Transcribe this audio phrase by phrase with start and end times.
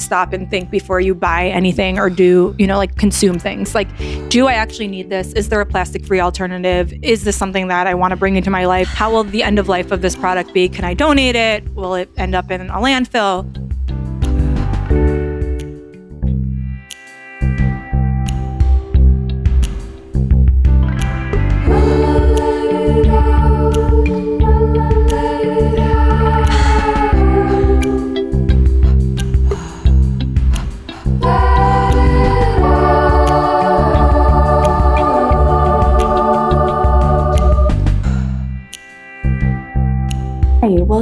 [0.00, 3.74] stop and think before you buy anything or do, you know, like consume things.
[3.74, 3.88] Like,
[4.28, 5.32] do I actually need this?
[5.32, 6.92] Is there a plastic free alternative?
[7.02, 8.88] Is this something that I want to bring into my life?
[8.88, 10.68] How will the end of life of this product be?
[10.68, 11.68] Can I donate it?
[11.74, 13.67] Will it end up in a landfill?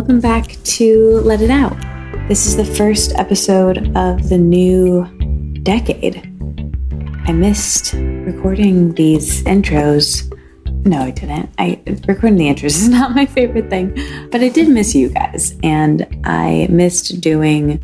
[0.07, 1.77] Welcome back to Let It Out.
[2.29, 5.05] This is the first episode of the new
[5.65, 6.19] decade.
[7.27, 10.33] I missed recording these intros.
[10.87, 11.51] No, I didn't.
[11.59, 13.99] I recording the intros is not my favorite thing,
[14.31, 17.83] but I did miss you guys and I missed doing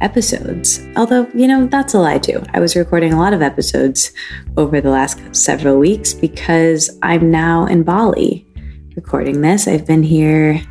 [0.00, 0.80] episodes.
[0.96, 2.42] Although, you know, that's a lie too.
[2.54, 4.12] I was recording a lot of episodes
[4.56, 8.46] over the last several weeks because I'm now in Bali
[8.96, 9.68] recording this.
[9.68, 10.62] I've been here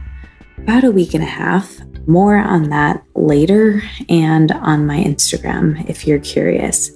[0.70, 1.80] about a week and a half.
[2.06, 6.92] More on that later and on my Instagram if you're curious.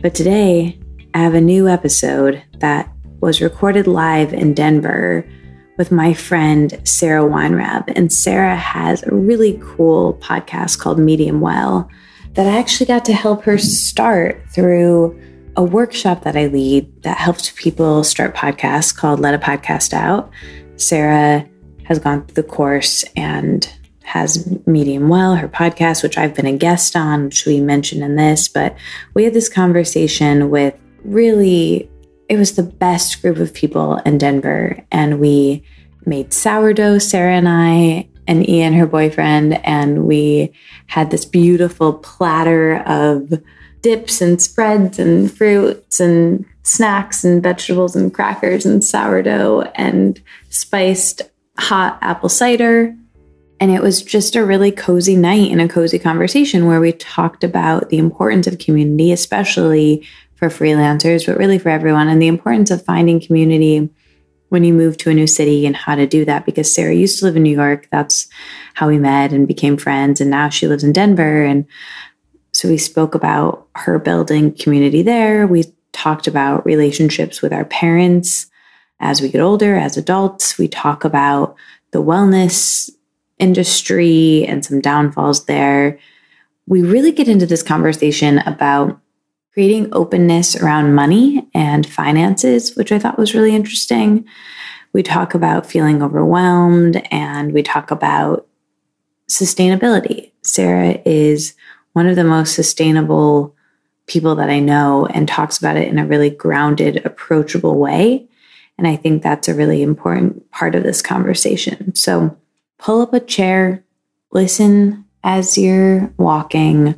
[0.00, 0.78] But today,
[1.12, 2.88] I have a new episode that
[3.20, 5.28] was recorded live in Denver
[5.76, 7.92] with my friend Sarah Weinrab.
[7.96, 11.90] And Sarah has a really cool podcast called Medium Well
[12.34, 15.20] that I actually got to help her start through
[15.56, 20.30] a workshop that I lead that helps people start podcasts called Let a Podcast Out.
[20.76, 21.44] Sarah
[21.86, 26.56] has gone through the course and has Medium Well, her podcast, which I've been a
[26.56, 28.48] guest on, which we mentioned in this.
[28.48, 28.76] But
[29.14, 31.88] we had this conversation with really,
[32.28, 34.80] it was the best group of people in Denver.
[34.90, 35.64] And we
[36.04, 39.54] made sourdough, Sarah and I, and Ian, her boyfriend.
[39.64, 40.52] And we
[40.86, 43.32] had this beautiful platter of
[43.82, 50.20] dips and spreads and fruits and snacks and vegetables and crackers and sourdough and
[50.50, 51.22] spiced
[51.58, 52.94] hot apple cider.
[53.58, 57.42] And it was just a really cozy night and a cozy conversation where we talked
[57.42, 62.70] about the importance of community, especially for freelancers, but really for everyone, and the importance
[62.70, 63.88] of finding community
[64.50, 66.44] when you move to a new city and how to do that.
[66.44, 67.88] Because Sarah used to live in New York.
[67.90, 68.28] That's
[68.74, 70.20] how we met and became friends.
[70.20, 71.42] And now she lives in Denver.
[71.42, 71.64] And
[72.52, 75.46] so we spoke about her building community there.
[75.46, 78.46] We talked about relationships with our parents
[79.00, 81.56] as we get older, as adults, we talk about
[81.90, 82.90] the wellness
[83.38, 85.98] industry and some downfalls there.
[86.66, 88.98] We really get into this conversation about
[89.52, 94.26] creating openness around money and finances, which I thought was really interesting.
[94.92, 98.46] We talk about feeling overwhelmed and we talk about
[99.30, 100.32] sustainability.
[100.42, 101.54] Sarah is
[101.92, 103.54] one of the most sustainable
[104.06, 108.28] people that I know and talks about it in a really grounded, approachable way.
[108.78, 111.94] And I think that's a really important part of this conversation.
[111.94, 112.36] So
[112.78, 113.84] pull up a chair,
[114.32, 116.94] listen as you're walking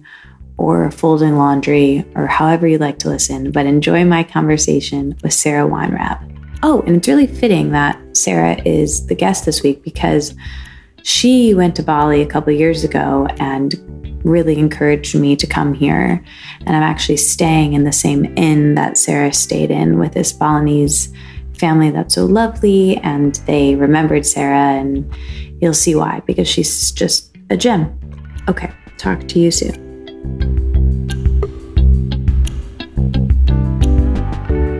[0.58, 5.68] or folding laundry or however you like to listen, but enjoy my conversation with Sarah
[5.68, 6.34] Weinrab.
[6.62, 10.34] Oh, and it's really fitting that Sarah is the guest this week because
[11.04, 16.22] she went to Bali a couple years ago and really encouraged me to come here.
[16.66, 21.12] And I'm actually staying in the same inn that Sarah stayed in with this Balinese
[21.58, 25.12] family that's so lovely and they remembered Sarah, and
[25.60, 27.98] you'll see why because she's just a gem.
[28.48, 29.88] Okay, talk to you soon.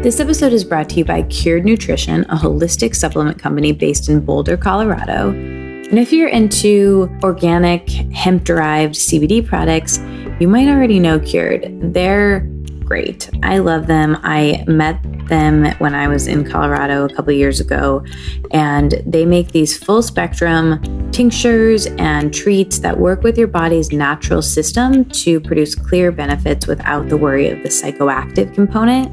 [0.02, 4.20] This episode is brought to you by Cured Nutrition, a holistic supplement company based in
[4.20, 5.30] Boulder, Colorado.
[5.30, 9.98] And if you're into organic hemp derived CBD products,
[10.40, 11.92] you might already know Cured.
[11.92, 12.48] They're
[12.88, 13.28] great.
[13.42, 14.18] I love them.
[14.22, 18.02] I met them when I was in Colorado a couple years ago,
[18.50, 24.40] and they make these full spectrum tinctures and treats that work with your body's natural
[24.40, 29.12] system to produce clear benefits without the worry of the psychoactive component.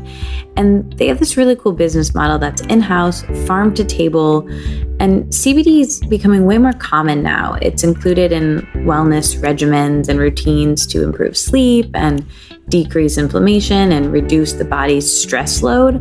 [0.55, 4.47] And they have this really cool business model that's in house, farm to table,
[5.01, 7.57] and CBD is becoming way more common now.
[7.61, 12.25] It's included in wellness regimens and routines to improve sleep and
[12.69, 15.95] decrease inflammation and reduce the body's stress load.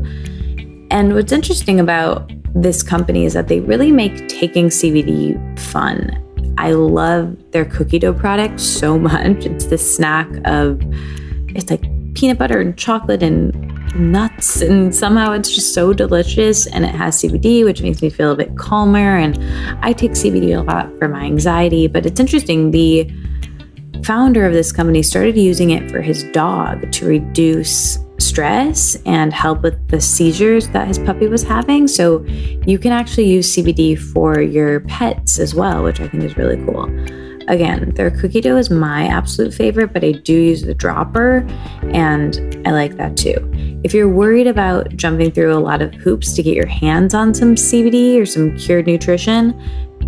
[0.90, 6.20] And what's interesting about this company is that they really make taking CBD fun.
[6.56, 9.44] I love their cookie dough product so much.
[9.44, 10.80] It's this snack of,
[11.48, 11.82] it's like
[12.14, 13.52] peanut butter and chocolate and
[13.94, 16.66] nuts, and somehow it's just so delicious.
[16.66, 19.18] And it has CBD, which makes me feel a bit calmer.
[19.18, 19.36] And
[19.84, 22.70] I take CBD a lot for my anxiety, but it's interesting.
[22.70, 23.10] The
[24.04, 29.62] founder of this company started using it for his dog to reduce stress and help
[29.62, 31.88] with the seizures that his puppy was having.
[31.88, 32.24] So
[32.66, 36.56] you can actually use CBD for your pets as well, which I think is really
[36.64, 36.84] cool.
[37.46, 41.46] Again, their cookie dough is my absolute favorite, but I do use the dropper
[41.92, 43.36] and I like that too.
[43.84, 47.34] If you're worried about jumping through a lot of hoops to get your hands on
[47.34, 49.52] some CBD or some cured nutrition,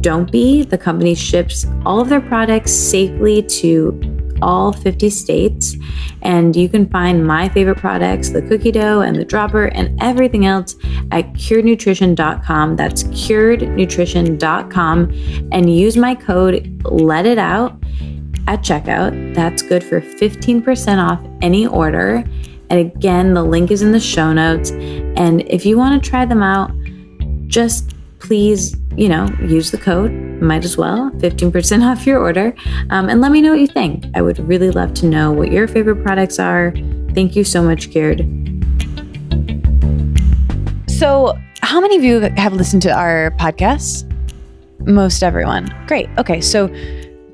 [0.01, 0.63] don't be.
[0.63, 5.77] The company ships all of their products safely to all 50 states.
[6.23, 10.47] And you can find my favorite products, the cookie dough and the dropper, and everything
[10.47, 10.75] else
[11.11, 12.77] at curednutrition.com.
[12.77, 15.49] That's curednutrition.com.
[15.53, 17.73] And use my code Let It Out
[18.47, 19.35] at checkout.
[19.35, 22.23] That's good for 15% off any order.
[22.69, 24.71] And again, the link is in the show notes.
[24.71, 26.73] And if you want to try them out,
[27.47, 30.13] just please, you know, use the code.
[30.41, 32.55] Might as well, 15% off your order.
[32.91, 34.05] Um, and let me know what you think.
[34.15, 36.73] I would really love to know what your favorite products are.
[37.15, 38.21] Thank you so much, Cured.
[40.89, 44.05] So, how many of you have listened to our podcast?
[44.87, 45.69] Most everyone.
[45.87, 46.09] Great.
[46.19, 46.41] Okay.
[46.41, 46.69] So,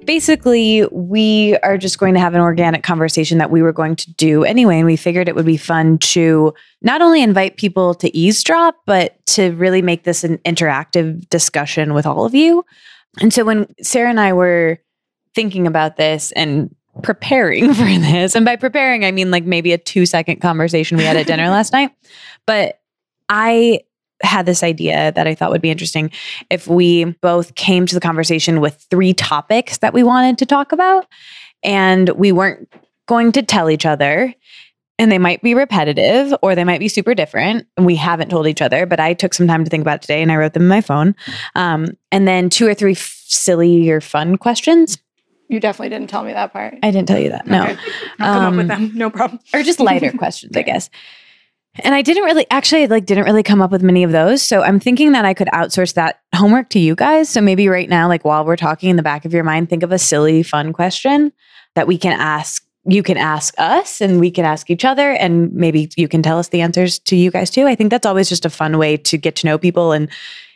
[0.06, 4.12] basically, we are just going to have an organic conversation that we were going to
[4.14, 4.78] do anyway.
[4.78, 9.24] And we figured it would be fun to not only invite people to eavesdrop, but
[9.26, 12.64] to really make this an interactive discussion with all of you.
[13.20, 14.78] And so when Sarah and I were
[15.34, 19.78] thinking about this and preparing for this, and by preparing, I mean like maybe a
[19.78, 21.90] two second conversation we had at dinner last night,
[22.46, 22.80] but
[23.28, 23.80] I
[24.22, 26.10] had this idea that I thought would be interesting
[26.50, 30.72] if we both came to the conversation with three topics that we wanted to talk
[30.72, 31.06] about.
[31.62, 32.72] And we weren't
[33.06, 34.34] going to tell each other.
[34.98, 37.66] And they might be repetitive or they might be super different.
[37.76, 40.22] And we haven't told each other, but I took some time to think about today
[40.22, 41.14] and I wrote them in my phone.
[41.54, 44.98] Um, and then two or three f- silly or fun questions.
[45.48, 46.74] You definitely didn't tell me that part.
[46.82, 47.46] I didn't tell you that.
[47.46, 47.64] No.
[47.64, 47.76] Okay.
[48.20, 48.92] I'll come up with Um, them.
[48.96, 49.40] No problem.
[49.52, 50.88] or just lighter questions, I guess.
[51.76, 54.42] And I didn't really actually like didn't really come up with many of those.
[54.42, 57.30] So I'm thinking that I could outsource that homework to you guys.
[57.30, 59.82] So maybe right now, like while we're talking in the back of your mind, think
[59.82, 61.32] of a silly, fun question
[61.74, 62.62] that we can ask.
[62.84, 66.40] You can ask us and we can ask each other, and maybe you can tell
[66.40, 67.66] us the answers to you guys too.
[67.68, 70.08] I think that's always just a fun way to get to know people and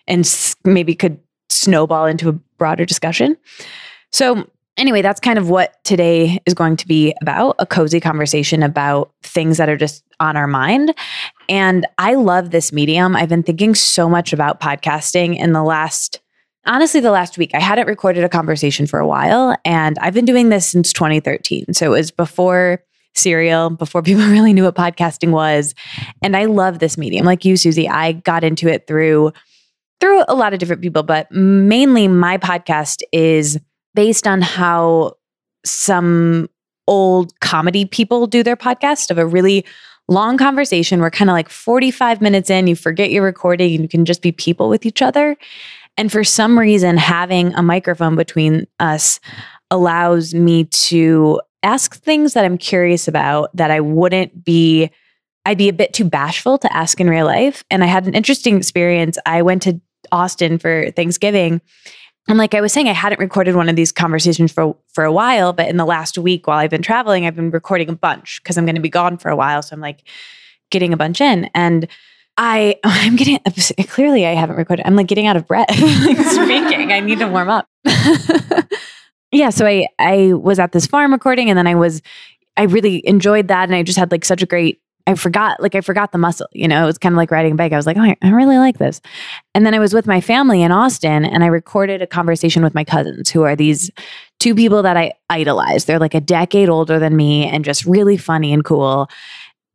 [0.08, 1.20] and maybe could
[1.50, 3.36] snowball into a broader discussion.
[4.10, 8.62] So anyway, that's kind of what today is going to be about a cozy conversation
[8.62, 10.94] about things that are just on our mind.
[11.49, 13.17] And I love this medium.
[13.17, 16.20] I've been thinking so much about podcasting in the last,
[16.64, 17.50] honestly, the last week.
[17.55, 21.75] I hadn't recorded a conversation for a while, and I've been doing this since 2013.
[21.75, 22.82] So it was before
[23.14, 25.75] Serial, before people really knew what podcasting was.
[26.22, 27.25] And I love this medium.
[27.25, 29.32] Like you, Susie, I got into it through
[29.99, 33.58] through a lot of different people, but mainly my podcast is
[33.96, 35.14] based on how
[35.64, 36.48] some
[36.87, 39.64] old comedy people do their podcast of a really
[40.08, 41.00] long conversation.
[41.00, 44.22] We're kind of like 45 minutes in, you forget you're recording and you can just
[44.22, 45.37] be people with each other.
[45.96, 49.19] And for some reason, having a microphone between us
[49.70, 54.90] allows me to ask things that I'm curious about that I wouldn't be,
[55.44, 57.64] I'd be a bit too bashful to ask in real life.
[57.70, 59.19] And I had an interesting experience.
[59.26, 59.81] I went to
[60.12, 61.60] Austin for Thanksgiving.
[62.28, 65.12] And like I was saying, I hadn't recorded one of these conversations for for a
[65.12, 68.43] while, but in the last week while I've been traveling, I've been recording a bunch
[68.43, 69.62] because I'm going to be gone for a while.
[69.62, 70.03] So I'm like
[70.70, 71.48] getting a bunch in.
[71.55, 71.86] And
[72.36, 73.39] I I'm getting
[73.89, 74.86] clearly I haven't recorded.
[74.86, 76.93] I'm like getting out of breath like speaking.
[76.93, 77.69] I need to warm up.
[79.31, 82.03] yeah, so I I was at this farm recording and then I was
[82.56, 85.75] I really enjoyed that and I just had like such a great I forgot like
[85.77, 86.82] I forgot the muscle, you know.
[86.82, 87.72] It was kind of like riding a bike.
[87.72, 89.01] I was like, "Oh, I, I really like this."
[89.55, 92.75] And then I was with my family in Austin and I recorded a conversation with
[92.75, 93.91] my cousins who are these
[94.41, 95.84] two people that I idolize.
[95.84, 99.08] They're like a decade older than me and just really funny and cool.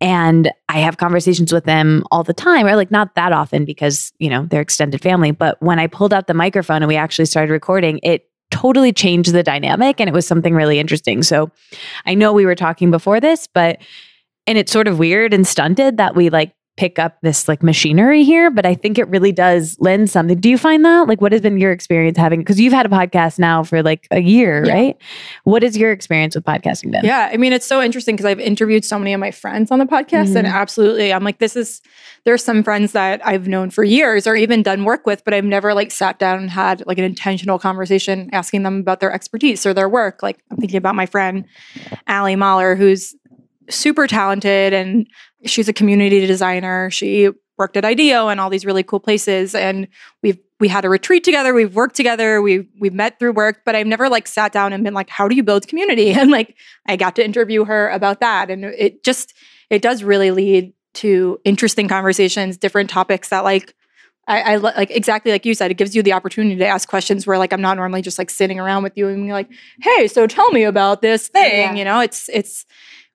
[0.02, 4.12] And I have conversations with them all the time, or like not that often because,
[4.20, 5.32] you know, they're extended family.
[5.32, 9.32] But when I pulled out the microphone and we actually started recording, it totally changed
[9.32, 11.24] the dynamic and it was something really interesting.
[11.24, 11.52] So
[12.06, 13.80] I know we were talking before this, but,
[14.48, 18.24] and it's sort of weird and stunted that we like pick up this like machinery
[18.24, 20.40] here, but I think it really does lend something.
[20.40, 21.06] Do you find that?
[21.08, 22.40] Like, what has been your experience having?
[22.40, 24.74] Because you've had a podcast now for like a year, Yeah.
[24.74, 24.98] right?
[25.44, 27.04] What is your experience with podcasting been?
[27.04, 29.80] Yeah, I mean, it's so interesting because I've interviewed so many of my friends on
[29.80, 30.54] the podcast, and Mhm.
[30.54, 31.82] absolutely, I'm like, this is.
[32.24, 35.44] There's some friends that I've known for years or even done work with, but I've
[35.44, 39.66] never like sat down and had like an intentional conversation asking them about their expertise
[39.66, 40.22] or their work.
[40.22, 41.46] Like I'm thinking about my friend
[42.08, 43.16] Allie Mahler, who's
[43.72, 45.08] super talented and
[45.46, 46.90] she's a community designer.
[46.92, 49.88] She worked at IDEO and all these really cool places, and
[50.24, 53.76] we've we had a retreat together, we've worked together, we we've met through work, but
[53.76, 56.14] I've never like sat down and been like, how do you build community?
[56.22, 56.56] And like
[56.88, 58.52] I got to interview her about that.
[58.52, 59.34] And it just
[59.70, 63.74] it does really lead to interesting conversations, different topics that like
[64.28, 67.26] I, I like exactly like you said, it gives you the opportunity to ask questions
[67.26, 69.50] where like I'm not normally just like sitting around with you and be like,
[69.82, 71.52] hey, so tell me about this thing.
[71.52, 71.74] Yeah.
[71.74, 72.66] You know, it's it's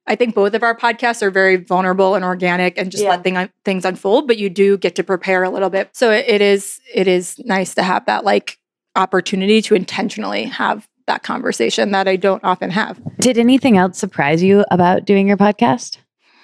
[0.06, 3.10] I think both of our podcasts are very vulnerable and organic and just yeah.
[3.10, 5.90] let thing, things unfold, but you do get to prepare a little bit.
[5.92, 8.58] So it, it is it is nice to have that like
[8.94, 13.00] opportunity to intentionally have that conversation that I don't often have.
[13.18, 15.98] Did anything else surprise you about doing your podcast?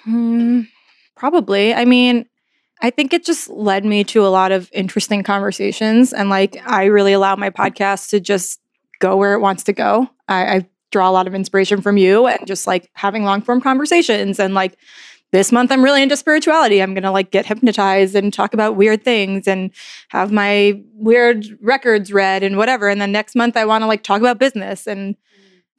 [0.07, 0.67] Mm,
[1.15, 1.73] probably.
[1.73, 2.25] I mean,
[2.81, 6.13] I think it just led me to a lot of interesting conversations.
[6.13, 8.59] And like, I really allow my podcast to just
[8.99, 10.09] go where it wants to go.
[10.27, 13.59] I, I draw a lot of inspiration from you and just like having long form
[13.59, 14.39] conversations.
[14.39, 14.77] And like,
[15.33, 16.79] this month I'm really into spirituality.
[16.79, 19.71] I'm going to like get hypnotized and talk about weird things and
[20.09, 22.87] have my weird records read and whatever.
[22.87, 24.85] And then next month I want to like talk about business.
[24.85, 25.17] And mm.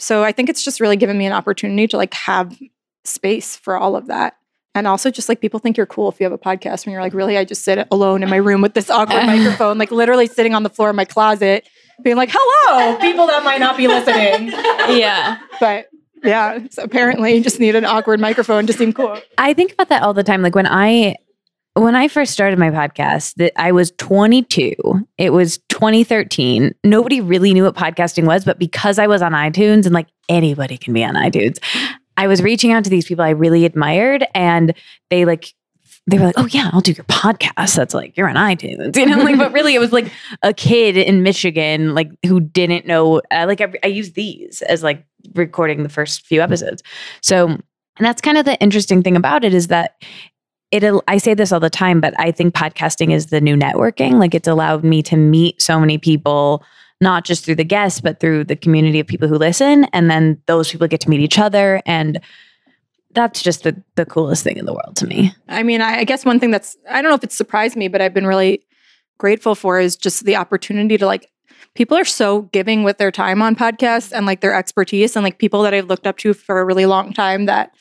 [0.00, 2.58] so I think it's just really given me an opportunity to like have
[3.04, 4.36] space for all of that.
[4.74, 7.00] And also, just like people think you're cool if you have a podcast when you're
[7.00, 10.26] like, really, I just sit alone in my room with this awkward microphone, like literally
[10.26, 11.68] sitting on the floor of my closet,
[12.02, 14.52] being like, hello, people that might not be listening.
[14.98, 15.38] Yeah.
[15.60, 15.88] But
[16.22, 19.18] yeah, so apparently you just need an awkward microphone to seem cool.
[19.38, 20.42] I think about that all the time.
[20.42, 21.16] Like when I,
[21.74, 24.74] when I first started my podcast, that I was 22.
[25.18, 26.74] It was 2013.
[26.84, 30.78] Nobody really knew what podcasting was, but because I was on iTunes and like anybody
[30.78, 31.58] can be on iTunes,
[32.16, 34.72] I was reaching out to these people I really admired and
[35.10, 35.52] they like
[36.06, 39.06] they were like, "Oh yeah, I'll do your podcast." That's like you're on iTunes, you
[39.06, 39.18] know.
[39.18, 40.10] Like, but really, it was like
[40.42, 43.20] a kid in Michigan, like who didn't know.
[43.30, 46.82] Uh, like I, I use these as like recording the first few episodes.
[47.22, 47.62] So, and
[47.98, 50.02] that's kind of the interesting thing about it is that
[50.70, 50.84] it.
[51.08, 54.14] I say this all the time, but I think podcasting is the new networking.
[54.14, 56.64] Like it's allowed me to meet so many people
[57.00, 59.84] not just through the guests, but through the community of people who listen.
[59.92, 61.82] And then those people get to meet each other.
[61.86, 62.20] And
[63.14, 65.32] that's just the, the coolest thing in the world to me.
[65.48, 67.88] I mean, I, I guess one thing that's, I don't know if it's surprised me,
[67.88, 68.64] but I've been really
[69.18, 71.30] grateful for is just the opportunity to like,
[71.74, 75.38] people are so giving with their time on podcasts and like their expertise and like
[75.38, 77.74] people that I've looked up to for a really long time that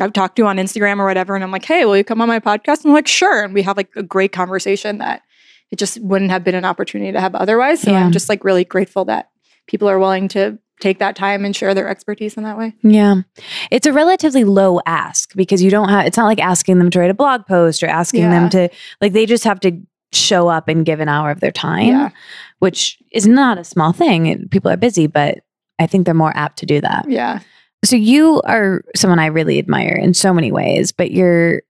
[0.00, 1.34] I've talked to on Instagram or whatever.
[1.34, 2.78] And I'm like, hey, will you come on my podcast?
[2.82, 3.42] And I'm like, sure.
[3.42, 5.22] And we have like a great conversation that
[5.70, 7.82] it just wouldn't have been an opportunity to have otherwise.
[7.82, 8.04] So yeah.
[8.04, 9.30] I'm just like really grateful that
[9.66, 12.74] people are willing to take that time and share their expertise in that way.
[12.82, 13.22] Yeah.
[13.70, 16.98] It's a relatively low ask because you don't have it's not like asking them to
[16.98, 18.30] write a blog post or asking yeah.
[18.30, 18.68] them to
[19.00, 19.80] like they just have to
[20.12, 22.10] show up and give an hour of their time, yeah.
[22.58, 24.48] which is not a small thing.
[24.48, 25.38] People are busy, but
[25.78, 27.06] I think they're more apt to do that.
[27.08, 27.40] Yeah.
[27.84, 31.62] So you are someone I really admire in so many ways, but you're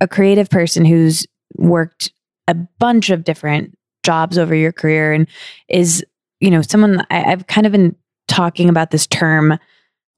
[0.00, 2.12] a creative person who's worked
[2.48, 5.26] a bunch of different jobs over your career and
[5.68, 6.04] is,
[6.40, 7.96] you know, someone I, I've kind of been
[8.34, 9.56] talking about this term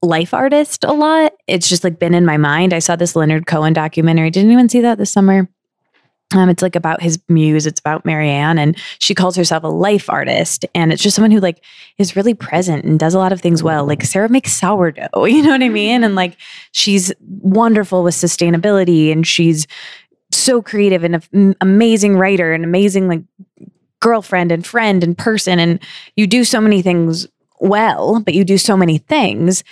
[0.00, 1.34] life artist a lot.
[1.46, 2.72] It's just like been in my mind.
[2.72, 4.30] I saw this Leonard Cohen documentary.
[4.30, 5.48] Did anyone see that this summer?
[6.34, 7.66] Um, it's like about his muse.
[7.66, 10.64] It's about Marianne, and she calls herself a life artist.
[10.74, 11.62] And it's just someone who like
[11.98, 13.86] is really present and does a lot of things well.
[13.86, 16.02] Like Sarah makes sourdough, you know what I mean?
[16.02, 16.38] And like
[16.72, 19.66] she's wonderful with sustainability, and she's
[20.32, 23.22] so creative and an amazing writer and amazing like
[24.00, 25.80] girlfriend and friend and person and
[26.16, 27.26] you do so many things
[27.60, 29.64] well but you do so many things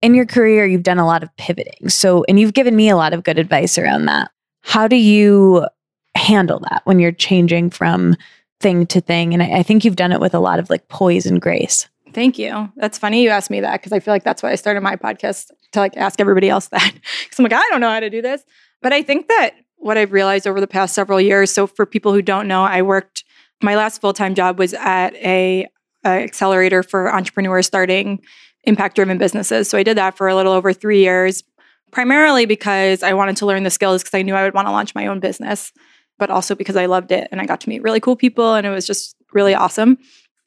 [0.00, 2.96] in your career you've done a lot of pivoting so and you've given me a
[2.96, 4.30] lot of good advice around that
[4.60, 5.66] how do you
[6.14, 8.16] handle that when you're changing from
[8.60, 10.88] thing to thing and I, I think you've done it with a lot of like
[10.88, 12.70] poise and grace Thank you.
[12.76, 14.96] That's funny you asked me that because I feel like that's why I started my
[14.96, 16.92] podcast to like ask everybody else that.
[17.24, 18.44] Because I'm like, I don't know how to do this.
[18.80, 21.50] But I think that what I've realized over the past several years.
[21.50, 23.24] So for people who don't know, I worked
[23.62, 25.66] my last full-time job was at a,
[26.04, 28.20] a accelerator for entrepreneurs starting
[28.64, 29.68] impact-driven businesses.
[29.68, 31.42] So I did that for a little over 3 years,
[31.90, 34.72] primarily because I wanted to learn the skills because I knew I would want to
[34.72, 35.72] launch my own business,
[36.18, 38.66] but also because I loved it and I got to meet really cool people and
[38.66, 39.98] it was just really awesome.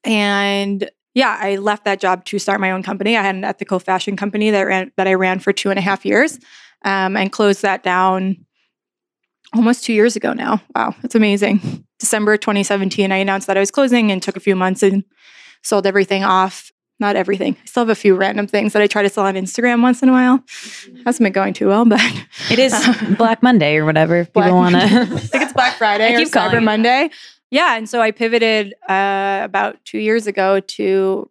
[0.03, 3.17] And yeah, I left that job to start my own company.
[3.17, 5.81] I had an ethical fashion company that ran that I ran for two and a
[5.81, 6.39] half years,
[6.83, 8.45] um, and closed that down
[9.53, 10.61] almost two years ago now.
[10.75, 11.85] Wow, it's amazing.
[11.99, 15.03] December 2017, I announced that I was closing and took a few months and
[15.65, 16.71] sold everything off.
[16.97, 17.57] Not everything.
[17.61, 20.01] I still have a few random things that I try to sell on Instagram once
[20.01, 20.41] in a while.
[21.05, 21.99] Hasn't been going too well, but
[22.49, 22.73] it is
[23.17, 24.19] Black Monday or whatever.
[24.19, 27.09] If people want to, I think it's Black Friday or Cyber Monday.
[27.51, 31.29] Yeah, and so I pivoted uh, about two years ago to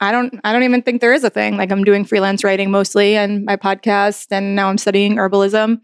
[0.00, 1.56] I don't I don't even think there is a thing.
[1.56, 5.80] Like I'm doing freelance writing mostly and my podcast and now I'm studying herbalism.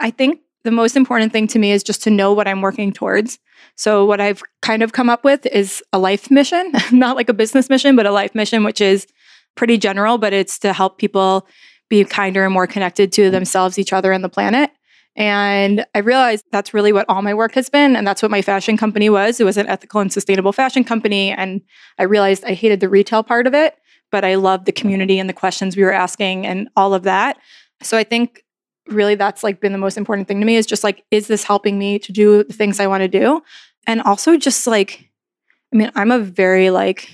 [0.00, 2.92] I think the most important thing to me is just to know what I'm working
[2.92, 3.38] towards.
[3.76, 7.34] So, what I've kind of come up with is a life mission, not like a
[7.34, 9.06] business mission, but a life mission, which is
[9.54, 11.46] pretty general, but it's to help people
[11.88, 13.32] be kinder and more connected to mm-hmm.
[13.32, 14.70] themselves, each other, and the planet.
[15.16, 17.96] And I realized that's really what all my work has been.
[17.96, 19.40] And that's what my fashion company was.
[19.40, 21.32] It was an ethical and sustainable fashion company.
[21.32, 21.60] And
[21.98, 23.74] I realized I hated the retail part of it,
[24.12, 27.38] but I loved the community and the questions we were asking and all of that.
[27.82, 28.44] So I think
[28.90, 31.44] really that's like been the most important thing to me is just like, is this
[31.44, 33.42] helping me to do the things I want to do?
[33.86, 35.10] And also just like,
[35.72, 37.10] I mean, I'm a very like,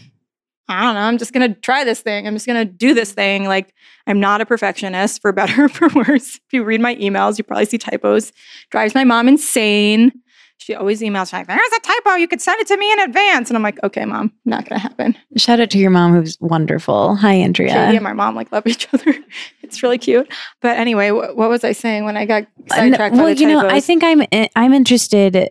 [0.68, 2.26] I don't know, I'm just to try this thing.
[2.26, 3.45] I'm just to do this thing.
[3.45, 3.73] Like,
[4.06, 6.37] I'm not a perfectionist for better or for worse.
[6.37, 8.33] If you read my emails, you probably see typos.
[8.71, 10.12] Drives my mom insane.
[10.59, 12.15] She always emails like, there's a typo.
[12.17, 13.51] You could send it to me in advance.
[13.51, 15.17] And I'm like, okay, mom, not going to happen.
[15.37, 17.15] Shout out to your mom, who's wonderful.
[17.17, 17.73] Hi, Andrea.
[17.73, 19.15] Katie and my mom like love each other.
[19.63, 20.33] it's really cute.
[20.63, 23.49] But anyway, wh- what was I saying when I got sidetracked well, by the you
[23.49, 23.69] know.
[23.69, 25.51] I think I'm eh, I'm interested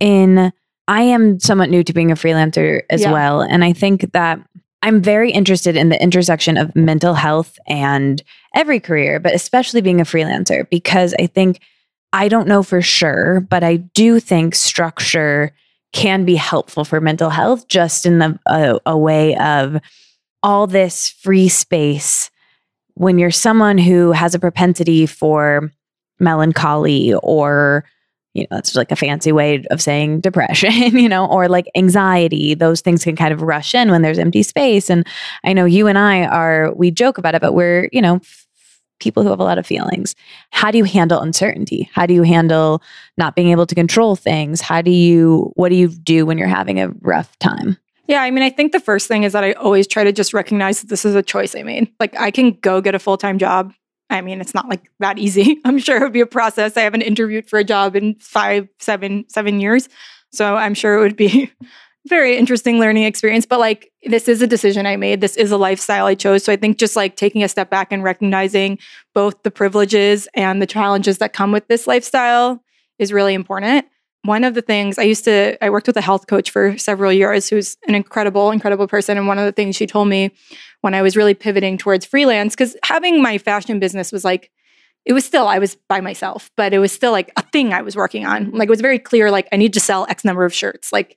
[0.00, 0.52] in.
[0.88, 3.12] I am somewhat new to being a freelancer as Yeah.
[3.12, 4.40] well, and I think that
[4.82, 8.20] I'm very interested in the intersection of mental health and
[8.56, 11.60] every career, but especially being a freelancer because I think
[12.12, 15.52] I don't know for sure, but I do think structure
[15.92, 19.78] can be helpful for mental health, just in the a, a way of
[20.42, 22.30] all this free space.
[22.94, 25.70] When you're someone who has a propensity for
[26.18, 27.84] melancholy or
[28.34, 32.54] you know that's like a fancy way of saying depression you know or like anxiety
[32.54, 34.90] those things can kind of rush in when there's empty space.
[34.90, 35.06] And
[35.44, 38.20] i know you and i are we joke about it but we're you know
[39.00, 40.14] people who have a lot of feelings
[40.50, 42.82] how do you handle uncertainty how do you handle
[43.16, 46.48] not being able to control things how do you what do you do when you're
[46.48, 47.76] having a rough time
[48.06, 50.34] Yeah, I mean, I think the first thing is that I always try to just
[50.34, 51.92] recognize that this is a choice I made.
[52.00, 53.72] Like, I can go get a full time job.
[54.10, 55.60] I mean, it's not like that easy.
[55.64, 56.76] I'm sure it would be a process.
[56.76, 59.88] I haven't interviewed for a job in five, seven, seven years.
[60.32, 61.52] So I'm sure it would be
[62.06, 63.46] very interesting learning experience.
[63.46, 65.20] But like, this is a decision I made.
[65.20, 66.44] This is a lifestyle I chose.
[66.44, 68.78] So I think just like taking a step back and recognizing
[69.14, 72.62] both the privileges and the challenges that come with this lifestyle
[72.98, 73.86] is really important
[74.22, 77.12] one of the things I used to, I worked with a health coach for several
[77.12, 79.16] years who's an incredible, incredible person.
[79.16, 80.30] And one of the things she told me
[80.82, 84.50] when I was really pivoting towards freelance, because having my fashion business was like,
[85.06, 87.80] it was still, I was by myself, but it was still like a thing I
[87.80, 88.50] was working on.
[88.50, 90.92] Like it was very clear, like I need to sell X number of shirts.
[90.92, 91.16] Like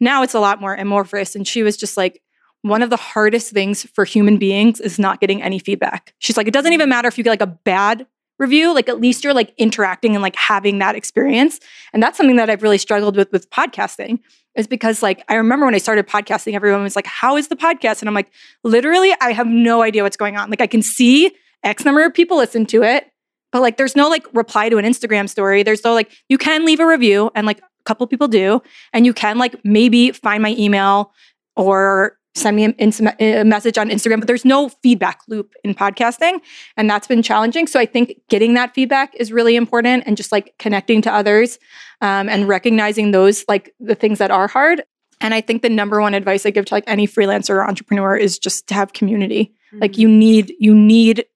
[0.00, 1.34] now it's a lot more amorphous.
[1.34, 2.22] And she was just like,
[2.62, 6.12] one of the hardest things for human beings is not getting any feedback.
[6.18, 8.06] She's like, it doesn't even matter if you get like a bad
[8.38, 11.60] review, like at least you're like interacting and like having that experience.
[11.92, 14.20] And that's something that I've really struggled with with podcasting
[14.54, 17.56] is because like I remember when I started podcasting, everyone was like, How is the
[17.56, 18.00] podcast?
[18.00, 18.30] And I'm like,
[18.64, 20.50] literally, I have no idea what's going on.
[20.50, 21.32] Like I can see
[21.62, 23.10] X number of people listen to it,
[23.50, 25.62] but like there's no like reply to an Instagram story.
[25.62, 29.14] There's no like you can leave a review and like couple people do, and you
[29.14, 31.12] can like maybe find my email
[31.56, 36.40] or send me a, a message on Instagram, but there's no feedback loop in podcasting.
[36.76, 37.66] And that's been challenging.
[37.66, 41.58] So I think getting that feedback is really important and just like connecting to others
[42.00, 44.82] um, and recognizing those, like the things that are hard.
[45.20, 48.16] And I think the number one advice I give to like any freelancer or entrepreneur
[48.16, 49.52] is just to have community.
[49.72, 51.26] Like you need, you need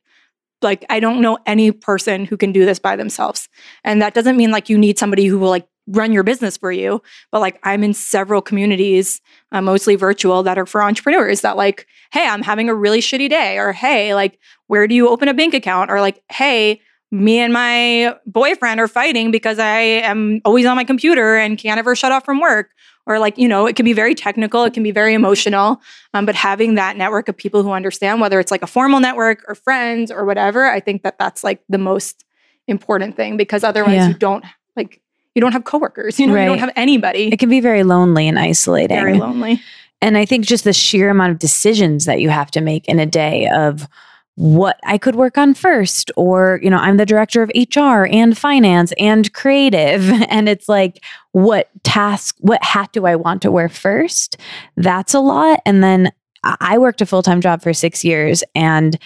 [0.62, 3.48] like I don't know any person who can do this by themselves.
[3.84, 6.70] And that doesn't mean like you need somebody who will like run your business for
[6.72, 11.56] you, but like I'm in several communities, uh, mostly virtual, that are for entrepreneurs that
[11.56, 15.28] like, hey, I'm having a really shitty day, or hey, like, where do you open
[15.28, 15.90] a bank account?
[15.90, 20.84] Or like, hey, me and my boyfriend are fighting because I am always on my
[20.84, 22.70] computer and can't ever shut off from work.
[23.04, 25.80] Or like, you know, it can be very technical, it can be very emotional.
[26.14, 29.44] Um, but having that network of people who understand, whether it's like a formal network
[29.48, 32.24] or friends or whatever, I think that that's like the most
[32.68, 34.08] important thing because otherwise Yeah.
[34.08, 34.44] you don't
[34.76, 35.00] like
[35.34, 37.32] you don't have coworkers, you know, you don't have anybody.
[37.32, 39.60] it can be very lonely and isolating Very lonely.
[40.00, 42.98] And I think just the sheer amount of decisions that you have to make in
[42.98, 43.86] a day of
[44.34, 48.36] what I could work on first, or, you know, I'm the director of HR and
[48.36, 50.10] finance and creative.
[50.32, 54.38] And it's like, what task, what hat do I want to wear first?
[54.76, 55.60] That's a lot.
[55.66, 56.10] And then
[56.42, 58.98] I I worked a full time job for six years and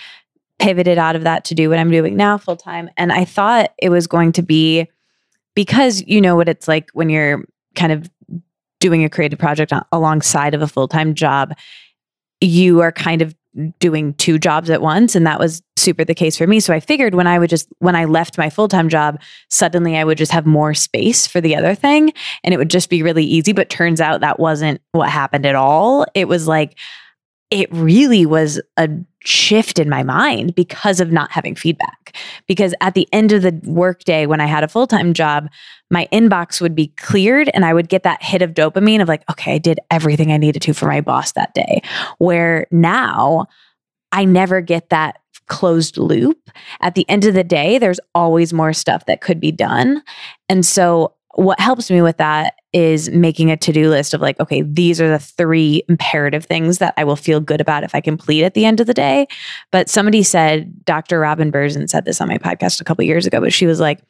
[0.59, 2.89] pivoted out of that to do what I'm doing now full time.
[2.97, 4.89] And I thought it was going to be
[5.57, 8.09] because you know what it's like when you're kind of
[8.79, 11.53] doing a creative project on- alongside of a full-time job
[12.41, 13.35] you are kind of
[13.81, 16.61] doing two jobs at once and that was super the case for me.
[16.61, 20.05] So i figured when i would just when i left my full-time job suddenly i
[20.05, 22.13] would just have more space for the other thing
[22.45, 23.53] and it would just be really easy.
[23.53, 26.05] But turns out that wasn't what happened at all.
[26.15, 26.79] It was like
[27.51, 28.89] it really was a
[29.27, 33.59] shift in my mind because of not having feedback because at the end of the
[33.65, 35.49] workday, when I had a full time job,
[35.91, 39.23] my inbox would be cleared and I would get that hit of dopamine of like,
[39.31, 41.83] okay, I did everything I needed to for my boss that day.
[42.19, 43.47] Where now
[44.13, 46.51] I never get that closed loop.
[46.81, 50.03] At the end of the day, there's always more stuff that could be done.
[50.49, 54.61] And so what helps me with that is making a to-do list of like okay
[54.61, 58.45] these are the three imperative things that i will feel good about if i complete
[58.45, 59.27] at the end of the day
[59.71, 63.41] but somebody said dr robin berzin said this on my podcast a couple years ago
[63.41, 64.01] but she was like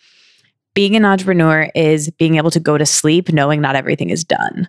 [0.74, 4.68] being an entrepreneur is being able to go to sleep knowing not everything is done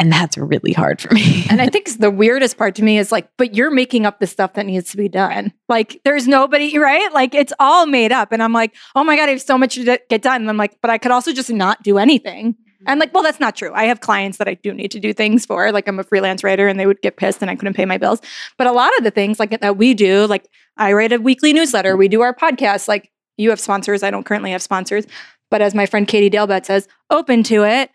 [0.00, 1.44] and that's really hard for me.
[1.50, 4.28] and I think the weirdest part to me is like, but you're making up the
[4.28, 5.52] stuff that needs to be done.
[5.68, 7.12] Like, there's nobody, right?
[7.12, 8.30] Like, it's all made up.
[8.30, 10.42] And I'm like, oh my God, I have so much to get done.
[10.42, 12.54] And I'm like, but I could also just not do anything.
[12.86, 13.72] And like, well, that's not true.
[13.74, 15.72] I have clients that I do need to do things for.
[15.72, 17.98] Like, I'm a freelance writer and they would get pissed and I couldn't pay my
[17.98, 18.20] bills.
[18.56, 21.52] But a lot of the things like that we do, like, I write a weekly
[21.52, 22.86] newsletter, we do our podcast.
[22.86, 24.02] Like, you have sponsors.
[24.02, 25.06] I don't currently have sponsors.
[25.50, 27.90] But as my friend Katie Dalebout says, open to it.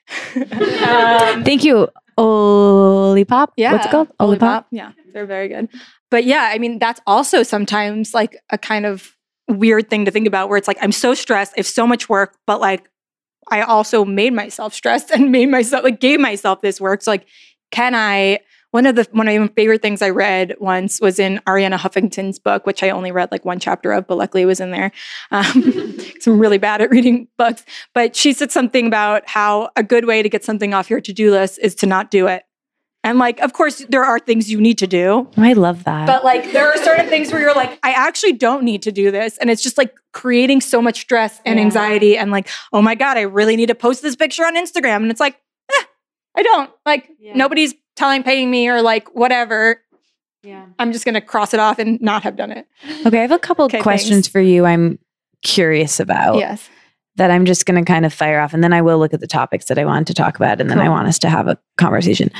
[0.83, 3.49] um, Thank you, Olipop.
[3.57, 3.73] Yeah.
[3.73, 4.09] What's it called?
[4.19, 4.65] Olipop.
[4.71, 5.69] Yeah, they're very good.
[6.09, 9.15] But yeah, I mean, that's also sometimes like a kind of
[9.47, 12.09] weird thing to think about where it's like, I'm so stressed, I have so much
[12.09, 12.89] work, but like,
[13.49, 17.01] I also made myself stressed and made myself, like, gave myself this work.
[17.01, 17.27] So, like,
[17.71, 18.39] can I
[18.73, 22.39] one of the one of my favorite things I read once was in Arianna Huffington's
[22.39, 24.91] book, which I only read like one chapter of, but luckily it was in there.
[25.31, 30.05] Um, I'm really bad at reading books, but she said something about how a good
[30.05, 32.43] way to get something off your to do list is to not do it.
[33.03, 35.29] And like, of course, there are things you need to do.
[35.35, 36.07] I love that.
[36.07, 39.11] But like, there are certain things where you're like, I actually don't need to do
[39.11, 39.37] this.
[39.39, 41.65] And it's just like creating so much stress and yeah.
[41.65, 44.97] anxiety and like, oh my God, I really need to post this picture on Instagram.
[44.97, 45.35] And it's like,
[45.69, 45.83] eh,
[46.35, 46.71] I don't.
[46.85, 47.35] Like, yeah.
[47.35, 49.81] nobody's telling paying me or like whatever.
[50.41, 50.65] Yeah.
[50.79, 52.67] I'm just going to cross it off and not have done it.
[53.05, 53.17] Okay.
[53.17, 54.27] I have a couple okay, questions thanks.
[54.29, 54.97] for you I'm
[55.41, 56.37] curious about.
[56.37, 56.69] Yes.
[57.17, 58.53] That I'm just going to kind of fire off.
[58.53, 60.59] And then I will look at the topics that I want to talk about.
[60.59, 60.79] And then.
[60.79, 62.31] I want us to have a conversation.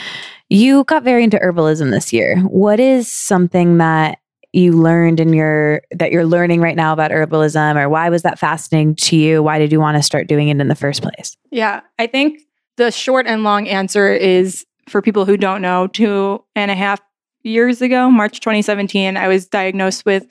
[0.50, 2.40] You got very into herbalism this year.
[2.42, 4.20] What is something that
[4.52, 8.38] you learned in your that you're learning right now about herbalism or why was that
[8.38, 11.36] fascinating to you why did you want to start doing it in the first place
[11.50, 12.40] yeah i think
[12.78, 17.00] the short and long answer is for people who don't know, two and a half
[17.44, 20.26] years ago, March 2017, I was diagnosed with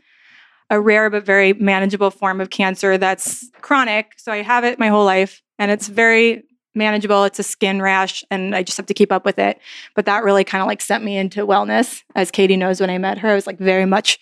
[0.71, 4.13] a rare but very manageable form of cancer that's chronic.
[4.17, 7.25] So I have it my whole life and it's very manageable.
[7.25, 9.59] It's a skin rash and I just have to keep up with it.
[9.95, 12.03] But that really kind of like sent me into wellness.
[12.15, 14.19] As Katie knows, when I met her, I was like very much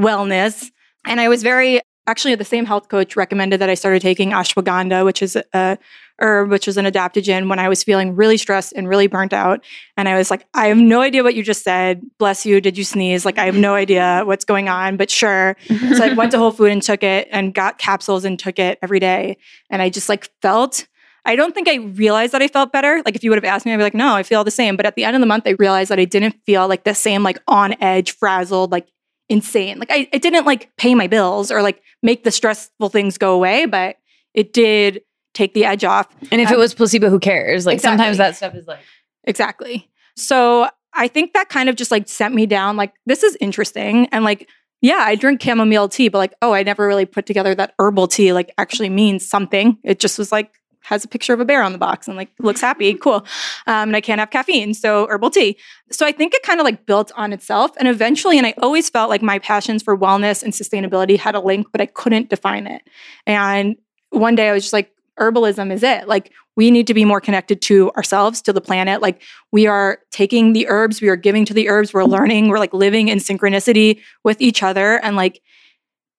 [0.00, 0.70] wellness.
[1.06, 5.04] And I was very actually the same health coach recommended that I started taking ashwagandha,
[5.04, 5.78] which is a
[6.18, 9.64] herb, which is an adaptogen, when I was feeling really stressed and really burnt out.
[9.96, 12.02] And I was like, I have no idea what you just said.
[12.18, 12.60] Bless you.
[12.60, 13.24] Did you sneeze?
[13.24, 15.56] Like, I have no idea what's going on, but sure.
[15.68, 18.78] so I went to Whole Food and took it and got capsules and took it
[18.82, 19.36] every day.
[19.70, 20.86] And I just like felt
[21.24, 23.00] I don't think I realized that I felt better.
[23.04, 24.76] Like if you would have asked me, I'd be like, no, I feel the same.
[24.76, 26.94] But at the end of the month, I realized that I didn't feel like the
[26.94, 28.88] same, like on edge, frazzled, like
[29.28, 29.78] insane.
[29.78, 33.34] Like I, it didn't like pay my bills or like make the stressful things go
[33.34, 33.96] away, but
[34.34, 35.02] it did
[35.34, 36.08] take the edge off.
[36.30, 37.66] And if um, it was placebo, who cares?
[37.66, 37.98] Like exactly.
[37.98, 38.80] sometimes that stuff is like
[39.24, 39.88] exactly.
[40.16, 42.76] So I think that kind of just like sent me down.
[42.76, 44.48] Like this is interesting, and like
[44.80, 48.08] yeah, I drink chamomile tea, but like oh, I never really put together that herbal
[48.08, 49.78] tea like actually means something.
[49.84, 50.52] It just was like
[50.92, 53.26] has a picture of a bear on the box and like looks happy, cool.
[53.66, 55.56] Um, and I can't have caffeine, so herbal tea.
[55.90, 57.72] So I think it kind of like built on itself.
[57.78, 61.40] And eventually, and I always felt like my passions for wellness and sustainability had a
[61.40, 62.82] link, but I couldn't define it.
[63.26, 63.76] And
[64.10, 66.08] one day I was just like, herbalism is it.
[66.08, 69.00] Like we need to be more connected to ourselves, to the planet.
[69.00, 72.58] Like we are taking the herbs, we are giving to the herbs, we're learning, we're
[72.58, 74.96] like living in synchronicity with each other.
[75.02, 75.40] And like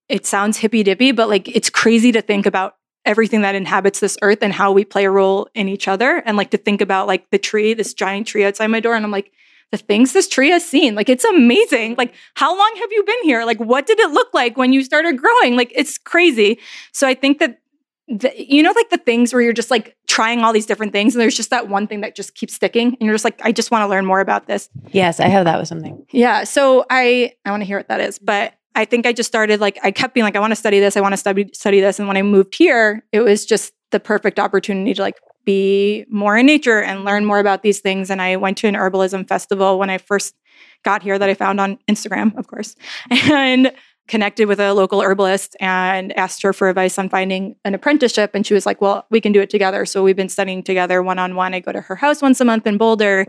[0.10, 4.18] it sounds hippy dippy, but like it's crazy to think about everything that inhabits this
[4.22, 6.24] earth and how we play a role in each other.
[6.26, 8.96] And like to think about like the tree, this giant tree outside my door.
[8.96, 9.32] And I'm like,
[9.72, 10.94] the things this tree has seen.
[10.94, 11.96] Like it's amazing.
[11.98, 13.44] Like how long have you been here?
[13.44, 15.56] Like what did it look like when you started growing?
[15.56, 16.60] Like it's crazy.
[16.92, 17.60] So I think that
[18.08, 21.16] the, you know, like the things where you're just like trying all these different things,
[21.16, 23.52] and there's just that one thing that just keeps sticking, and you're just like, I
[23.52, 24.70] just want to learn more about this.
[24.92, 26.06] Yes, I have that with something.
[26.12, 29.28] Yeah, so I I want to hear what that is, but I think I just
[29.28, 31.50] started like I kept being like, I want to study this, I want to study
[31.54, 35.20] study this, and when I moved here, it was just the perfect opportunity to like
[35.46, 38.10] be more in nature and learn more about these things.
[38.10, 40.36] And I went to an herbalism festival when I first
[40.84, 42.76] got here that I found on Instagram, of course,
[43.10, 43.72] and
[44.08, 48.32] connected with a local herbalist and asked her for advice on finding an apprenticeship.
[48.34, 49.86] And she was like, Well, we can do it together.
[49.86, 51.54] So we've been studying together one on one.
[51.54, 53.26] I go to her house once a month in Boulder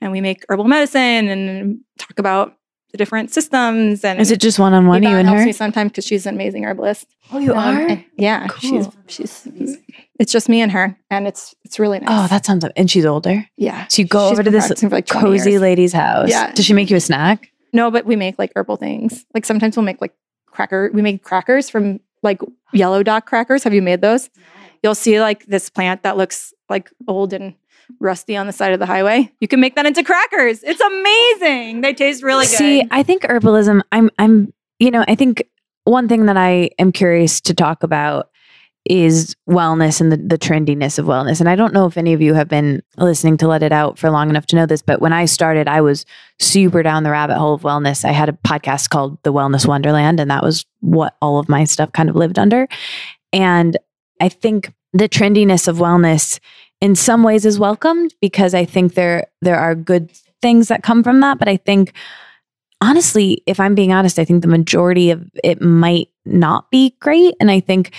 [0.00, 2.57] and we make herbal medicine and talk about
[2.92, 4.04] the different systems.
[4.04, 5.46] And Is it just one on one, you and helps her?
[5.46, 7.06] me sometimes because she's an amazing herbalist.
[7.32, 8.94] Oh, you Um, and- yeah, she's Cool.
[9.06, 9.46] she's.
[10.18, 12.08] It's just me and her, and it's it's really nice.
[12.10, 12.64] Oh, that sounds.
[12.76, 13.46] And she's older.
[13.56, 13.86] yeah.
[13.88, 15.62] So you go She's over to this like cozy years.
[15.62, 16.28] lady's house.
[16.30, 16.50] Yeah.
[16.52, 17.50] Does she make you a snack?
[17.72, 19.24] No, but we make like herbal things.
[19.34, 20.14] Like sometimes we'll make like
[20.46, 20.90] cracker.
[20.92, 22.40] We make crackers from like
[22.72, 23.62] yellow dot crackers.
[23.64, 24.28] Have you made those?
[24.82, 27.54] You'll see like this plant that looks like old and
[28.00, 29.32] rusty on the side of the highway.
[29.40, 30.62] You can make that into crackers.
[30.62, 31.80] It's amazing.
[31.80, 32.56] They taste really good.
[32.56, 33.82] See, I think herbalism.
[33.92, 34.10] I'm.
[34.18, 34.52] I'm.
[34.78, 35.42] You know, I think
[35.84, 38.30] one thing that I am curious to talk about
[38.84, 41.40] is wellness and the, the trendiness of wellness.
[41.40, 43.98] And I don't know if any of you have been listening to Let It Out
[43.98, 46.06] for long enough to know this, but when I started, I was
[46.38, 48.04] super down the rabbit hole of wellness.
[48.04, 51.64] I had a podcast called The Wellness Wonderland, and that was what all of my
[51.64, 52.66] stuff kind of lived under.
[53.32, 53.76] And
[54.20, 56.38] I think the trendiness of wellness
[56.80, 60.10] in some ways is welcomed because I think there there are good
[60.40, 61.38] things that come from that.
[61.38, 61.92] But I think
[62.80, 67.34] honestly, if I'm being honest, I think the majority of it might not be great.
[67.40, 67.94] And I think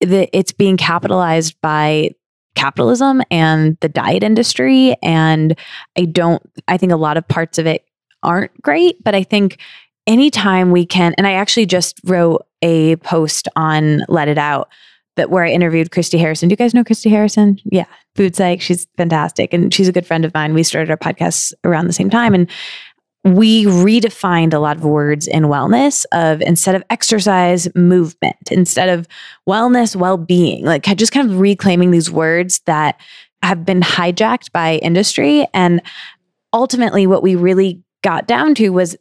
[0.00, 2.10] that it's being capitalized by
[2.54, 4.96] capitalism and the diet industry.
[5.02, 5.58] And
[5.96, 7.84] I don't, I think a lot of parts of it
[8.22, 9.58] aren't great, but I think
[10.06, 14.68] anytime we can, and I actually just wrote a post on Let It Out
[15.16, 16.48] that where I interviewed Christy Harrison.
[16.48, 17.58] Do you guys know Christy Harrison?
[17.64, 18.60] Yeah, Food Psych.
[18.60, 19.54] She's fantastic.
[19.54, 20.54] And she's a good friend of mine.
[20.54, 22.34] We started our podcast around the same time.
[22.34, 22.50] And
[23.24, 29.06] we redefined a lot of words in wellness of instead of exercise movement instead of
[29.48, 32.98] wellness well-being like just kind of reclaiming these words that
[33.42, 35.82] have been hijacked by industry and
[36.54, 38.96] ultimately what we really got down to was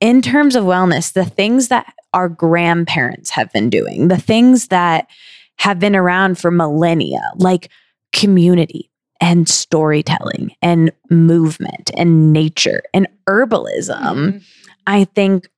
[0.00, 5.08] in terms of wellness the things that our grandparents have been doing the things that
[5.58, 7.70] have been around for millennia like
[8.12, 8.90] community
[9.20, 14.42] and storytelling and movement and nature and herbalism, Mhm.
[14.86, 15.48] I think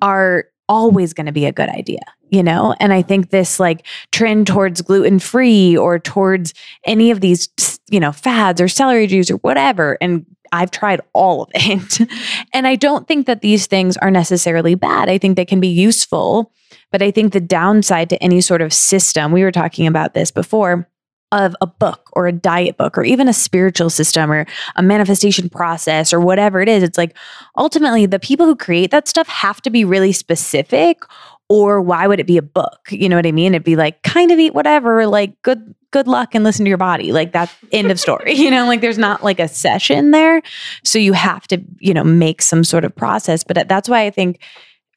[0.00, 1.98] are always going to be a good idea,
[2.30, 2.74] you know?
[2.78, 6.54] And I think this like trend towards gluten free or towards
[6.86, 7.48] any of these,
[7.90, 9.98] you know, fads or celery juice or whatever.
[10.00, 12.08] And I've tried all of it.
[12.54, 15.08] and I don't think that these things are necessarily bad.
[15.08, 16.52] I think they can be useful.
[16.92, 20.30] But I think the downside to any sort of system, we were talking about this
[20.30, 20.88] before,
[21.32, 25.48] of a book or a diet book or even a spiritual system or a manifestation
[25.48, 26.82] process or whatever it is.
[26.82, 27.16] It's like
[27.56, 31.02] ultimately the people who create that stuff have to be really specific
[31.48, 32.88] or why would it be a book?
[32.90, 33.54] You know what I mean?
[33.54, 36.78] It'd be like kind of eat whatever, like good good luck and listen to your
[36.78, 37.10] body.
[37.10, 38.32] Like that end of story.
[38.36, 40.42] you know, like there's not like a session there.
[40.84, 43.42] So you have to, you know, make some sort of process.
[43.42, 44.40] But that's why I think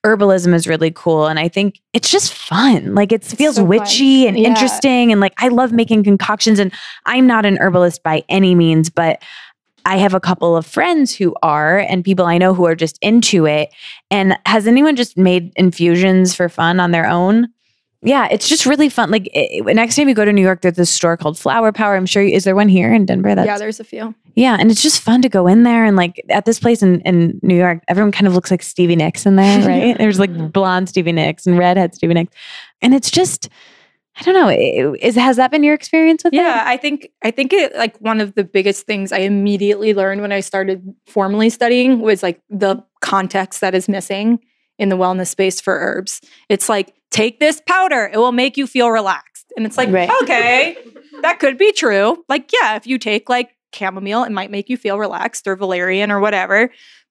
[0.05, 3.69] herbalism is really cool and i think it's just fun like it feels so fun.
[3.69, 4.49] witchy and Yeah.
[4.49, 6.73] interesting and like i love making concoctions and
[7.05, 9.21] i'm not an herbalist by any means but
[9.85, 12.97] i have a couple of friends who are and people i know who are just
[13.01, 13.69] into it
[14.11, 17.47] and has anyone just made infusions for fun on their own
[18.03, 20.75] yeah it's just really fun like it, next time you go to new york there's
[20.75, 23.47] this store called flower power i'm sure you, is there one here in denver that's
[23.53, 24.15] yeah, there's a few.
[24.35, 27.01] yeah, and it's just fun to go in there and like at this place in,
[27.01, 29.97] in New York, everyone kind of looks like Stevie Nicks in there, right?
[29.97, 32.35] There's like blonde Stevie Nicks and redhead Stevie Nicks,
[32.81, 33.49] and it's just,
[34.19, 34.49] I don't know,
[34.99, 36.37] is has that been your experience with it?
[36.37, 36.73] Yeah, it?
[36.73, 40.31] I think I think it like one of the biggest things I immediately learned when
[40.31, 44.39] I started formally studying was like the context that is missing
[44.79, 46.21] in the wellness space for herbs.
[46.49, 49.53] It's like take this powder, it will make you feel relaxed.
[49.55, 50.09] And it's like, Right.
[50.23, 50.75] okay,
[51.21, 52.23] that could be true.
[52.27, 56.11] Like yeah, if you take like chamomile, it might make you feel relaxed or valerian
[56.11, 56.69] or whatever.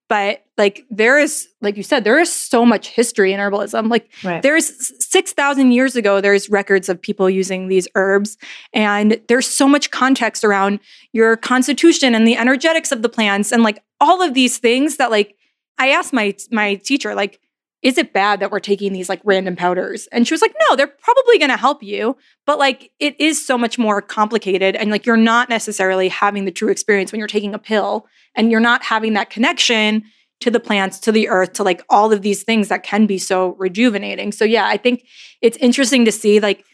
[0.09, 3.89] But like there is like you said there is so much history in herbalism.
[3.89, 4.43] Like Right.
[4.43, 4.69] there's
[5.11, 8.37] 6,000 years ago, there's records of people using these herbs.
[8.75, 10.81] And there's so much context around
[11.13, 15.11] your constitution and the energetics of the plants and like all of these things that
[15.11, 15.35] like
[15.79, 17.41] I asked my my teacher, like,
[17.83, 20.07] is it bad that we're taking these like random powders?
[20.13, 22.17] And she was like, no, they're probably gonna help you.
[22.47, 24.77] But like it is so much more complicated.
[24.77, 28.51] And like you're not necessarily having the true experience when you're taking a pill and
[28.51, 30.05] you're not having that connection
[30.41, 33.19] to the plants, to the earth, to like all of these things that can be
[33.19, 34.33] so rejuvenating.
[34.33, 35.05] So yeah, I think
[35.41, 36.65] it's interesting to see like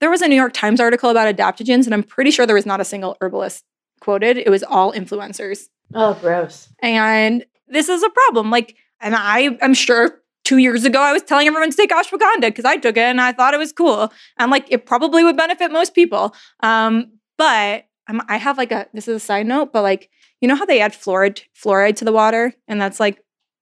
[0.00, 2.66] there was a New York Times article about adaptogens, and I'm pretty sure there was
[2.66, 3.64] not a single herbalist
[4.00, 4.36] quoted.
[4.36, 5.68] It was all influencers.
[5.94, 6.68] Oh, gross.
[6.82, 8.50] And this is a problem.
[8.50, 12.42] Like, and I I'm sure two years ago I was telling everyone to take ashwagandha
[12.42, 14.12] because I took it and I thought it was cool.
[14.38, 16.34] And like it probably would benefit most people.
[16.60, 20.08] Um, but I'm, I have like a this is a side note, but like
[20.40, 23.16] you know how they add fluoride fluoride to the water, and that's like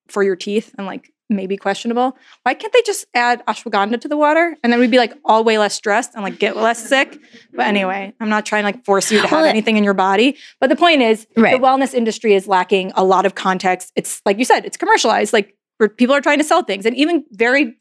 [0.08, 2.18] for your teeth and like maybe questionable.
[2.42, 5.42] Why can't they just add ashwagandha to the water and then we'd be like all
[5.42, 7.18] way less stressed and like get less sick?
[7.54, 9.94] But anyway, I'm not trying to like force you to have Well, anything in your
[9.94, 10.36] body.
[10.60, 11.58] But the point is, Right.
[11.58, 13.90] the wellness industry is lacking a lot of context.
[13.96, 15.32] It's like you said, it's commercialized.
[15.32, 15.56] Like
[15.96, 17.76] people are trying to sell things and even very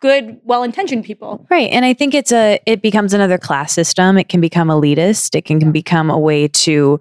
[0.00, 1.46] good, well intentioned people.
[1.50, 1.70] Right.
[1.70, 4.18] And I think it's a it becomes another class system.
[4.18, 5.34] It can become elitist.
[5.34, 7.00] It can, can become a way to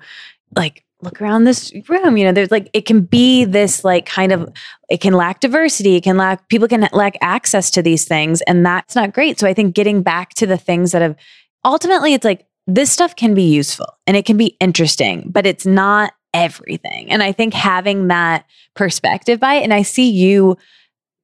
[0.55, 4.31] like look around this room you know there's like it can be this like kind
[4.31, 4.51] of
[4.89, 8.65] it can lack diversity it can lack people can lack access to these things and
[8.65, 11.15] that's not great so i think getting back to the things that have
[11.63, 15.67] ultimately it's like this stuff can be useful and it can be interesting but it's
[15.67, 18.45] not everything and i think having that
[18.75, 20.55] perspective by it and i see you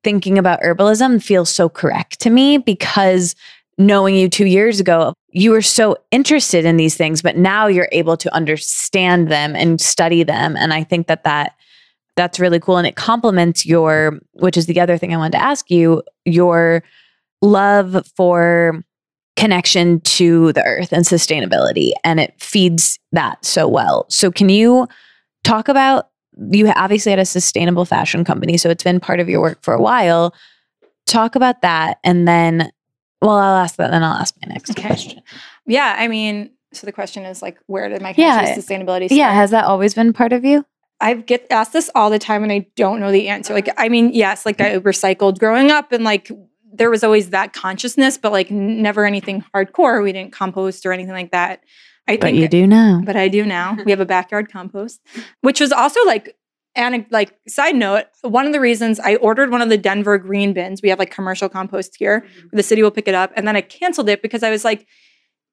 [0.03, 3.35] thinking about herbalism feels so correct to me because
[3.77, 7.89] knowing you two years ago, you were so interested in these things, but now you're
[7.91, 10.55] able to understand them and study them.
[10.55, 11.55] And I think that that
[12.15, 12.77] that's really cool.
[12.77, 16.83] And it complements your, which is the other thing I wanted to ask you, your
[17.41, 18.83] love for
[19.35, 21.91] connection to the earth and sustainability.
[22.03, 24.05] And it feeds that so well.
[24.09, 24.87] So can you
[25.43, 26.09] talk about
[26.49, 29.73] you obviously had a sustainable fashion company, so it's been part of your work for
[29.73, 30.33] a while.
[31.05, 32.71] Talk about that and then
[33.21, 34.85] well, I'll ask that, then I'll ask my next okay.
[34.85, 35.21] question.
[35.65, 39.11] Yeah, I mean, so the question is like, where did my yeah, sustainability start?
[39.11, 40.65] Yeah, has that always been part of you?
[40.99, 43.53] I get asked this all the time and I don't know the answer.
[43.53, 44.87] Like, I mean, yes, like I mm-hmm.
[44.87, 46.31] recycled growing up and like
[46.73, 50.03] there was always that consciousness, but like never anything hardcore.
[50.03, 51.63] We didn't compost or anything like that.
[52.07, 53.01] I but you do now.
[53.05, 53.77] But I do now.
[53.85, 54.99] we have a backyard compost,
[55.41, 56.35] which was also like
[56.75, 60.53] and like side note, one of the reasons I ordered one of the Denver green
[60.53, 62.57] bins, we have like commercial compost here, mm-hmm.
[62.57, 64.87] the city will pick it up, and then I canceled it because I was like,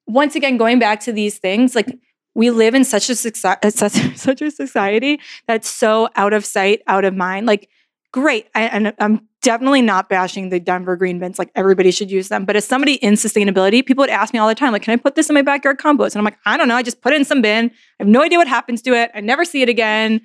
[0.07, 1.99] once again, going back to these things, like
[2.35, 3.15] we live in such a
[3.71, 7.47] such, such a society that's so out of sight, out of mind.
[7.47, 7.69] Like,
[8.13, 11.39] great, I, and I'm definitely not bashing the Denver green bins.
[11.39, 12.45] Like everybody should use them.
[12.45, 14.97] But as somebody in sustainability, people would ask me all the time, like, can I
[14.97, 16.15] put this in my backyard compost?
[16.15, 16.77] And I'm like, I don't know.
[16.77, 17.67] I just put it in some bin.
[17.67, 19.11] I have no idea what happens to it.
[19.15, 20.21] I never see it again.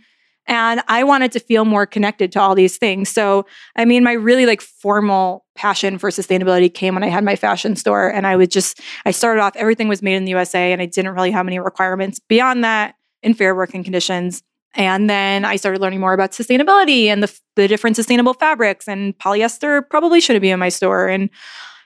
[0.48, 3.10] And I wanted to feel more connected to all these things.
[3.10, 7.36] So, I mean, my really like formal passion for sustainability came when I had my
[7.36, 8.10] fashion store.
[8.10, 10.86] And I would just, I started off, everything was made in the USA and I
[10.86, 14.44] didn't really have any requirements beyond that in fair working conditions.
[14.76, 19.18] And then I started learning more about sustainability and the, the different sustainable fabrics and
[19.18, 21.08] polyester probably shouldn't be in my store.
[21.08, 21.30] And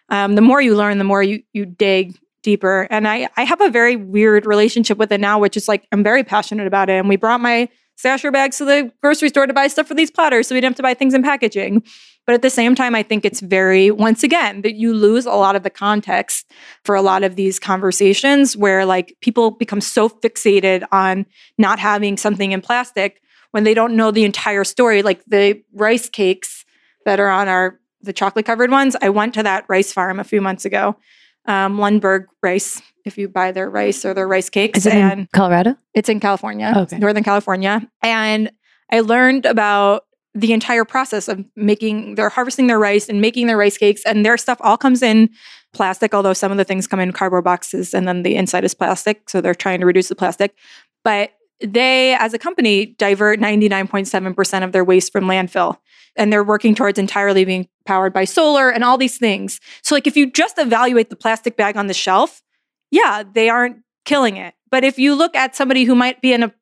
[0.10, 2.88] um, the more you learn, the more you, you dig deeper.
[2.90, 6.04] And I, I have a very weird relationship with it now, which is like, I'm
[6.04, 6.94] very passionate about it.
[6.94, 7.70] And we brought my
[8.02, 10.72] stasher bags to the grocery store to buy stuff for these platters so we didn't
[10.72, 11.84] have to buy things in packaging.
[12.30, 15.32] But at the same time, I think it's very, once again, that you lose a
[15.32, 16.46] lot of the context
[16.84, 21.26] for a lot of these conversations where like people become so fixated on
[21.58, 25.02] not having something in plastic when they don't know the entire story.
[25.02, 26.66] Like the rice cakes
[27.04, 28.96] that are on our, the chocolate covered ones.
[29.02, 30.98] I went to that rice farm a few months ago,
[31.48, 34.78] um, Lundberg Rice if you buy their rice or their rice cakes.
[34.78, 35.78] Is it and in Colorado?
[35.96, 37.00] It's in California, okay.
[37.00, 37.90] Northern California.
[38.04, 38.52] And
[38.92, 40.04] I learned about
[40.40, 44.26] the entire process of making they're harvesting their rice and making their rice cakes and
[44.26, 45.30] their stuff all comes in
[45.74, 48.74] plastic although some of the things come in cardboard boxes and then the inside is
[48.74, 50.56] plastic so they're trying to reduce the plastic
[51.04, 55.78] but they as a company divert 99.7% of their waste from landfill
[56.16, 60.08] and they're working towards entirely being powered by solar and all these things so like
[60.08, 62.42] if you just evaluate the plastic bag on the shelf
[62.92, 64.54] yeah, they aren't killing it.
[64.72, 66.54] But if you look at somebody who might be in a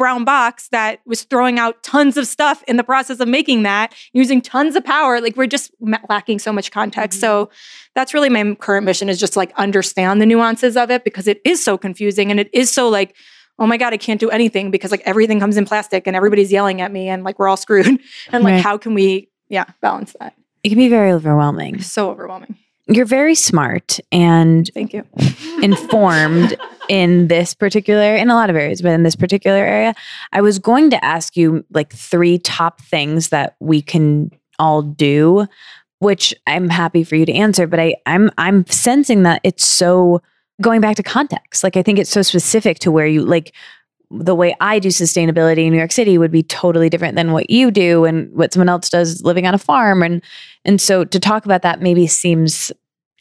[0.00, 3.94] brown box that was throwing out tons of stuff in the process of making that
[4.14, 5.70] using tons of power like we're just
[6.08, 7.18] lacking so much context.
[7.18, 7.44] Mm-hmm.
[7.44, 7.50] so
[7.94, 11.38] that's really my current mission is just like understand the nuances of it because it
[11.44, 13.14] is so confusing and it is so like
[13.58, 16.50] oh my god i can't do anything because like everything comes in plastic and everybody's
[16.50, 17.86] yelling at me and like we're all screwed.
[18.32, 18.62] And like right.
[18.62, 20.34] how can we yeah balance that?
[20.62, 21.82] It can be very overwhelming.
[21.82, 22.56] So overwhelming
[22.90, 25.04] you're very smart and thank you.
[25.62, 26.56] informed
[26.88, 29.94] in this particular in a lot of areas but in this particular area.
[30.32, 35.46] I was going to ask you like three top things that we can all do
[36.00, 40.20] which i'm happy for you to answer but i i'm i'm sensing that it's so
[40.60, 43.54] going back to context like i think it's so specific to where you like
[44.10, 47.48] the way I do sustainability in New York City would be totally different than what
[47.48, 50.02] you do and what someone else does living on a farm.
[50.02, 50.20] And
[50.64, 52.72] and so to talk about that maybe seems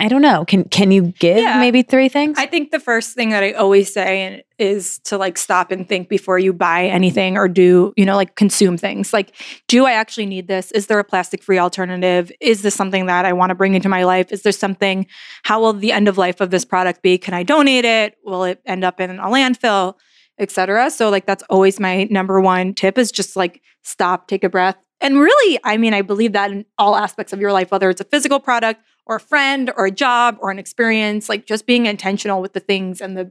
[0.02, 0.46] I don't know.
[0.46, 1.60] Can can you give yeah.
[1.60, 2.38] maybe three things?
[2.40, 6.08] I think the first thing that I always say is to like stop and think
[6.08, 9.12] before you buy anything or do, you know, like consume things.
[9.12, 9.36] Like,
[9.68, 10.72] do I actually need this?
[10.72, 12.32] Is there a plastic free alternative?
[12.40, 14.32] Is this something that I want to bring into my life?
[14.32, 15.06] Is there something
[15.44, 17.18] how will the end of life of this product be?
[17.18, 18.16] Can I donate it?
[18.24, 19.96] Will it end up in a landfill?
[20.38, 20.90] Etc.
[20.92, 24.78] So like that's always my number one tip is just like stop, take a breath.
[25.02, 28.00] And really, I mean, I believe that in all aspects of your life, whether it's
[28.00, 31.88] a physical product or a friend or a job or an experience, like just being
[31.88, 33.30] intentional with the things and the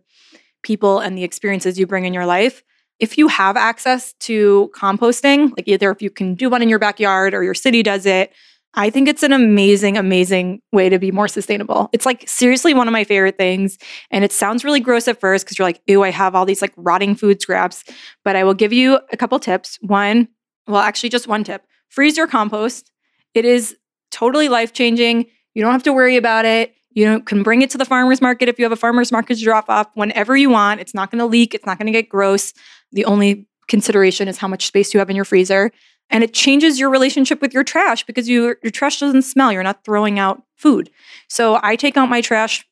[0.63, 2.63] people and the experiences you bring in your life.
[2.99, 6.79] if you have access to composting, like either if you can do one in your
[6.79, 8.33] backyard or your city does it,
[8.75, 11.89] I think it's an amazing, amazing way to be more sustainable.
[11.93, 13.79] It's like seriously one of my favorite things.
[14.11, 16.61] And it sounds really gross at first because you're like, ew, I have all these
[16.61, 17.85] like rotting food scraps.
[18.25, 19.79] But I will give you a couple tips.
[19.81, 20.29] One,
[20.67, 22.93] well, actually, just one tip freeze your compost.
[23.33, 23.77] It is
[24.11, 25.27] totally life changing.
[25.59, 26.77] You don't have to worry about it.
[26.93, 29.69] You can bring it to the farmer's market if you have a farmer's market drop
[29.69, 30.81] off whenever you want.
[30.81, 31.53] It's not going to leak.
[31.53, 32.55] It's not going to get gross.
[32.93, 35.73] The only consideration is how much space you have in your freezer.
[36.11, 39.51] And it changes your relationship with your trash because you, your trash doesn't smell.
[39.53, 40.91] You're not throwing out food.
[41.27, 42.65] So I take out my trash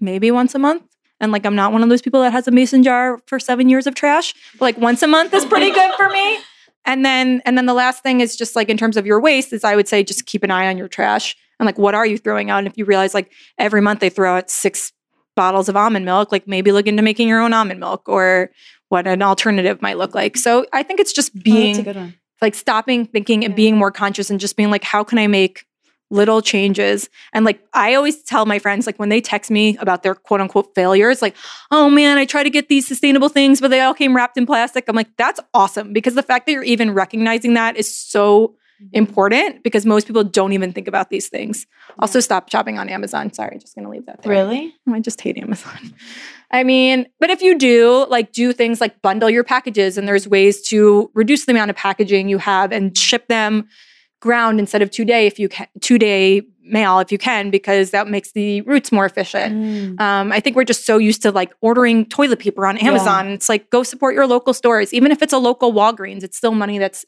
[0.00, 0.82] maybe once a month.
[1.20, 3.68] And like, I'm not one of those people that has a mason jar for seven
[3.68, 4.34] years of trash.
[4.54, 6.38] But like, once a month is pretty good for me.
[6.84, 9.52] And then, and then the last thing is just like in terms of your waste,
[9.52, 12.06] is I would say just keep an eye on your trash and like, what are
[12.06, 12.58] you throwing out?
[12.58, 14.92] And if you realize like every month they throw out six
[15.36, 18.50] bottles of almond milk, like maybe look into making your own almond milk or
[18.88, 20.36] what an alternative might look like.
[20.36, 24.38] So I think it's just being Oh, like stopping thinking and being more conscious and
[24.38, 25.64] just being like, how can I make
[26.10, 27.08] little changes?
[27.32, 30.40] And like, I always tell my friends, like, when they text me about their quote
[30.40, 31.34] unquote failures, like,
[31.70, 34.46] oh man, I try to get these sustainable things, but they all came wrapped in
[34.46, 34.84] plastic.
[34.88, 38.54] I'm like, that's awesome because the fact that you're even recognizing that is so
[38.92, 41.66] important because most people don't even think about these things.
[41.98, 43.32] Also, stop shopping on Amazon.
[43.32, 44.32] Sorry, just gonna leave that there.
[44.32, 44.74] Really?
[44.88, 45.94] I just hate Amazon.
[46.50, 50.28] I mean, but if you do, like, do things like bundle your packages, and there's
[50.28, 53.68] ways to reduce the amount of packaging you have and ship them
[54.20, 57.90] ground instead of two day if you can, two day mail if you can, because
[57.90, 59.54] that makes the routes more efficient.
[59.54, 60.00] Mm.
[60.00, 63.28] Um, I think we're just so used to like ordering toilet paper on Amazon.
[63.28, 66.22] It's like go support your local stores, even if it's a local Walgreens.
[66.22, 67.04] It's still money that's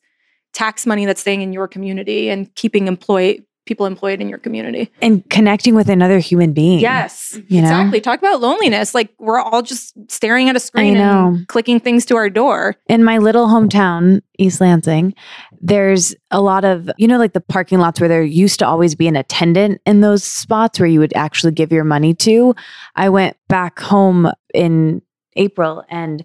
[0.53, 4.91] tax money that's staying in your community and keeping employ people employed in your community.
[5.03, 6.79] And connecting with another human being.
[6.79, 7.69] Yes, You know?
[7.69, 8.01] exactly.
[8.01, 8.95] Talk about loneliness.
[8.95, 12.77] Like we're all just staring at a screen and clicking things to our door.
[12.89, 15.15] in my little hometown, East Lansing,
[15.61, 18.95] there's a lot of, you know, like the parking lots where there used to always
[18.95, 22.55] be an attendant in those spots where you would actually give your money to.
[22.95, 25.03] I went back home in
[25.35, 26.25] April and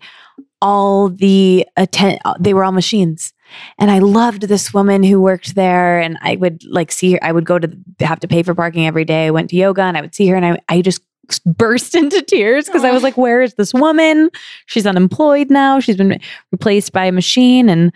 [0.61, 3.33] all the attend they were all machines.
[3.77, 7.31] And I loved this woman who worked there and I would like see her I
[7.31, 9.27] would go to have to pay for parking every day.
[9.27, 11.01] I went to yoga and I would see her and I I just
[11.45, 14.29] burst into tears because I was like where is this woman?
[14.65, 15.79] She's unemployed now.
[15.79, 16.19] She's been
[16.51, 17.91] replaced by a machine and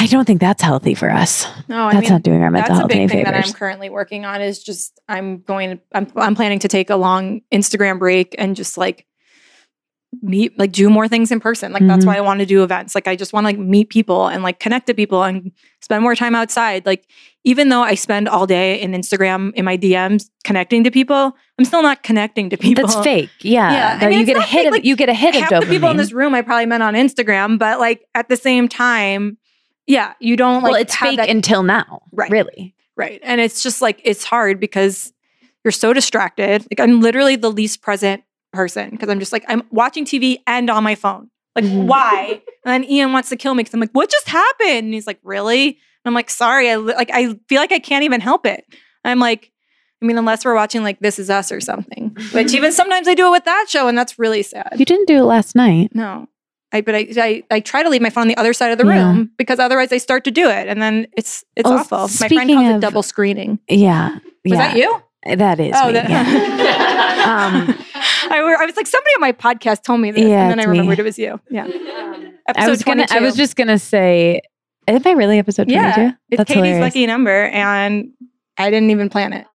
[0.00, 1.46] I don't think that's healthy for us.
[1.66, 3.34] No, I that's mean not doing our mental health that's a big any thing that
[3.34, 4.40] I'm currently working on.
[4.40, 5.80] Is just I'm going.
[5.92, 9.07] I'm I'm planning to take a long Instagram break and just like
[10.22, 11.70] meet like do more things in person.
[11.72, 12.08] Like that's Mhm.
[12.08, 12.94] why I want to do events.
[12.94, 15.52] Like I just want to like meet people and like connect to people and
[15.82, 16.86] spend more time outside.
[16.86, 17.04] Like
[17.44, 21.64] even though I spend all day in Instagram in my DMs connecting to people, I'm
[21.66, 22.86] still not connecting to people.
[22.86, 23.28] That's fake.
[23.42, 23.70] Yeah.
[23.70, 25.36] Yeah, I mean, you it's get a hit fake, of like, you get a hit
[25.36, 25.60] of dopamine.
[25.60, 28.66] the people in this room I probably met on Instagram, but like at the same
[28.66, 29.36] time,
[29.86, 32.00] yeah, you don't like well, it's fake that- until now.
[32.12, 32.30] Right.
[32.30, 32.74] Really.
[32.96, 35.12] right, and it's just like it's hard because
[35.64, 36.66] you're so distracted.
[36.72, 38.22] Like I'm literally the least present
[38.52, 41.30] person because I'm just like I'm watching TV and on my phone.
[41.54, 42.42] Like why?
[42.64, 44.70] And then Ian wants to kill me because I'm like, what just happened?
[44.86, 45.66] And he's like, really?
[45.68, 45.76] And
[46.06, 46.70] I'm like, sorry.
[46.70, 48.64] I li- like I feel like I can't even help it.
[49.04, 49.50] I'm like.
[50.00, 53.14] I mean, unless we're watching like This Is Us or something, which even sometimes I
[53.16, 54.74] do it with that show, and that's really sad.
[54.76, 55.90] You didn't do it last night.
[55.92, 56.28] No.
[56.70, 58.78] I but I, I I try to leave my phone on the other side of
[58.78, 59.10] the Yeah.
[59.12, 62.02] room because otherwise I start to do it and then it's it's Oh, awful.
[62.20, 63.58] My friend calls it double screening.
[63.68, 64.10] Yeah.
[64.12, 64.56] Was yeah.
[64.58, 65.02] that you?
[65.36, 65.74] That is.
[65.76, 67.68] Oh, me, that, yeah.
[67.68, 67.84] Um,
[68.32, 70.58] I, were- I was like somebody on my podcast told me this Yeah, and then
[70.60, 70.78] I it's me.
[70.78, 71.40] remembered it was you.
[71.50, 71.64] Yeah.
[72.48, 73.06] Episode I was gonna.
[73.10, 74.40] I was just gonna say.
[74.86, 76.16] Am I really episode Yeah, twenty-two?
[76.30, 78.08] It's Katie's lucky number and
[78.56, 79.46] I didn't even plan it.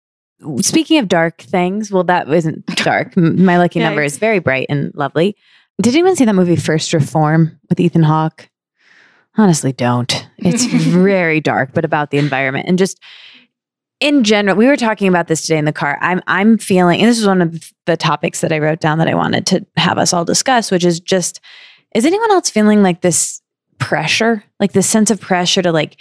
[0.63, 3.17] Speaking of dark things, well, that wasn't dark.
[3.17, 5.35] My lucky number is very bright and lovely.
[5.81, 8.47] Did anyone see that movie First Reformed with Ethan Hawke?
[9.35, 10.27] Honestly, don't.
[10.37, 12.99] It's very dark, but about the environment and just
[14.03, 14.57] in general.
[14.57, 15.97] We were talking about this today in the car.
[16.01, 19.07] I'm I'm feeling, and this is one of the topics that I wrote down that
[19.07, 21.39] I wanted to have us all discuss, which is just:
[21.95, 23.41] is anyone else feeling like this
[23.79, 25.95] pressure, like this sense of pressure to like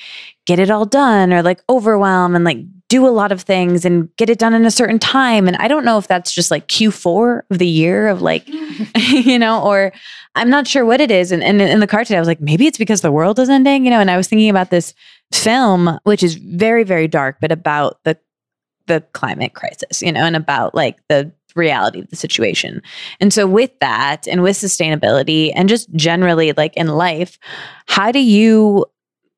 [0.46, 4.14] get it all done, or like overwhelm and like do a lot of things and
[4.16, 5.46] get it done in a certain time.
[5.46, 8.46] And I don't know if that's just like Q4 of the year of like,
[8.96, 9.92] you know, or
[10.34, 11.32] I'm not sure what it is.
[11.32, 13.48] And, and in the car today, I was like, maybe it's because the world is
[13.48, 14.92] ending, you know, and I was thinking about this
[15.32, 18.18] film, which is very, very dark, but about the
[18.86, 22.82] the climate crisis, you know, and about like the reality of the situation.
[23.20, 27.38] And so with that and with sustainability and just generally like in life,
[27.86, 28.86] how do you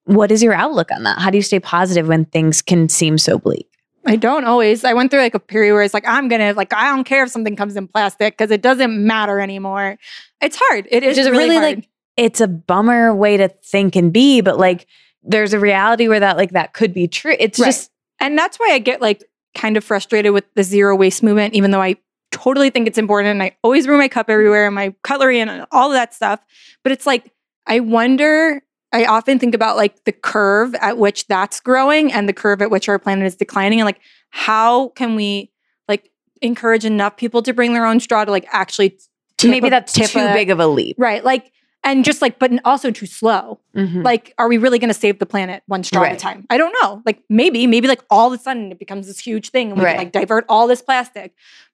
[0.06, 1.18] what is your outlook on that?
[1.18, 3.68] How do you stay positive when things can seem so bleak?
[4.06, 4.84] I don't always.
[4.84, 7.24] I went through like a period where it's like I'm gonna like I don't care
[7.24, 9.98] if something comes in plastic because it doesn't matter anymore.
[10.42, 10.86] It's hard.
[10.90, 14.58] It is it really, really, like, it's a bummer way to think and be, but
[14.58, 14.86] like
[15.24, 17.34] there's a reality where that like that could be true.
[17.38, 17.66] It's Right.
[17.66, 21.54] just And that's why I get like kind of frustrated with the zero waste movement,
[21.54, 21.96] even though I
[22.30, 25.66] totally think it's important and I always bring my cup everywhere and my cutlery and
[25.72, 26.40] all of that stuff.
[26.82, 27.32] But it's like,
[27.66, 28.62] I wonder,
[28.92, 32.70] I often think about like the curve at which that's growing and the curve at
[32.70, 33.80] which our planet is declining.
[33.80, 34.00] And like,
[34.30, 35.50] how can we
[35.88, 36.10] like
[36.42, 38.98] encourage enough people to bring their own straw to like actually
[39.42, 40.96] maybe that's too big of a leap.
[40.98, 41.24] Right.
[41.24, 41.52] Like,
[41.84, 43.60] and just like, but also too slow.
[43.76, 44.04] Mhm.
[44.04, 46.46] like are we really going to save the planet one straw at a time?
[46.50, 47.02] I don't know.
[47.04, 49.84] Like maybe maybe like all of a sudden it becomes this huge thing and we
[49.84, 49.92] Right.
[49.96, 51.32] can like divert all this plastic.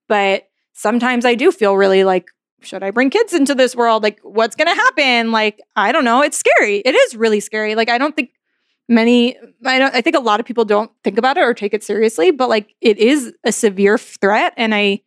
[0.09, 2.27] But sometimes i do feel really like
[2.63, 4.03] should i bring kids into this world?
[4.03, 5.31] Like what's going to happen?
[5.33, 6.23] Like i don't know.
[6.23, 6.79] It's scary.
[6.79, 7.75] It is really scary.
[7.75, 8.31] Like i don't think
[8.89, 11.75] many I, don't, I think a lot of people don't think about it or take
[11.75, 15.01] it seriously but like it is a severe threat and i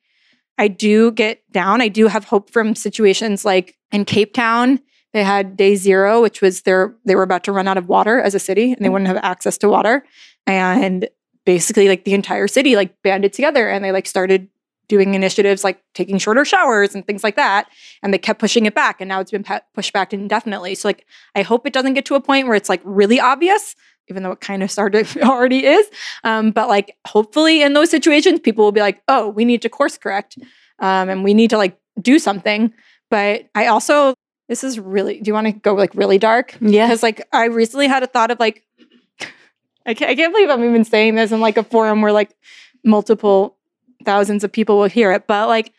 [0.58, 1.82] i do get down.
[1.82, 4.80] I do have hope from situations like in cape town
[5.14, 8.20] they had day zero which was their they were about to run out of water
[8.20, 10.06] as a city and they wouldn't have access to water.
[10.46, 11.08] And
[11.46, 14.50] basically like the entire city like banded together and they like started
[14.88, 17.70] doing initiatives like taking shorter showers and things like that.
[18.02, 20.76] And they kept pushing it back and now it's been pa- pushed back indefinitely.
[20.76, 21.06] So like
[21.36, 23.76] i hope it doesn't get to a point where it's like really obvious
[24.10, 25.90] even though it kind of started already is.
[26.26, 29.70] Um, but like hopefully in those situations people will be like oh we need to
[29.70, 30.38] course correct
[30.80, 32.74] um, and we need to like do something.
[33.10, 34.16] But i also
[34.50, 36.88] this is really do you want to go like really dark Yeah.
[36.88, 38.64] because like i recently had a thought of like
[39.86, 42.36] I can't, I can't believe i'm even saying this in like a forum where like
[42.84, 43.58] multiple
[44.06, 45.72] thousands of people will hear it but like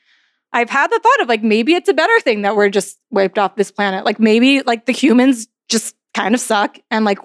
[0.53, 3.39] i've had the thought of like maybe it's a better thing that we're just wiped
[3.39, 7.19] off this planet like maybe like the humans just kind of suck and like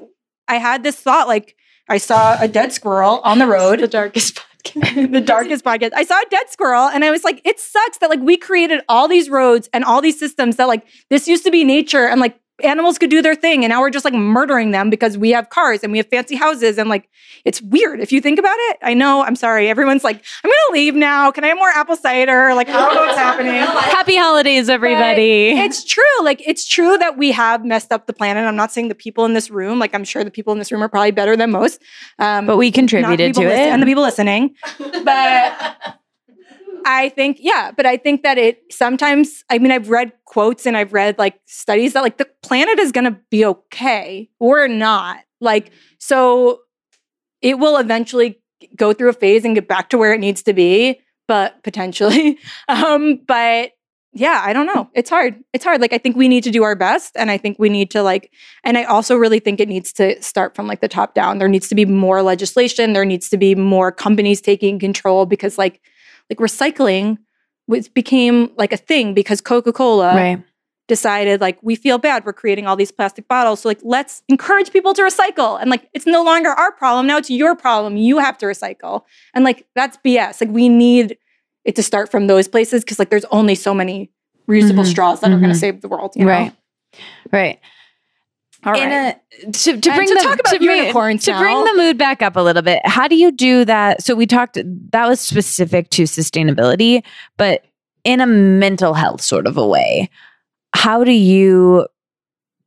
[0.48, 1.56] i had this thought like
[1.88, 4.42] i saw a dead squirrel on the road the darkest.
[4.64, 5.92] The darkest podcast.
[5.96, 8.82] I saw a dead squirrel and I was like, it sucks that like we created
[8.90, 12.20] all these roads and all these systems that like this used to be nature and
[12.20, 15.32] like animals could do their thing and now we're just like murdering them because we
[15.32, 17.10] have cars and we have fancy houses and like
[17.46, 18.78] it's weird if you think about it.
[18.82, 19.70] I know, I'm sorry.
[19.70, 21.32] Everyone's like, I'm gonna leave now.
[21.32, 22.54] Can I have more apple cider?
[22.54, 23.54] Like, I don't know what's happening.
[23.54, 25.52] Happy holidays, everybody.
[25.52, 26.04] It's true.
[26.24, 28.44] Like it's true that we have messed up the planet.
[28.46, 30.72] I'm not saying the people in this room, like I'm sure the people in this
[30.72, 31.82] room are probably better than most.
[32.18, 33.68] Um, but we contributed to listen- it.
[33.70, 34.56] and the people listening.
[35.04, 35.99] But
[36.86, 40.78] I think, yeah, but I think that it sometimes, I mean, I've read quotes and
[40.78, 45.20] I've read like studies that like the planet is going to be okay or not.
[45.42, 46.62] Like, so
[47.42, 48.40] it will eventually
[48.76, 52.38] go through a phase and get back to where it needs to be, but potentially.
[52.68, 53.72] Um, but
[54.14, 54.90] yeah, I don't know.
[54.96, 55.36] It's hard.
[55.54, 55.82] It's hard.
[55.82, 58.02] Like I think we need to do our best and I think we need to
[58.02, 58.32] like
[58.64, 61.38] and I also really think it needs to start from like the top down.
[61.38, 65.58] There needs to be more legislation, there needs to be more companies taking control because
[65.60, 65.82] like
[66.30, 67.18] like recycling
[67.68, 70.44] was became like a thing because Coca-Cola right.
[70.88, 74.72] decided like we feel bad we're creating all these plastic bottles so like let's encourage
[74.72, 78.18] people to recycle and like it's no longer our problem now it's your problem you
[78.18, 79.04] have to recycle
[79.34, 81.18] and like that's bs like we need
[81.66, 84.10] it to start from those places because like there's only so many
[84.50, 84.88] reusable Mhm.
[84.88, 86.32] straws that are going to save the world you know?
[86.32, 86.54] Right.
[87.32, 87.60] Right.
[88.66, 91.38] All right In a, to, to bring to the, talk about to bring- unicorns to
[91.38, 92.82] bring the mood back up a little bit.
[92.86, 94.04] How do you do that?
[94.04, 94.58] So we talked
[94.92, 97.04] that was specific to sustainability,
[97.38, 97.66] but
[98.04, 100.10] in a mental health sort of a way.
[100.74, 101.88] How do you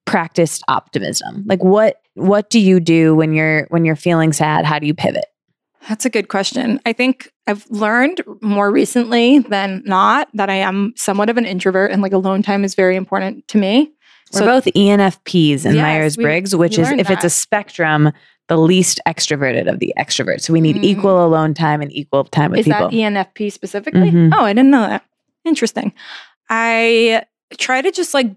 [0.04, 1.44] practice optimism?
[1.46, 4.64] Like what what do you do when you're when you're feeling sad?
[4.64, 5.26] How do you pivot?
[5.88, 6.80] That's a good question.
[6.86, 11.90] I think I've learned more recently than not that I am somewhat of an introvert
[11.90, 13.92] and like alone time is very important to me.
[14.32, 18.12] We're So- both ENFPs and Yes, Myers Briggs, which is if it's a spectrum,
[18.48, 20.42] the least extroverted of the extroverts.
[20.42, 20.84] So we need Mm.
[20.84, 22.86] equal alone time and equal time with Is people.
[22.86, 24.10] Is that ENFP specifically?
[24.10, 24.32] Mhm.
[24.34, 25.04] Oh, I didn't know that.
[25.44, 25.92] Interesting.
[26.50, 27.22] I
[27.58, 28.30] try to just like,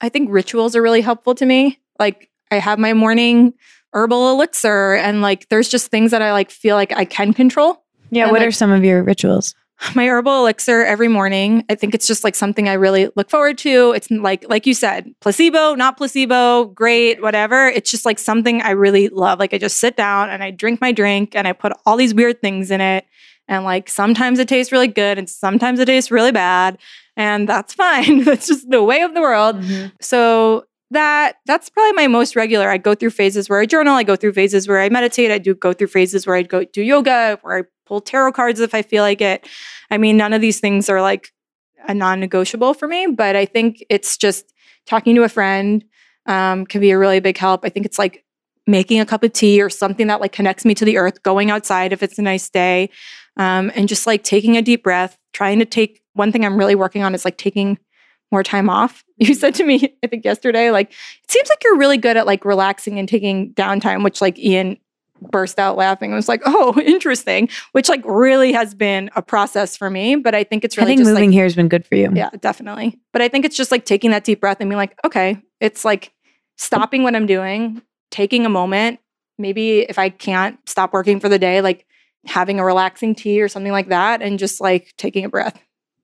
[0.00, 1.78] I think rituals are really helpful to me.
[1.98, 3.54] Like, I have my morning
[3.92, 7.82] herbal elixir, and like, there's just things that I like feel like I can control.
[8.10, 8.24] yeah.
[8.24, 9.54] and What like- are some of your rituals?
[9.94, 11.64] my herbal elixir every morning.
[11.68, 13.92] I think it's just like something I really look forward to.
[13.92, 17.68] It's like like you said, placebo, not placebo, great, whatever.
[17.68, 19.38] It's just like something I really love.
[19.38, 22.14] Like I just sit down and I drink my drink and I put all these
[22.14, 23.06] weird things in it.
[23.48, 26.78] And like sometimes it tastes really good and sometimes it tastes really bad.
[27.16, 28.24] And that's fine.
[28.24, 29.56] that's just the way of the world.
[29.56, 29.88] Mm-hmm.
[30.00, 32.68] So that that's probably my most regular.
[32.68, 33.94] I go through phases where I journal.
[33.94, 35.30] I go through phases where I meditate.
[35.30, 38.60] I do go through phases where I go do yoga, where I pull tarot cards
[38.60, 39.48] if I feel like it.
[39.90, 41.32] I mean, none of these things are like
[41.88, 44.52] a non-negotiable for me, but I think it's just
[44.86, 45.84] talking to a friend
[46.26, 47.64] um, can be a really big help.
[47.64, 48.24] I think it's like
[48.68, 51.50] making a cup of tea or something that like connects me to the earth, going
[51.50, 52.90] outside if it's a nice day,
[53.36, 56.76] um, and just like taking a deep breath, trying to take one thing I'm really
[56.76, 57.76] working on is like taking
[58.30, 59.04] more time off.
[59.22, 62.24] You said to me, I think yesterday, like, it seems like you're really good at
[62.24, 64.78] like relaxing and taking downtime, which like Ian
[65.20, 66.12] burst out laughing.
[66.12, 70.16] I was like, oh, interesting, which like really has been a process for me.
[70.16, 71.94] But I think it's I really think just moving like, here has been good for
[71.96, 72.10] you.
[72.14, 72.98] yeah, definitely.
[73.12, 75.84] But I think it's just like taking that deep breath and being like, okay, it's
[75.84, 76.12] like
[76.56, 79.00] stopping what I'm doing, taking a moment.
[79.38, 81.86] Maybe if I can't stop working for the day, like
[82.26, 85.58] having a relaxing tea or something like that, and just like taking a breath.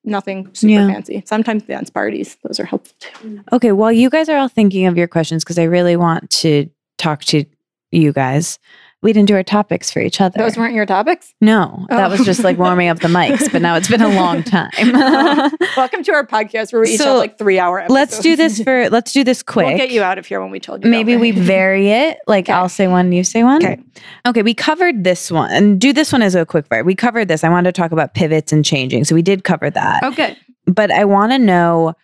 [0.09, 0.87] Nothing super Yeah.
[0.87, 1.23] fancy.
[1.27, 3.43] Sometimes dance parties, those are helpful too.
[3.53, 6.71] Okay, while you guys are all thinking of your questions, because I really want to
[6.97, 7.45] talk to
[7.91, 8.59] you guys,
[9.07, 10.37] we didn't do our topics for each other.
[10.37, 11.33] Those weren't your topics?
[11.41, 12.11] no, that Oh.
[12.11, 12.63] was just like oh.
[12.63, 14.71] warming up the mics, but now it's been a long time.
[15.07, 15.51] Uh-huh.
[15.77, 17.95] Welcome to our podcast where we each So, have like three hour episodes.
[17.95, 19.69] let's do this for let's do this quick.
[19.69, 20.91] We'll get you out of here when we told you.
[20.91, 22.19] Maybe we vary it.
[22.27, 22.53] Like Okay.
[22.53, 23.65] I'll say one, you say one.
[23.65, 23.79] Okay.
[24.27, 24.43] Okay.
[24.43, 25.51] We covered this one.
[25.53, 26.83] And do this one as a quick fire.
[26.83, 27.45] We covered this.
[27.45, 29.05] I wanted to talk about pivots and changing.
[29.05, 30.03] So we did cover that.
[30.03, 30.37] Oh, okay.
[30.67, 31.95] But I want to know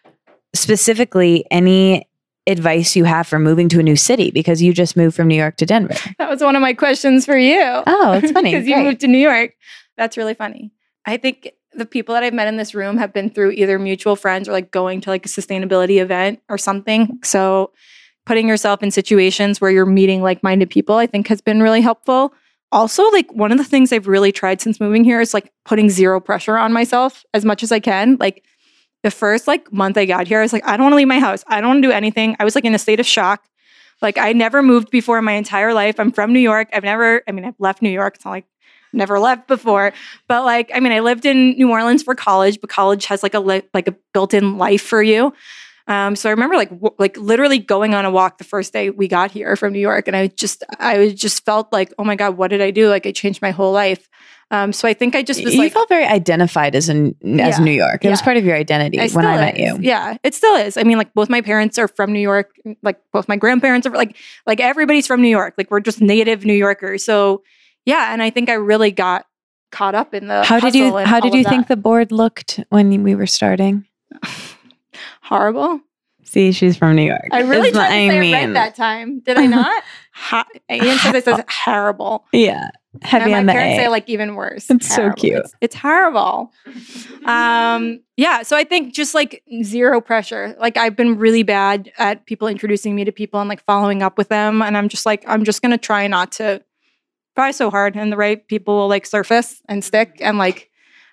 [0.54, 2.06] specifically any
[2.46, 5.36] advice you have for moving to a new city because you just moved from New
[5.36, 5.94] York to Denver.
[6.18, 7.60] That was one of my questions for you.
[7.86, 8.50] Oh, it's funny.
[8.52, 9.52] because you moved to New York.
[9.96, 10.72] That's really funny.
[11.06, 14.16] I think the people that I've met in this room have been through either mutual
[14.16, 17.18] friends or like going to like a sustainability event or something.
[17.24, 17.70] So
[18.26, 22.34] putting yourself in situations where you're meeting like-minded people, I think has been really helpful.
[22.72, 25.90] Also, like one of the things I've really tried since moving here is like putting
[25.90, 28.16] zero pressure on myself as much as I can.
[28.18, 28.44] Like
[29.02, 31.08] the first like month I got here, I was like, I don't want to leave
[31.08, 31.44] my house.
[31.46, 32.36] I don't want to do anything.
[32.38, 33.44] I was like in a state of shock.
[34.00, 35.98] Like I never moved before in my entire life.
[36.00, 36.68] I'm from New York.
[36.72, 38.16] I've never, I mean, I've left New York.
[38.16, 38.46] It's not like
[38.92, 39.92] never left before.
[40.28, 43.34] But like, I mean, I lived in New Orleans for college, but college has like
[43.34, 45.32] a li- like a built-in life for you.
[45.88, 48.90] Um, so I remember like w- like literally going on a walk the first day
[48.90, 52.04] we got here from New York, and I just I was just felt like, oh
[52.04, 52.88] my god, what did I do?
[52.88, 54.08] Like I changed my whole life.
[54.50, 57.58] Um, so I think I just was you like, felt very identified as an as
[57.58, 57.64] Yeah.
[57.64, 58.04] New York.
[58.04, 59.60] It was part of your identity when I met is.
[59.60, 59.78] you.
[59.80, 60.76] Yeah, it still is.
[60.76, 62.50] I mean, like both my parents are from New York.
[62.82, 64.16] Like both my grandparents are like
[64.46, 65.54] like everybody's from New York.
[65.56, 67.04] Like we're just native New Yorkers.
[67.04, 67.42] So
[67.86, 69.24] yeah, and I think I really got
[69.72, 73.02] caught up in the How did you how did you think the board looked when
[73.02, 73.86] we were starting?
[75.32, 75.80] horrible?
[76.24, 77.28] See, she's from New York.
[77.32, 78.32] I really Is tried to I say it mean.
[78.32, 79.20] right that time.
[79.20, 79.82] Did I not?
[80.12, 82.24] ha- Ian says it says horrible.
[82.32, 82.70] Yeah.
[83.02, 83.82] Heavy and my on the parents A.
[83.84, 84.70] say like even worse.
[84.70, 85.38] It's so cute.
[85.38, 86.52] It's, it's horrible.
[87.24, 88.42] Um, yeah.
[88.42, 90.54] So I think just like zero pressure.
[90.60, 94.18] Like I've been really bad at people introducing me to people and like following up
[94.18, 96.62] with them, and I'm just like I'm just gonna try not to
[97.34, 100.70] try so hard, and the right people will like surface and stick, and like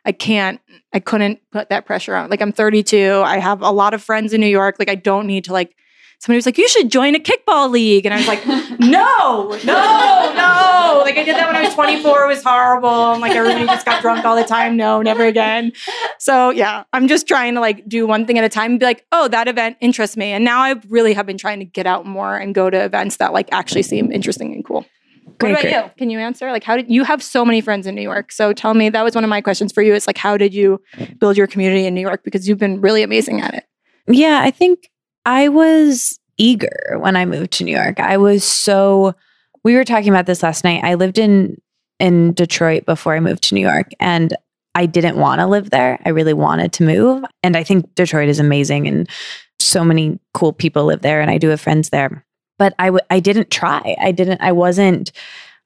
[0.09, 0.59] I can't,
[0.91, 2.31] I couldn't put that pressure on.
[2.31, 3.21] Like I'm 32.
[3.23, 4.77] I have a lot of friends in New York.
[4.79, 5.75] Like I don't need to like.
[6.17, 8.45] Somebody was like, "You should join a kickball league," and I was like,
[8.79, 12.23] "No, no, no!" Like I did that when I was 24.
[12.23, 13.13] It was horrible.
[13.13, 14.75] And like everybody just got drunk all the time.
[14.75, 15.71] No, never again.
[16.17, 18.85] So yeah, I'm just trying to like do one thing at a time and be
[18.87, 21.85] like, "Oh, that event interests me." And now I really have been trying to get
[21.85, 24.85] out more and go to events that like actually seem interesting and cool.
[25.39, 25.83] Great, what about great.
[25.85, 25.91] you?
[25.97, 26.51] Can you answer?
[26.51, 28.31] Like, how did you have so many friends in New York?
[28.31, 29.93] So tell me, that was one of my questions for you.
[29.93, 30.81] It's like, how did you
[31.17, 32.23] build your community in New York?
[32.23, 33.65] Because you've been really amazing at it.
[34.07, 34.89] Yeah, I think
[35.25, 37.99] I was eager when I moved to New York.
[37.99, 39.13] I was so
[39.63, 40.83] we were talking about this last night.
[40.83, 41.61] I lived in
[41.99, 44.35] in Detroit before I moved to New York and
[44.73, 45.99] I didn't want to live there.
[46.05, 49.09] I really wanted to move and I think Detroit is amazing and
[49.59, 52.25] so many cool people live there and I do have friends there.
[52.59, 53.95] But I w- I didn't try.
[53.99, 55.11] I didn't I wasn't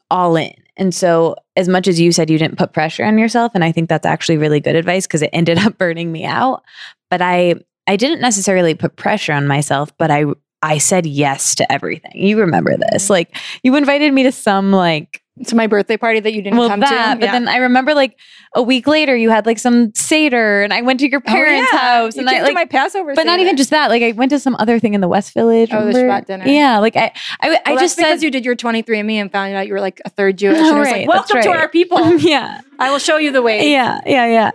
[0.09, 0.53] all in.
[0.77, 3.71] And so as much as you said you didn't put pressure on yourself and I
[3.71, 6.63] think that's actually really good advice because it ended up burning me out,
[7.09, 7.55] but I
[7.87, 10.25] I didn't necessarily put pressure on myself, but I
[10.61, 12.11] I said yes to everything.
[12.15, 13.05] You remember this.
[13.05, 13.13] Mm-hmm.
[13.13, 16.69] Like you invited me to some like So my birthday party that you didn't well
[16.69, 17.19] come that, to.
[17.19, 17.31] but Yeah.
[17.31, 18.19] then I remember like
[18.53, 21.69] a week later you had like some Seder and I went to your Oh, parents'
[21.73, 21.79] yeah.
[21.79, 23.15] house You and I like my Passover.
[23.15, 23.89] but not even just that.
[23.89, 25.69] Like I went to some other thing in the West Village.
[25.71, 25.93] Oh, the?
[25.93, 26.45] Shabbat dinner.
[26.47, 27.11] Yeah, like I
[27.41, 29.73] I, I Well, that's just said because you did your 23andMe and found out you
[29.73, 30.59] were like a third Jewish.
[30.59, 32.15] Oh, and right, like, welcome to our people.
[32.19, 32.61] yeah.
[32.77, 33.71] I will show you the way.
[33.71, 34.51] Yeah, yeah, yeah.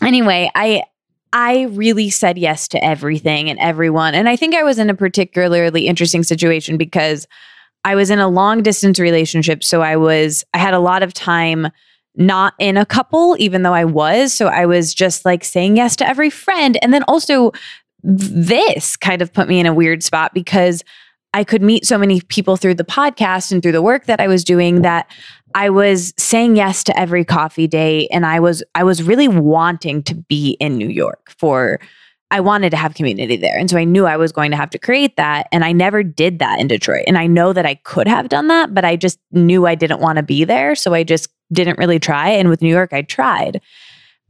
[0.00, 0.84] Anyway, I
[1.32, 4.14] I really said yes to everything and everyone.
[4.14, 7.26] And I think I was in a particularly interesting situation because
[7.84, 11.12] I was in a long distance relationship, so I was I had a lot of
[11.12, 11.68] time
[12.14, 15.96] not in a couple even though I was, so I was just like saying yes
[15.96, 16.78] to every friend.
[16.82, 17.52] And then also
[18.02, 20.82] this kind of put me in a weird spot because
[21.34, 24.28] I could meet so many people through the podcast and through the work that I
[24.28, 25.10] was doing that
[25.54, 30.02] I was saying yes to every coffee date and I was I was really wanting
[30.04, 31.80] to be in New York for
[32.32, 33.58] I wanted to have community there.
[33.58, 36.02] And so I knew I was going to have to create that and I never
[36.02, 37.04] did that in Detroit.
[37.06, 40.00] And I know that I could have done that, but I just knew I didn't
[40.00, 43.02] want to be there, so I just didn't really try and with New York I
[43.02, 43.60] tried.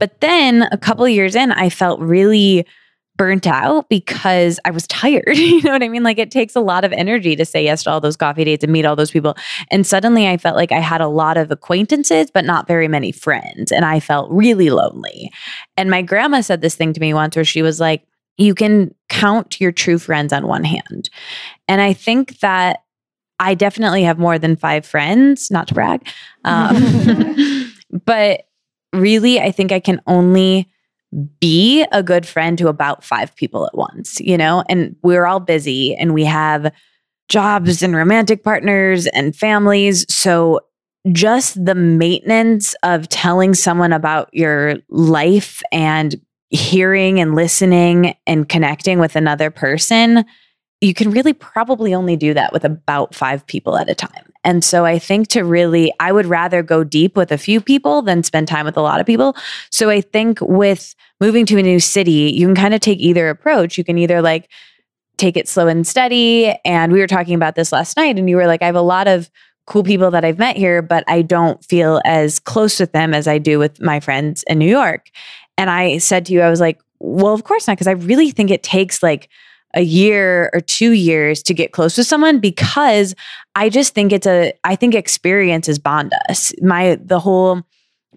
[0.01, 2.67] But then a couple years in I felt really
[3.23, 5.23] burnt out because I was tired.
[5.37, 6.03] you know what I mean?
[6.03, 8.65] Like it takes a lot of energy to say yes to all those coffee dates
[8.65, 9.37] and meet all those people.
[9.71, 13.13] And suddenly I felt like I had a lot of acquaintances, but not very many
[13.13, 13.71] friends.
[13.71, 15.31] And I felt really lonely.
[15.77, 18.05] And my grandma said this thing to me once where she was like,
[18.39, 21.09] you can count your true friends on one hand.
[21.69, 22.81] And I think that
[23.39, 26.09] I definitely have more than five friends, not to brag.
[26.45, 27.73] Um,
[28.05, 28.49] but
[28.93, 30.72] really, I think I can only
[31.41, 34.65] be a good friend to about five people at once, you know?
[34.69, 36.73] And we're all busy and we have
[37.29, 40.07] jobs and romantic partners and families.
[40.13, 40.61] So
[41.11, 46.15] just the maintenance of telling someone about your life and
[46.51, 50.25] hearing and listening and connecting with another person,
[50.81, 54.32] you can really probably only do that with about five people at a time.
[54.45, 58.03] And so I think to really, I would rather go deep with a few people
[58.03, 59.37] than spend time with a lot of people.
[59.71, 63.29] So I think with moving to a new city, you can kind of take either
[63.29, 63.79] approach.
[63.79, 64.49] You can either like
[65.17, 66.55] take it slow and steady.
[66.65, 68.83] And we were talking about this last night, and you were like, I have a
[68.83, 69.31] lot of
[69.67, 73.29] cool people that I've met here, but I don't feel as close with them as
[73.29, 75.11] I do with my friends in New York.
[75.57, 78.33] And I said to you, I was like, well, of course not, because I really
[78.33, 79.29] think it takes like
[79.75, 83.15] a year or two years to get close with someone because
[83.55, 86.53] I just think it's a, I think experiences bond us.
[86.61, 87.63] My, the whole,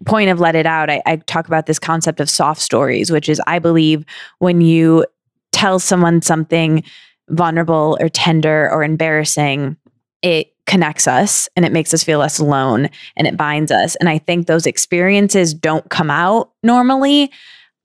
[0.06, 3.30] point of let it out I, I, talk about this concept of soft stories which
[3.30, 4.04] is i believe
[4.40, 5.06] when you
[5.54, 6.84] tell someone something
[7.30, 9.78] vulnerable or tender or embarrassing
[10.22, 14.10] it connects us and it makes us feel less alone and it binds us and
[14.10, 17.32] i think those experiences don't come out normally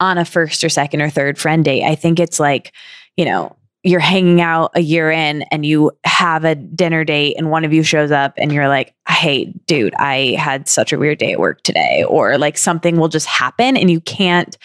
[0.00, 2.72] on a first or second or third friend date i think it's like
[3.16, 7.50] you know you're hanging out a year in and you have a dinner date and
[7.50, 11.18] one of you shows up and you're like, hey, dude, I had such a weird
[11.18, 12.04] day at work today.
[12.06, 14.58] Or like something will just happen and you can't,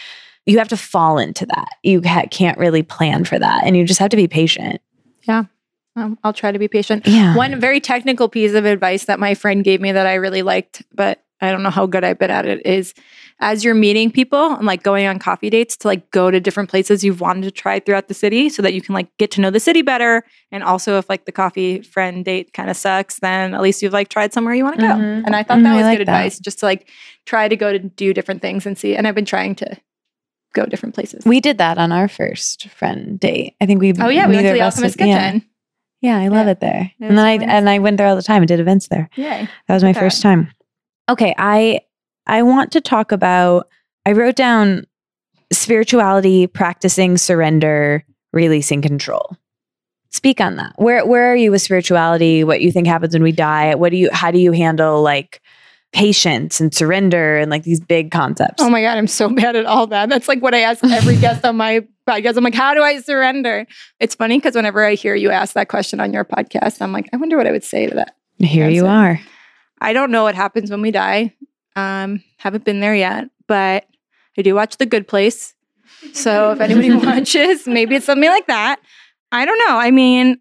[0.46, 1.70] you have to fall into that.
[1.82, 3.64] You ha- can't really plan for that.
[3.64, 4.82] And you just have to be patient.
[5.24, 5.46] Yeah.
[6.24, 7.08] I'll try to be patient.
[7.08, 7.38] Yeah.
[7.38, 10.84] One very technical piece of advice that my friend gave me that I really liked,
[10.94, 12.94] but I don't know how good I've been at it is
[13.40, 16.70] as you're meeting people and like going on coffee dates to like go to different
[16.70, 19.42] places you've wanted to try throughout the city so that you can like get to
[19.42, 20.24] know the city better.
[20.52, 23.94] And also if like the coffee friend date kind of sucks, then at least you've
[23.94, 24.94] like tried somewhere you want to go.
[24.94, 25.26] Mm-hmm.
[25.26, 26.16] And I thought that mm, was like good that.
[26.16, 26.90] advice just to like
[27.26, 28.96] try to go to do different things and see.
[28.96, 29.78] And I've been trying to
[30.54, 31.26] go different places.
[31.26, 33.56] We did that on our first friend date.
[33.60, 35.12] I think we Oh yeah, we went to the Alchemist Kitchen.
[35.12, 35.40] Yeah.
[36.02, 36.52] Yeah, I love yeah.
[36.52, 36.92] it there.
[37.00, 37.48] It and then I nice.
[37.50, 39.10] and I went there all the time and did events there.
[39.16, 39.48] Yeah.
[39.68, 40.52] That was my first time.
[41.10, 41.82] Okay, I
[42.28, 43.68] I want to talk about
[44.06, 44.86] I wrote down
[45.52, 48.04] spirituality, practicing surrender,
[48.34, 49.38] releasing control.
[50.12, 50.74] Speak on that.
[50.78, 52.44] Where where are you with spirituality?
[52.44, 53.76] What you think happens when we die?
[53.76, 55.42] What do you how do you handle like
[55.92, 58.62] patience and surrender and like these big concepts?
[58.62, 60.10] Oh my god, I'm so bad at all that.
[60.10, 62.38] That's like what I ask every guest on my podcast.
[62.38, 63.66] I'm like, how do I surrender?
[64.00, 67.10] It's funny because whenever I hear you ask that question on your podcast, I'm like,
[67.14, 68.16] I wonder what I would say to that.
[68.40, 68.76] Here answer.
[68.76, 69.20] you are.
[69.86, 71.36] I don't know what happens when we die.
[71.76, 73.86] Um, haven't been there yet, but
[74.36, 75.54] I do watch The Good Place.
[76.12, 78.80] So if anybody watches, maybe it's something like that.
[79.32, 79.78] I don't know.
[79.78, 80.40] I mean,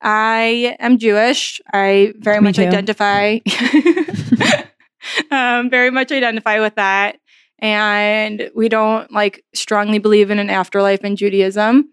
[0.00, 1.60] I am Jewish.
[1.72, 2.62] I very Me much too.
[2.62, 3.38] identify
[5.32, 7.16] um, very much identify with that.
[7.58, 11.88] And we don't like strongly believe in an afterlife in Judaism,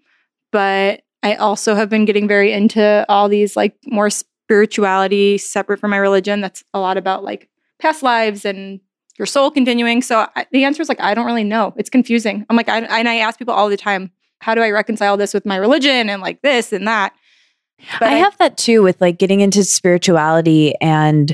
[0.52, 4.12] but I also have been getting very into all these like more
[4.52, 6.42] spirituality separate from my religion.
[6.42, 7.48] That's a lot about like
[7.80, 8.82] past lives and
[9.18, 10.02] your soul continuing.
[10.02, 11.74] So I, the answer is like, I don't really know.
[11.78, 12.46] It's confusing.
[12.50, 15.34] I'm like, I, and I ask people all the time, how do I reconcile this
[15.34, 17.14] with my religion and like this and that?
[17.98, 21.34] But I, I have that too with like getting into spirituality and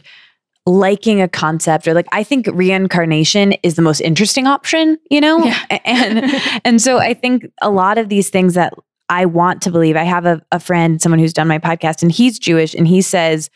[0.68, 5.43] liking a concept or like I think reincarnation is the most interesting option, you know?
[5.43, 5.80] Yeah.
[5.86, 6.24] And
[6.63, 8.76] and so I think a lot of these things that
[9.10, 9.95] I want to believe.
[9.95, 13.01] I have a, a friend, someone who's done my podcast, and he's Jewish, and he
[13.01, 13.49] says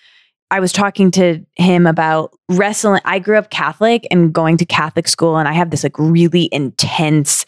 [0.51, 3.01] I was talking to him about wrestling.
[3.05, 6.49] I grew up Catholic and going to Catholic school, and I have this like really
[6.51, 7.45] intense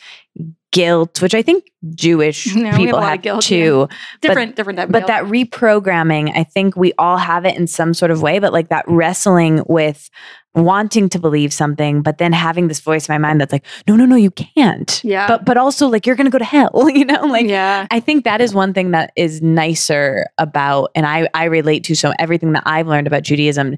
[0.71, 3.87] guilt, which I think Jewish no, people have, have guilt, too.
[3.89, 3.97] Yeah.
[4.21, 7.93] Different, but, different type But that reprogramming, I think we all have it in some
[7.93, 10.09] sort of way, but like that wrestling with
[10.55, 13.95] wanting to believe something, but then having this voice in my mind that's like, no,
[13.95, 15.03] no, no, you can't.
[15.03, 15.27] Yeah.
[15.27, 17.25] But but also like you're gonna go to hell, you know?
[17.25, 17.87] Like yeah.
[17.91, 21.95] I think that is one thing that is nicer about and I I relate to
[21.95, 23.77] so everything that I've learned about Judaism,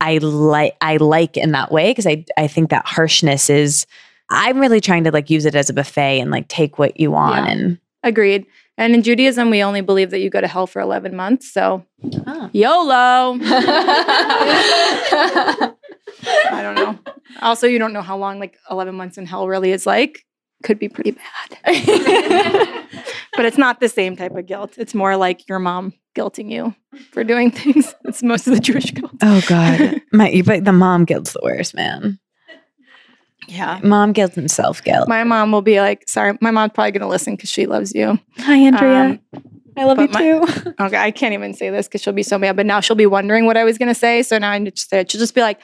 [0.00, 3.86] I like I like in that way because I I think that harshness is
[4.30, 7.10] I'm really trying to like use it as a buffet and like take what you
[7.12, 7.52] want yeah.
[7.52, 8.46] and agreed.
[8.76, 11.52] And in Judaism, we only believe that you go to hell for 11 months.
[11.52, 11.84] So,
[12.28, 12.48] oh.
[12.52, 13.36] YOLO.
[16.50, 16.98] I don't know.
[17.40, 20.24] Also, you don't know how long like 11 months in hell really is like.
[20.62, 21.58] could be pretty bad.
[23.36, 24.74] but it's not the same type of guilt.
[24.76, 26.74] It's more like your mom guilting you
[27.12, 27.94] for doing things.
[28.04, 29.12] It's most of the Jewish guilt.
[29.22, 32.18] Oh God, my but the mom guilt's the worst, man.
[33.46, 33.80] Yeah.
[33.82, 35.08] Mom guilt and self guilt.
[35.08, 37.94] My mom will be like, sorry, my mom's probably going to listen because she loves
[37.94, 38.18] you.
[38.38, 39.04] Hi, Andrea.
[39.04, 39.20] Um,
[39.76, 40.74] I love you my- too.
[40.80, 43.06] okay, I can't even say this because she'll be so mad, but now she'll be
[43.06, 44.22] wondering what I was going to say.
[44.22, 45.60] So now I just said, she'll just be like,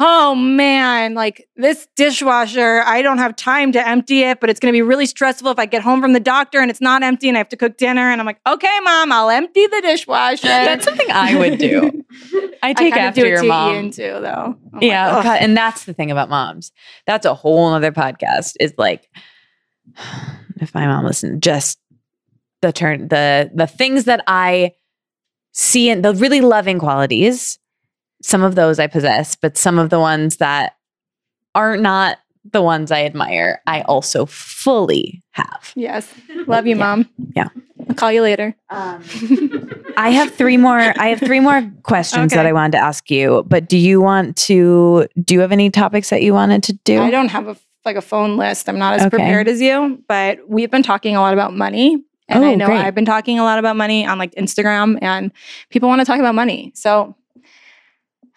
[0.00, 4.72] oh man, like this dishwasher, I don't have time to empty it, but it's going
[4.72, 7.28] to be really stressful if I get home from the doctor and it's not empty
[7.28, 8.10] and I have to cook dinner.
[8.10, 10.46] And I'm like, okay, mom, I'll empty the dishwasher.
[10.48, 12.02] That's something I would do.
[12.62, 13.74] I take kinda after your mom.
[13.74, 14.56] Ian too, though.
[14.72, 15.22] I'm yeah.
[15.22, 16.72] God, and that's the thing about moms.
[17.06, 18.56] That's a whole other podcast.
[18.58, 19.08] Is like,
[20.56, 21.78] if my mom listened, just
[22.60, 24.72] the turn, the the things that I
[25.52, 27.59] see in the really loving qualities.
[28.22, 30.76] Some of those I possess, but some of the ones that
[31.54, 32.18] are not
[32.50, 35.72] the ones I admire, I also fully have.
[35.74, 36.12] Yes.
[36.46, 36.82] Love you, Yeah.
[36.84, 37.08] mom.
[37.34, 37.48] Yeah.
[37.88, 38.54] I'll call you later.
[38.70, 39.02] Um,
[39.96, 40.78] I have three more.
[40.78, 43.44] I have three more questions that I wanted to ask you.
[43.48, 45.06] But do you want to?
[45.22, 46.98] Do you have any topics that you wanted to do?
[47.00, 48.68] I don't have a like a phone list.
[48.68, 49.10] I'm not as Okay.
[49.10, 51.96] prepared as you, but we've been talking a lot about money.
[52.28, 52.78] And I Oh, know great.
[52.80, 55.32] I've been talking a lot about money on like Instagram and
[55.70, 56.70] people want to talk about money.
[56.74, 57.16] So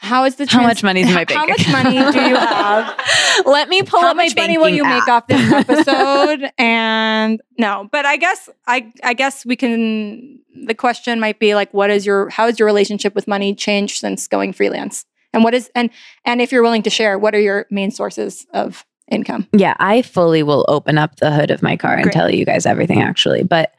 [0.03, 2.35] how is the How much money is in my bank How much money do you
[2.35, 2.99] have?
[3.45, 6.51] Let me pull How up my much money will you make off this episode?
[6.57, 11.73] and no, but I guess I I guess we can the question might be like
[11.73, 15.05] what is your how has your relationship with money changed since going freelance?
[15.33, 15.89] And what is and
[16.25, 19.47] and if you're willing to share, what are your main sources of income?
[19.53, 22.13] Yeah, I fully will open up the hood of my car and Great.
[22.13, 23.43] tell you guys everything actually.
[23.43, 23.73] But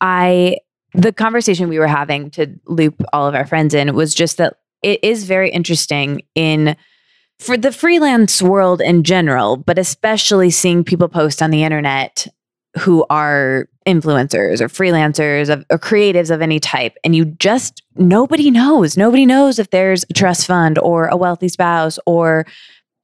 [0.00, 0.56] I
[0.94, 4.56] the conversation we were having to loop all of our friends in was just that
[4.82, 6.76] it is very interesting in
[7.38, 12.26] for the freelance world in general, but especially seeing people post on the internet
[12.78, 18.50] who are influencers or freelancers of, or creatives of any type and you just nobody
[18.50, 18.96] knows.
[18.96, 22.46] Nobody knows if there's a trust fund or a wealthy spouse or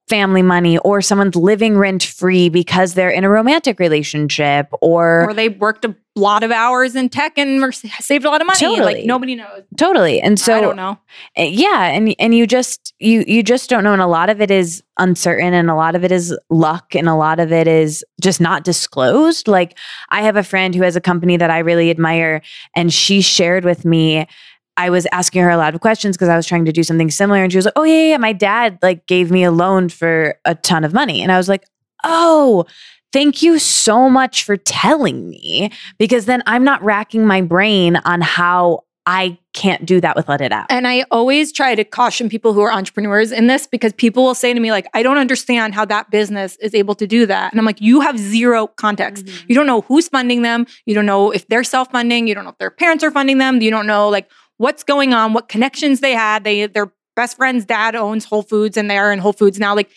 [0.09, 5.35] family money or someone's living rent free because they're in a romantic relationship or Or
[5.35, 8.59] they worked a lot of hours in tech and saved a lot of money.
[8.59, 8.95] Totally.
[8.95, 9.65] Like nobody knows.
[9.77, 10.99] totally and so I don't know.
[11.37, 14.41] Uh, yeah and and you just you you just don't know and a lot of
[14.41, 17.67] it is uncertain and a lot of it is luck and a lot of it
[17.67, 19.77] is just not disclosed like
[20.11, 22.41] i have a friend who has a company that i really admire
[22.75, 24.27] and she shared with me
[24.77, 27.11] I was asking her a lot of questions because I was trying to do something
[27.11, 29.51] similar and she was like, "Oh yeah, yeah, yeah, my dad like gave me a
[29.51, 31.65] loan for a ton of money." And I was like,
[32.05, 32.67] "Oh,
[33.13, 38.21] thank you so much for telling me because then I'm not racking my brain on
[38.21, 42.29] how I can't do that with let it out." And I always try to caution
[42.29, 45.17] people who are entrepreneurs in this because people will say to me, like, I don't
[45.17, 47.51] understand how that business is able to do that.
[47.53, 49.25] And I'm like, you have zero context.
[49.25, 49.47] Mm-hmm.
[49.49, 50.67] You don't know who's funding them.
[50.85, 52.29] You don't know if they're self funding.
[52.29, 53.63] You don't know if their parents are funding them.
[53.63, 56.45] You don't know like what's going on, what connections they had.
[56.45, 59.75] They their best friend's dad owns Whole Foods and they're in Whole Foods now.
[59.75, 59.91] Like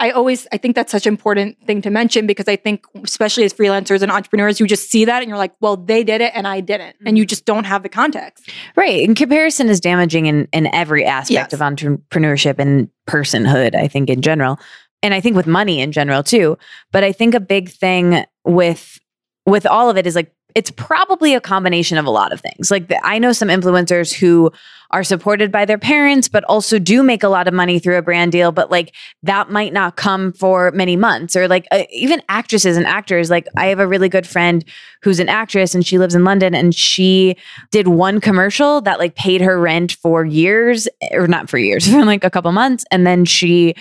[0.00, 3.44] I always I think that's such an important thing to mention because I think especially
[3.44, 6.32] as freelancers and entrepreneurs, you just see that and you're like, well, they did it
[6.34, 6.96] and I didn't.
[7.06, 7.28] And you mm-hmm.
[7.28, 8.50] just don't have the context.
[8.76, 9.06] Right.
[9.06, 11.52] And comparison is damaging in, in every aspect Yes.
[11.52, 14.58] of entrepreneurship and personhood, I think, in general.
[15.02, 16.58] And I think with money in general too.
[16.90, 18.98] But I think a big thing with
[19.46, 22.70] with all of it is like it's probably a combination of a lot of things.
[22.70, 24.52] Like the, I know some influencers who
[24.90, 28.02] are supported by their parents, but also do make a lot of money through a
[28.02, 28.52] brand deal.
[28.52, 28.94] But like
[29.24, 33.28] that might not come for many months, or like uh, even actresses and actors.
[33.30, 34.64] Like I have a really good friend
[35.02, 37.36] who's an actress and she lives in London, and she
[37.72, 42.04] did one commercial that like paid her rent for years, or not for years, for
[42.04, 43.74] like a couple months, and then she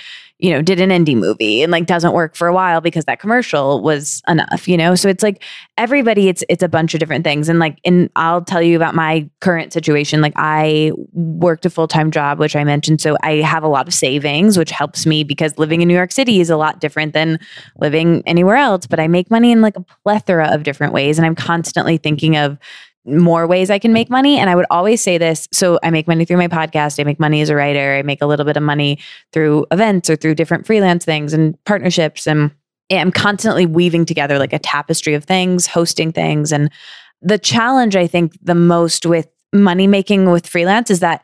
[0.44, 3.18] you know, did an indie movie and like doesn't work for a while because that
[3.18, 4.94] commercial was enough, you know?
[4.94, 5.42] So it's like
[5.78, 8.94] everybody it's it's a bunch of different things and like and I'll tell you about
[8.94, 10.20] my current situation.
[10.20, 13.94] Like I worked a full-time job which I mentioned so I have a lot of
[13.94, 17.40] savings which helps me because living in New York City is a lot different than
[17.80, 21.26] living anywhere else, but I make money in like a plethora of different ways and
[21.26, 22.58] I'm constantly thinking of
[23.06, 24.38] more ways I can make money.
[24.38, 25.48] And I would always say this.
[25.52, 27.00] So I make money through my podcast.
[27.00, 27.96] I make money as a writer.
[27.96, 29.00] I make a little bit of money
[29.32, 32.28] through events or through different freelance things and partnerships.
[32.28, 32.52] And
[32.92, 36.54] I'm constantly weaving together like a tapestry of things, hosting things.
[36.54, 36.72] And
[37.22, 41.24] the challenge, I think, the most with money making with freelance is that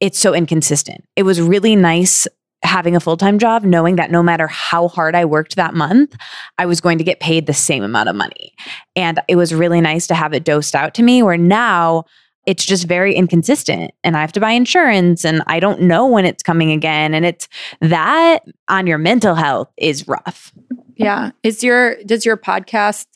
[0.00, 1.04] it's so inconsistent.
[1.16, 2.26] It was really nice
[2.62, 6.16] having a full time job, knowing that no matter how hard I worked that month,
[6.58, 8.54] I was going to get paid the same amount of money.
[8.96, 12.04] And it was really nice to have it dosed out to me where now
[12.44, 16.24] it's just very inconsistent and I have to buy insurance and I don't know when
[16.24, 17.14] it's coming again.
[17.14, 17.48] And it's
[17.80, 20.52] that on your mental health is rough.
[20.96, 21.30] Yeah.
[21.42, 23.06] Is your does your podcast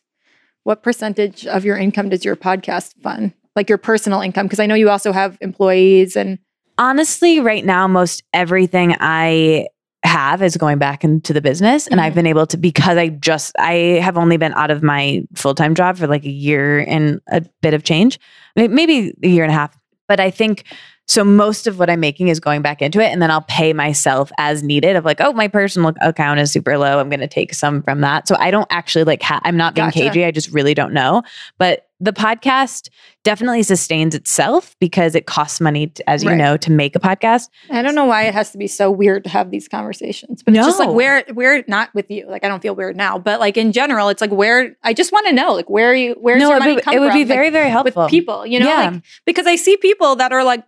[0.63, 3.33] what percentage of your income does your podcast fund?
[3.55, 4.47] Like your personal income?
[4.47, 6.39] Because I know you also have employees and
[6.79, 9.69] Honestly, right now, most everything I
[10.05, 11.87] have is going back into the business.
[11.89, 12.17] And I've Mhm.
[12.17, 15.75] been able to, because I just, I have only been out of my full time
[15.75, 18.21] job for like a year and a bit of change,
[18.55, 19.77] maybe a year and a half.
[20.07, 20.63] But I think
[21.09, 21.25] so.
[21.25, 23.07] Most of what I'm making is going back into it.
[23.07, 26.79] And then I'll pay myself as needed of like, oh, my personal account is super
[26.79, 27.01] low.
[27.01, 28.29] I'm going to take some from that.
[28.29, 29.99] So I don't actually like, ha- I'm not being Gotcha.
[29.99, 30.25] cagey.
[30.25, 31.23] I just really don't know.
[31.59, 32.89] But the podcast
[33.25, 36.37] definitely sustains itself because it costs money, to, as you Right.
[36.37, 37.49] know, to make a podcast.
[37.71, 40.43] I don't know why it has to be so weird to have these conversations.
[40.43, 40.95] But it's just like No.
[40.95, 42.27] where where not with you.
[42.29, 45.11] Like I don't feel weird now, but like in general, it's like where I just
[45.13, 47.11] want to know like where you where's no, your it money would, come it would
[47.13, 47.19] from?
[47.19, 48.03] be Like, very, very helpful.
[48.05, 48.91] with people, you know, Yeah.
[48.91, 50.65] like because I see people that are like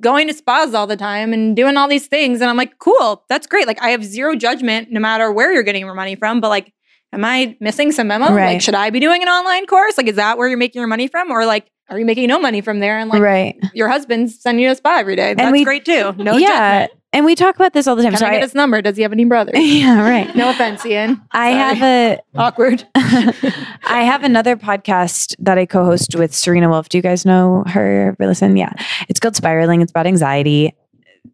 [0.00, 3.22] going to spas all the time and doing all these things, and I'm like, cool,
[3.28, 3.66] that's great.
[3.66, 6.72] Like I have zero judgment no matter where you're getting your money from, but like,
[7.12, 8.32] am I missing some memo?
[8.32, 8.54] Right.
[8.54, 9.96] Like, should I be doing an online course?
[9.96, 12.38] Like, is that where you're making your money from, or like, are you making no
[12.38, 12.98] money from there?
[12.98, 13.56] And like, right.
[13.74, 15.34] your husband's sending you a spa every day.
[15.34, 16.12] That's we- great too.
[16.18, 16.82] No yeah.
[16.86, 17.00] judgment.
[17.12, 18.12] And we talk about this all the time.
[18.12, 18.80] Can so I get his number?
[18.80, 19.56] Does he have any brothers?
[19.58, 20.32] yeah, right.
[20.36, 21.20] No offense, Ian.
[21.32, 21.58] I Sorry.
[21.58, 22.86] have a Awkward.
[22.94, 26.88] I have another podcast that I co-host with Serena Wolf.
[26.88, 28.16] Do you guys know her?
[28.20, 28.56] Listen?
[28.56, 28.72] Yeah,
[29.08, 29.82] it's called Spiraling.
[29.82, 30.72] It's about anxiety.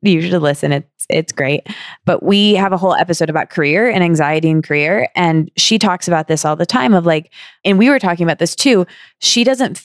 [0.01, 0.73] You should listen.
[1.09, 1.67] It's it's great.
[2.05, 6.07] But we have a whole episode about career and anxiety in career, and she talks
[6.07, 6.95] about this all the time.
[6.95, 7.33] Of like,
[7.65, 8.87] and we were talking about this too.
[9.19, 9.83] She doesn't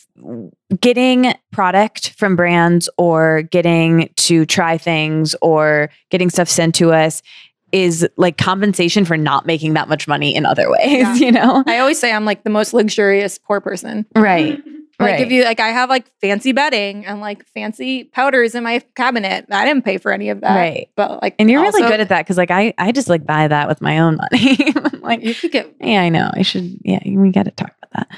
[0.80, 7.24] getting product from brands or getting to try things or getting stuff sent to us
[7.72, 10.82] is like compensation for not making that much money in other ways.
[10.92, 11.16] Yeah.
[11.22, 14.06] You know, I always say I'm like the most luxurious poor person.
[14.16, 14.62] right?
[15.02, 15.22] Like Right.
[15.22, 19.46] if you like, I have like fancy bedding and like fancy powders in my cabinet.
[19.52, 20.56] I didn't pay for any of that.
[20.56, 20.90] Right.
[20.96, 23.48] But like, And you're really good at that because, like, I I just like buy
[23.48, 24.58] that with my own money.
[25.02, 25.74] Like, You could get.
[25.82, 26.30] yeah, I know.
[26.34, 26.78] I should.
[26.84, 28.18] Yeah, we got to talk about that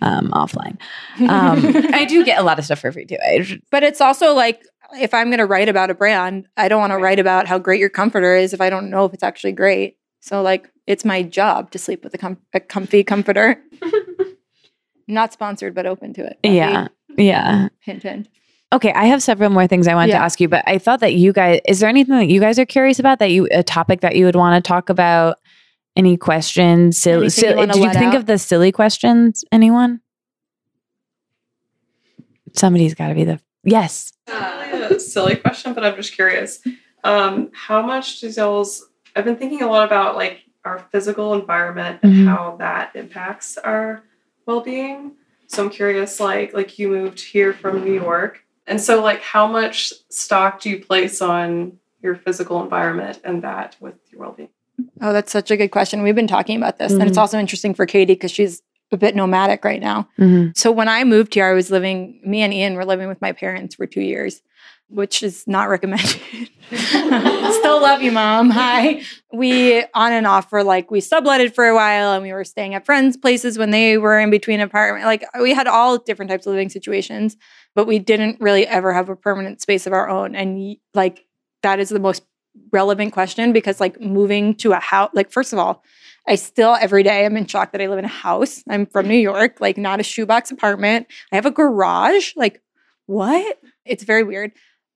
[0.00, 0.78] um, offline.
[1.20, 1.60] Um,
[1.94, 3.18] I do get a lot of stuff for free too.
[3.24, 4.62] I should- but it's also like
[4.98, 7.58] if I'm going to write about a brand, I don't want to write about how
[7.58, 9.96] great your comforter is if I don't know if it's actually great.
[10.20, 13.60] So like, it's my job to sleep with a, com- a comfy comforter.
[15.08, 16.38] Not sponsored, but open to it.
[16.42, 17.68] yeah, yeah.
[17.80, 18.28] Hint, hint.
[18.72, 20.18] Okay, I have several more things I wanted Yeah.
[20.18, 22.58] to ask you, but I thought that you guys is there anything that you guys
[22.58, 25.38] are curious about that you a topic that you would want to talk about?
[25.94, 26.96] Any questions?
[26.96, 28.16] Silly, Anything you did you think out?
[28.16, 29.44] of the silly questions?
[29.52, 30.00] Anyone?
[32.54, 34.12] Somebody's got to be the yes.
[34.28, 36.60] Not really a silly question, but I'm just curious.
[37.04, 38.86] Um, how much does y'all's?
[39.16, 42.26] I've been thinking a lot about like our physical environment and Mhm.
[42.28, 44.02] how that impacts our
[44.46, 45.12] well-being.
[45.48, 49.46] So I'm curious, like, like you moved here from New York, and so like, how
[49.46, 54.48] much stock do you place on your physical environment and that with your well-being?
[55.00, 56.02] Oh, that's such a good question.
[56.02, 57.08] We've been talking about this, and Mhm.
[57.08, 60.08] it's also interesting for Katie because she's a bit nomadic right now.
[60.18, 60.56] Mhm.
[60.56, 62.20] So when I moved here, I was living.
[62.24, 64.42] Me and Ian were living with my parents for two years,
[64.92, 66.20] which is not recommended.
[66.72, 68.50] Still love you, mom.
[68.50, 69.02] Hi.
[69.32, 72.74] We on and off were like we subletted for a while, and we were staying
[72.74, 75.04] at friends' places when they were in between apartment.
[75.04, 77.36] Like we had all different types of living situations,
[77.74, 80.34] but we didn't really ever have a permanent space of our own.
[80.34, 81.26] And like
[81.62, 82.22] that is the most
[82.70, 85.82] relevant question because like moving to a house, like first of all,
[86.26, 88.62] I still every day I'm in shock that I live in a house.
[88.68, 91.06] I'm from New York, like not a shoebox apartment.
[91.32, 92.32] I have a garage.
[92.36, 92.62] Like,
[93.06, 93.58] what?
[93.84, 94.52] It's very weird.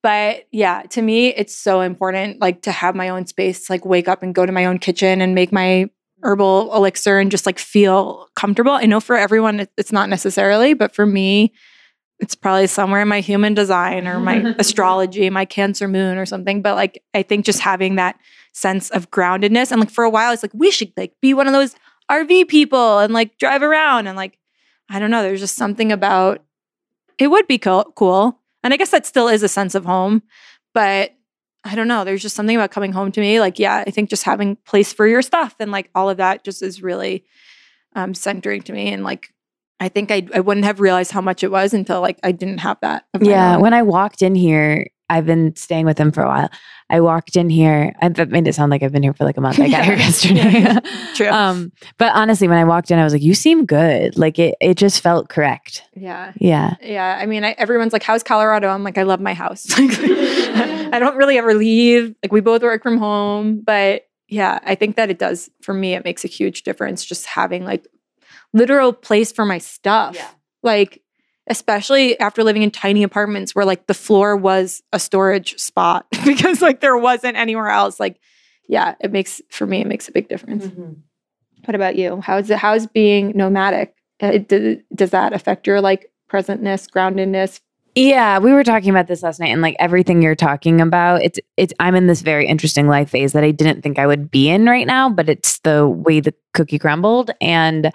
[0.07, 4.07] But yeah, to me, it's so important like to have my own space, like wake
[4.07, 5.91] up and go to my own kitchen and make my
[6.23, 8.71] herbal elixir and just like feel comfortable.
[8.71, 11.53] I know for everyone it's not necessarily, but for me,
[12.21, 16.63] it's probably somewhere in my human design or my astrology, my cancer moon or something.
[16.63, 18.17] But like I think just having that
[18.53, 19.73] sense of groundedness.
[19.73, 21.75] And like for a while, it's like we should like be one of those
[22.13, 24.39] RV people and like drive around and like
[24.89, 25.25] I don't know.
[25.25, 26.45] There's just something about
[27.19, 30.25] it would be co- cool, and I guess that still is a sense of home.
[30.75, 31.13] But
[31.65, 32.05] I don't know.
[32.05, 33.39] There's just something about coming home to me.
[33.39, 36.45] Like yeah, I think just having place for your stuff and like all of that
[36.45, 37.25] just is really
[37.95, 38.93] um, centering to me.
[38.93, 39.33] And like
[39.79, 42.59] I think I I wouldn't have realized how much it was until like I didn't
[42.59, 43.07] have that.
[43.21, 43.63] Yeah, own.
[43.63, 46.51] when I walked in here, I've been staying with him for a while.
[46.91, 47.93] I walked in here.
[48.01, 49.59] I that made it sound like I've been here for like a month.
[49.61, 50.01] I got here Yeah.
[50.05, 50.77] yesterday.
[51.15, 51.29] True.
[51.29, 54.55] um, but honestly, when I walked in, I was like, "You seem good." Like it,
[54.61, 55.83] it just felt correct.
[55.95, 56.33] yeah.
[56.37, 59.67] Yeah, Yeah, I mean, I, everyone's like, "How's Colorado?" I'm like, "I love my house.
[59.77, 62.15] I don't really ever leave.
[62.23, 65.95] Like, we both work from home, but yeah, I think that it does for me.
[65.95, 67.87] It makes a huge difference just having like
[68.53, 70.15] literal place for my stuff.
[70.17, 70.29] Yeah.
[70.63, 71.03] Like,
[71.49, 76.61] especially after living in tiny apartments where like the floor was a storage spot because
[76.61, 78.01] like there wasn't anywhere else.
[78.01, 78.21] Like,
[78.69, 80.67] yeah, it makes for me it makes a big difference.
[81.65, 82.21] What about you?
[82.21, 83.95] How's it, how's being nomadic?
[84.21, 87.61] Uh, d- does that affect your like presentness, groundedness?
[87.95, 91.39] Yeah, we were talking about this last night and like everything you're talking about, it's
[91.57, 94.51] it's I'm in this very interesting life phase that I didn't think I would be
[94.51, 97.91] in right now, but it's the way the cookie crumbled and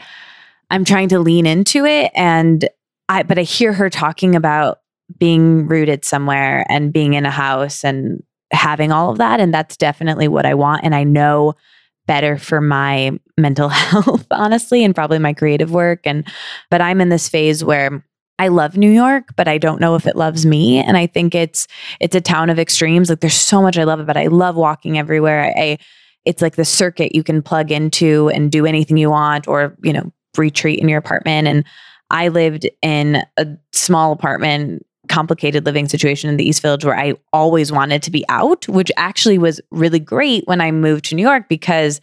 [0.71, 2.67] I'm trying to lean into it and
[3.11, 4.79] I but I hear her talking about
[5.19, 9.75] being rooted somewhere and being in a house and having all of that and that's
[9.75, 11.53] definitely what I want and I know
[12.07, 16.25] better for my mental health honestly and probably my creative work and
[16.69, 18.05] but I'm in this phase where
[18.39, 20.79] I love New York, but I don't know if it loves me.
[20.79, 21.67] And I think it's
[21.99, 23.07] it's a town of extremes.
[23.07, 24.21] Like there's so much I love about it.
[24.21, 25.53] I love walking everywhere.
[25.55, 25.77] I
[26.25, 29.93] it's like the circuit you can plug into and do anything you want or, you
[29.93, 31.47] know, retreat in your apartment.
[31.47, 31.65] And
[32.11, 37.15] I lived in a small apartment, complicated living situation in the East Village where I
[37.33, 41.23] always wanted to be out, which actually was really great when I moved to New
[41.23, 41.99] York because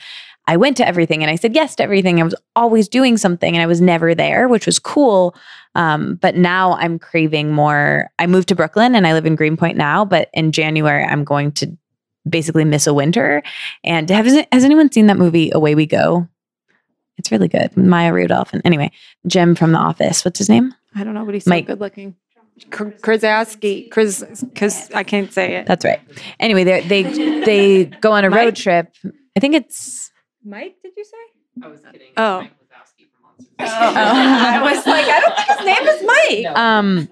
[0.47, 2.21] I went to everything and I said yes to everything.
[2.21, 5.37] I was always doing something and I was never there, which was cool.
[5.75, 8.11] Um, but now I'm craving more.
[8.19, 11.53] I moved to Brooklyn and I live in Greenpoint now, but in January, I'm going
[11.53, 11.77] to
[12.27, 13.43] basically miss a winter.
[13.85, 16.29] And has, has anyone seen that movie, Away We Go?
[17.19, 17.77] It's really good.
[17.77, 18.53] Maya Rudolph.
[18.53, 18.91] And anyway,
[19.27, 20.25] Jim from The Office.
[20.25, 20.75] What's his name?
[20.95, 21.66] I don't know, but he's so Mike.
[21.66, 22.14] good looking.
[22.71, 25.66] Krasowski, Kras, because I can't say it.
[25.66, 26.01] That's right.
[26.41, 27.03] Anyway, they they
[27.45, 28.93] they go on a road trip.
[29.37, 30.11] I think it's
[30.45, 31.64] Mike, did you say?
[31.64, 32.09] I was kidding.
[32.16, 32.41] Oh.
[32.41, 33.07] Mike Wazowski.
[33.61, 36.03] I was like, I don't think his name is
[36.43, 36.59] Mike.
[36.59, 37.09] um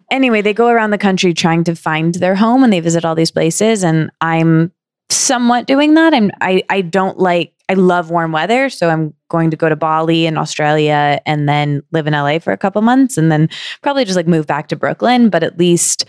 [0.10, 3.14] anyway, they go around the country trying to find their home and they visit all
[3.14, 4.72] these places and I'm
[5.08, 6.14] somewhat doing that.
[6.14, 9.76] I'm I I don't like I love warm weather, so I'm going to go to
[9.76, 13.48] Bali in Australia and then live in LA for a couple months and then
[13.82, 16.04] probably just like move back to Brooklyn, but at least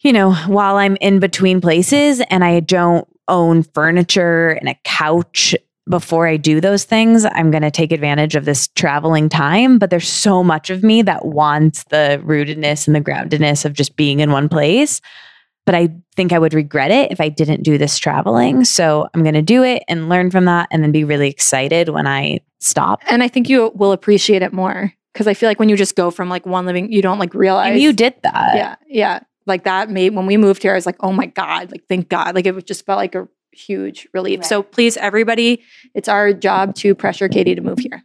[0.00, 5.54] you know, while I'm in between places and I don't own furniture and a couch
[5.88, 9.78] before I do those things, I'm going to take advantage of this traveling time.
[9.78, 13.96] But there's so much of me that wants the rootedness and the groundedness of just
[13.96, 15.00] being in one place.
[15.68, 18.64] But I think I would regret it if I didn't do this traveling.
[18.64, 21.90] So I'm going to do it and learn from that and then be really excited
[21.90, 23.00] when I stop.
[23.10, 25.94] and I think you will appreciate it more because I feel like when you just
[25.94, 27.72] go from like one living, you don't like realize.
[27.72, 28.54] And you did that.
[28.54, 30.72] yeah, yeah, like that made when we moved here.
[30.72, 33.28] I was like, oh my god, like thank God, like it just felt like a
[33.52, 34.46] huge relief.
[34.46, 35.62] So please, everybody,
[35.94, 38.02] it's our job to pressure Katie to move here.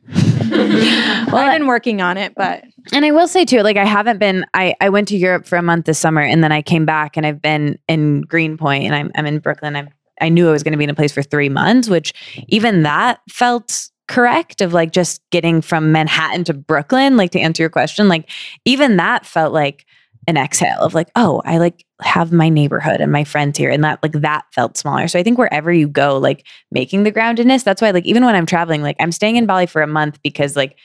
[1.31, 4.19] well, I've been working on it, but And I will say too, like I haven't
[4.19, 4.45] been.
[4.53, 7.17] I I went to Europe for a month this summer, and then I came back,
[7.17, 9.75] and I've been in Greenpoint, and I'm I'm in Brooklyn.
[9.75, 9.87] I
[10.21, 12.13] I knew I was going to be in a place for three months, which
[12.47, 14.61] even that felt correct.
[14.61, 18.29] Of like just getting from Manhattan to Brooklyn, like to answer your question, like
[18.65, 19.85] even that felt like
[20.27, 23.83] an exhale of like, oh, I like have my neighborhood and my friends here, and
[23.83, 25.07] that like that felt smaller.
[25.07, 27.63] So I think wherever you go, like making the groundedness.
[27.63, 30.21] That's why like even when I'm traveling, like I'm staying in Bali for a month
[30.21, 30.77] because like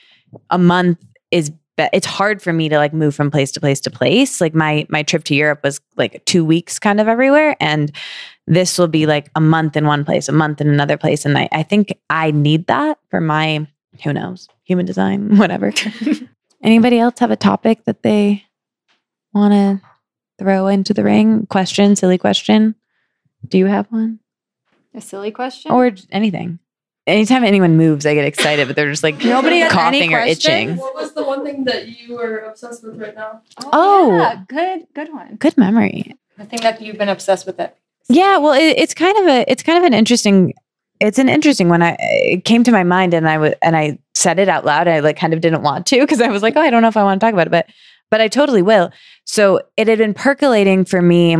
[0.49, 0.99] a month
[1.31, 1.51] is
[1.93, 4.85] it's hard for me to like move from place to place to place like my
[4.89, 7.91] my trip to europe was like two weeks kind of everywhere and
[8.47, 11.37] this will be like a month in one place a month in another place and
[11.37, 13.65] i, I think i need that for my
[14.03, 15.71] who knows human design whatever
[16.63, 18.43] anybody else have a topic that they
[19.33, 19.81] want to
[20.37, 22.75] throw into the ring question silly question
[23.47, 24.19] do you have one
[24.93, 25.71] a silly question.
[25.71, 26.59] or anything
[27.07, 30.95] anytime anyone moves i get excited but they're just like Nobody coughing or itching What
[30.95, 33.41] was the one thing that you were obsessed with right now?
[33.59, 33.69] Oh.
[33.73, 35.35] oh yeah, good, good one.
[35.35, 37.75] good memory The thing that you've been obsessed with it.
[38.09, 40.53] Yeah, well, it, it's kind of a it's kind of an interesting
[40.99, 41.81] it's an interesting one.
[41.81, 44.87] I it came to my mind and I was, and I said it out loud.
[44.87, 46.87] I like kind of didn't want to because I was like, oh, I don't know
[46.89, 47.67] if I want to talk about it, but
[48.09, 48.91] but I totally will.
[49.29, 51.37] So it had been percolating for me.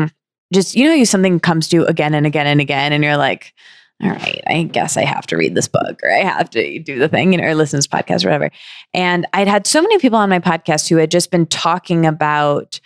[0.53, 3.17] Just you know, you something comes to you again and again and again, and you're
[3.17, 3.53] like,
[4.03, 6.99] all right, I guess I have to read this book or I have to do
[6.99, 8.51] the thing, you know, or listen to this podcast or whatever.
[8.93, 12.79] And I'd had so many people on my podcast who had just been talking about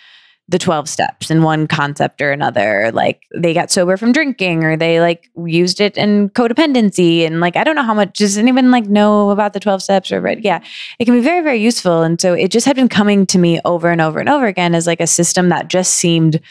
[0.49, 2.91] the 12 steps in one concept or another.
[2.94, 7.26] Like they got sober from drinking or they like used it in codependency.
[7.26, 10.11] And like, I don't know how much, does anyone like know about the 12 steps
[10.11, 10.44] or read?
[10.44, 10.61] Yeah,
[10.99, 12.03] it can be very, very useful.
[12.03, 14.76] And so it just had been coming to me over and over and over again
[14.76, 16.41] as like a system that just seemed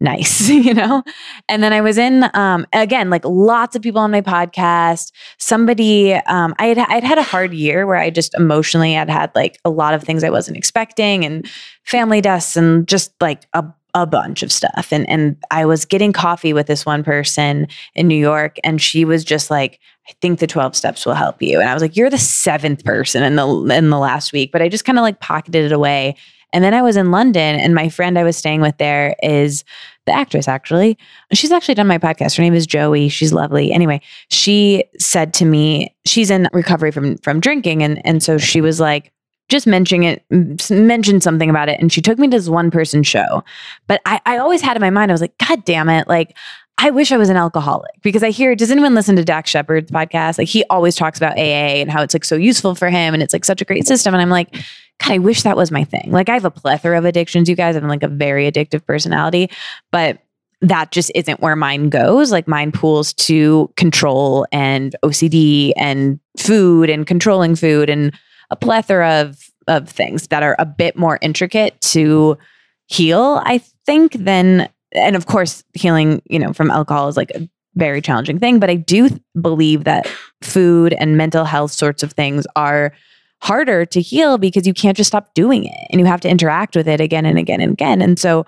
[0.00, 1.02] nice, you know?
[1.48, 5.12] And then I was in, um, again, like lots of people on my podcast.
[5.38, 9.30] Somebody, um, I had, I'd had a hard year where I just emotionally had had
[9.34, 11.48] like a lot of things I wasn't expecting and
[11.84, 13.64] family deaths and just like a,
[13.94, 14.88] a bunch of stuff.
[14.92, 19.04] And, and I was getting coffee with this one person in New York and she
[19.04, 21.60] was just like, I think the 12 steps will help you.
[21.60, 24.62] And I was like, you're the seventh person in the, in the last week, but
[24.62, 26.16] I just kind of like pocketed it away.
[26.52, 29.64] And then I was in London, and my friend I was staying with there is
[30.06, 30.98] the actress actually.
[31.32, 32.36] She's actually done my podcast.
[32.36, 33.08] Her name is Joey.
[33.08, 33.72] She's lovely.
[33.72, 38.60] Anyway, she said to me, she's in recovery from from drinking, and and so she
[38.60, 39.12] was like,
[39.48, 43.02] just mentioning it, mentioned something about it, and she took me to this one person
[43.02, 43.44] show.
[43.86, 46.36] But I, I always had in my mind, I was like, God damn it, like.
[46.82, 49.90] I wish I was an alcoholic because I hear, does anyone listen to Dax Shepard's
[49.90, 50.38] podcast?
[50.38, 53.22] Like he always talks about AA and how it's like so useful for him and
[53.22, 54.14] it's like such a great system.
[54.14, 54.56] And I'm like,
[55.00, 56.10] God, I wish that was my thing.
[56.10, 57.76] Like I have a plethora of addictions, you guys.
[57.76, 59.50] I'm like a very addictive personality,
[59.90, 60.18] but
[60.62, 62.30] that just isn't where mine goes.
[62.30, 68.12] Like mine pools to control and OCD and food and controlling food and
[68.50, 72.36] a plethora of of things that are a bit more intricate to
[72.86, 77.48] heal, I think, than and of course healing, you know, from alcohol is like a
[77.76, 79.08] very challenging thing, but I do
[79.40, 80.10] believe that
[80.42, 82.92] food and mental health sorts of things are
[83.42, 86.76] harder to heal because you can't just stop doing it and you have to interact
[86.76, 88.02] with it again and again and again.
[88.02, 88.46] And so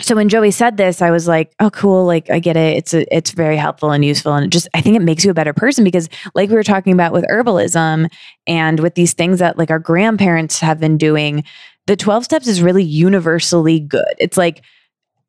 [0.00, 2.04] so when Joey said this, I was like, "Oh, cool!
[2.04, 2.76] Like, I get it.
[2.76, 5.30] It's a, it's very helpful and useful, and it just I think it makes you
[5.30, 8.10] a better person because, like we were talking about with herbalism
[8.48, 11.44] and with these things that like our grandparents have been doing,
[11.86, 14.14] the twelve steps is really universally good.
[14.18, 14.62] It's like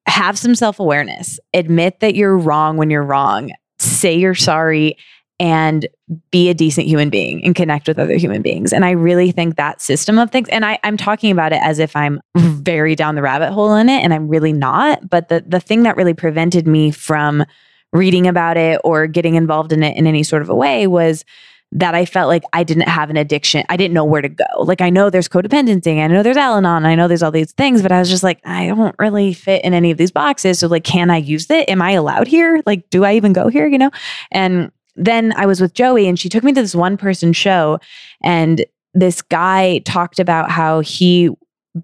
[0.07, 4.98] have some self awareness, admit that you're wrong when you're wrong, say you're sorry,
[5.40, 5.88] and
[6.32, 8.72] be a decent human being and connect with other human beings.
[8.72, 11.80] And I really think that system of things, and I, I'm talking about it as
[11.80, 15.10] if I'm very down the rabbit hole in it, and I'm really not.
[15.10, 17.44] But the the thing that really prevented me from
[17.91, 21.24] reading about it or getting involved in it in any sort of a way was
[21.72, 23.64] that I felt like I didn't have an addiction.
[23.70, 24.45] I didn't know where to go.
[24.60, 27.82] Like I know there's codependency, I know there's Al-Anon, I know there's all these things,
[27.82, 30.60] but I was just like, I don't really fit in any of these boxes.
[30.60, 31.68] So like, can I use it?
[31.70, 32.62] Am I allowed here?
[32.66, 33.68] Like, do I even go here?
[33.68, 33.91] You know?
[34.32, 37.80] And then I was with Joey and she took me to this one person show
[38.24, 41.30] and this guy talked about how he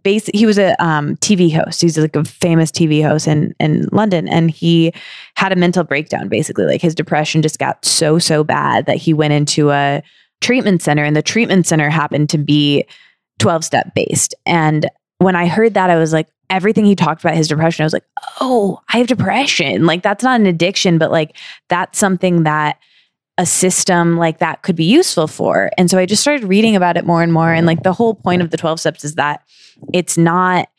[0.04, 1.82] basically he was a um, TV host.
[1.82, 4.94] He's like a famous TV host in in London, and he
[5.36, 6.30] had a mental breakdown.
[6.30, 10.02] Basically, like his depression just got so so bad that he went into a
[10.40, 12.86] treatment center, and the treatment center happened to be
[13.40, 14.34] twelve step based.
[14.46, 14.90] And
[15.20, 17.94] when I heard that, I was like, everything he talked about his depression, I was
[17.94, 18.06] like,
[18.40, 19.86] oh, I have depression.
[19.86, 21.38] Like that's not an addiction, but like
[21.70, 22.78] that's something that
[23.42, 25.72] a system like that could be useful for.
[25.76, 27.52] And so I just started reading about it more and more.
[27.52, 29.42] And like the whole point of the 12 steps is that
[29.92, 30.70] it's not,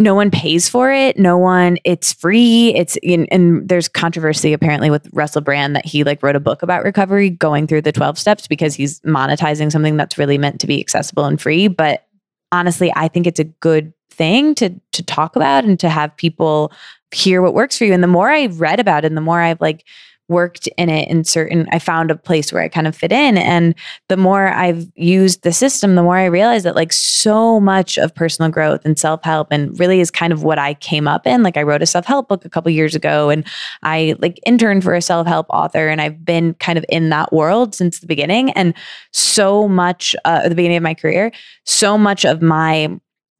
[0.00, 1.20] no one pays for it.
[1.20, 2.74] No one, it's free.
[2.74, 6.64] It's, in, and there's controversy apparently with Russell Brand that he like wrote a book
[6.64, 10.66] about recovery going through the 12 steps because he's monetizing something that's really meant to
[10.66, 11.68] be accessible and free.
[11.68, 12.08] But
[12.50, 16.72] honestly, I think it's a good thing to to talk about and to have people
[17.12, 17.92] hear what works for you.
[17.92, 19.84] And the more I read about it, and the more I've like
[20.30, 23.36] worked in it in certain i found a place where i kind of fit in.
[23.36, 23.74] And
[24.08, 28.14] the more i've used the system the more i realize that like so much of
[28.14, 31.42] personal growth and self-help and really is kind of what i came up in.
[31.42, 33.46] Like i wrote a self-help book a couple years ago and
[33.82, 37.74] i like interned for a self-help author and i've been kind of in that world
[37.74, 38.50] since the beginning.
[38.52, 38.74] And
[39.12, 41.32] so much uh, at the beginning of my career
[41.64, 42.88] so much of my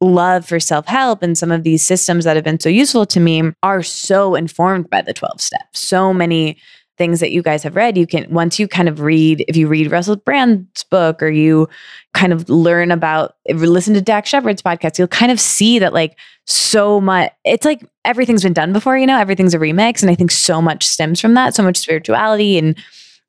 [0.01, 3.21] love for self help and some of these systems that have been so useful to
[3.21, 5.81] me are so informed by the 12 steps.
[5.81, 6.57] So many
[7.01, 9.67] things that you guys have read, you can once you kind of read, if you
[9.69, 11.67] read Russell Brand's book or you
[12.13, 16.19] kind of learn about listen to Dax Shepard's podcast, you'll kind of see that like
[16.47, 20.03] so much it's like everything's been done before, you know, everything's a remix.
[20.03, 22.77] And I think so much stems from that, so much spirituality and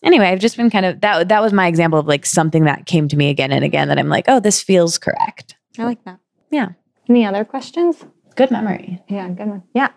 [0.03, 2.87] anyway, I've just been kind of that that was my example of like something that
[2.87, 5.55] came to me again and again that I'm like, oh, this feels correct.
[5.79, 6.19] I like that.
[6.49, 6.71] Yeah.
[7.07, 8.03] Any other questions?
[8.35, 9.01] Good memory.
[9.07, 9.63] Yeah, good one.
[9.73, 9.91] Yeah.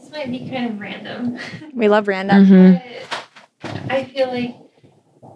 [0.00, 1.38] This might be kind of random.
[1.74, 2.46] We love random.
[2.46, 2.82] Mhm.
[3.62, 4.56] But I feel like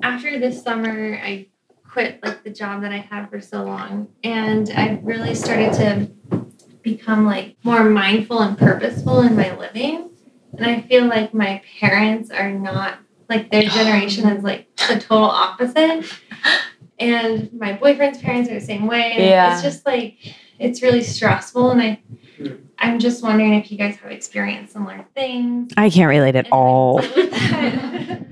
[0.02, 1.46] after this summer, I
[1.88, 6.46] quit like the job that I had for so long, and I really started to
[6.82, 10.10] become like more mindful and purposeful in my living.
[10.56, 15.24] And I feel like my parents are not like their generation is like the total
[15.24, 16.10] opposite.
[16.98, 19.14] And my boyfriend's parents are the same way.
[19.18, 19.52] Yeah.
[19.54, 20.16] It's just like
[20.58, 22.00] it's really stressful, and I.
[22.78, 25.72] I'm just wondering if you guys have experienced similar things.
[25.76, 27.02] I can't relate at and all.
[27.02, 28.26] you deal with that.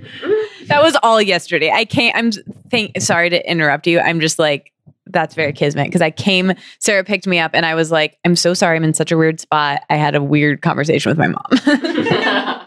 [0.67, 1.71] That was all yesterday.
[1.71, 2.17] I can't.
[2.17, 2.33] I'm
[2.71, 3.01] think.
[3.01, 4.01] Sorry to interrupt you.
[4.01, 4.73] I'm just like
[5.07, 6.53] that's very kismet because I came.
[6.79, 8.77] Sarah picked me up, and I was like, "I'm so sorry.
[8.77, 9.83] I'm in such a weird spot.
[9.91, 12.67] I had a weird conversation with my mom."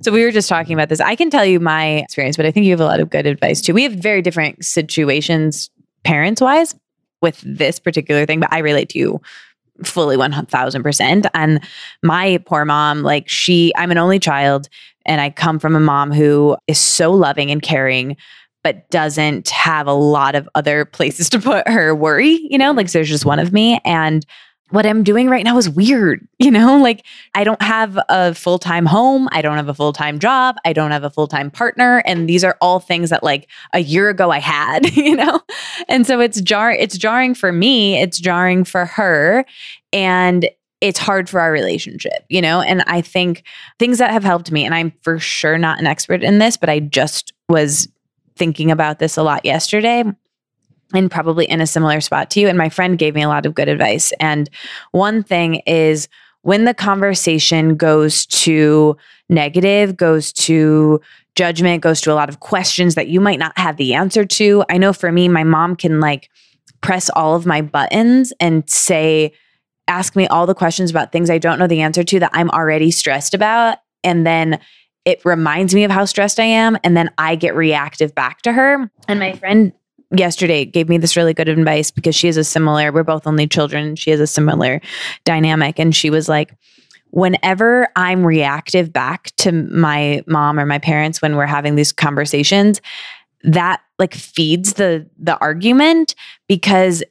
[0.00, 1.00] so we were just talking about this.
[1.00, 3.26] I can tell you my experience, but I think you have a lot of good
[3.26, 3.74] advice too.
[3.74, 5.70] We have very different situations,
[6.04, 6.74] parents wise,
[7.20, 9.20] with this particular thing, but I relate to you
[9.84, 11.26] fully 1000%.
[11.34, 11.60] And
[12.02, 14.68] my poor mom, like she, I'm an only child.
[15.04, 18.16] And I come from a mom who is so loving and caring,
[18.64, 22.90] but doesn't have a lot of other places to put her worry, you know, like
[22.90, 23.80] there's just one of me.
[23.84, 24.26] And
[24.70, 26.26] what I'm doing right now is weird.
[26.38, 29.28] You know, like I don't have a full time home.
[29.32, 30.56] I don't have a full time job.
[30.64, 32.02] I don't have a full time partner.
[32.06, 35.40] And these are all things that like a year ago I had, you know?
[35.88, 39.44] And so it's jar it's jarring for me, it's jarring for her.
[39.92, 40.48] And
[40.80, 42.60] it's hard for our relationship, you know?
[42.60, 43.42] And I think
[43.80, 46.68] things that have helped me, and I'm for sure not an expert in this, but
[46.68, 47.88] I just was
[48.36, 50.04] thinking about this a lot yesterday
[50.94, 52.48] and probably in a similar spot to you.
[52.48, 54.12] And my friend gave me a lot of good advice.
[54.20, 54.48] And
[54.92, 56.08] one thing is
[56.42, 58.96] when the conversation goes to
[59.28, 61.00] negative, goes to
[61.34, 64.64] judgment, goes to a lot of questions that you might not have the answer to.
[64.70, 66.30] I know for me, my mom can like
[66.80, 69.32] press all of my buttons and say,
[69.88, 72.50] ask me all the questions about things I don't know the answer to that I'm
[72.50, 73.78] already stressed about.
[74.04, 74.60] And then
[75.04, 76.76] it reminds me of how stressed I am.
[76.82, 78.90] And then I get reactive back to her.
[79.08, 79.72] And my friend
[80.14, 83.46] yesterday gave me this really good advice because she has a similar, we're both only
[83.46, 83.96] children.
[83.96, 84.80] She has a similar
[85.24, 85.78] dynamic.
[85.78, 86.54] And she was like,
[87.10, 92.80] whenever I'm reactive back to my mom or my parents when we're having these conversations,
[93.42, 96.14] that like feeds the the argument
[96.48, 97.02] because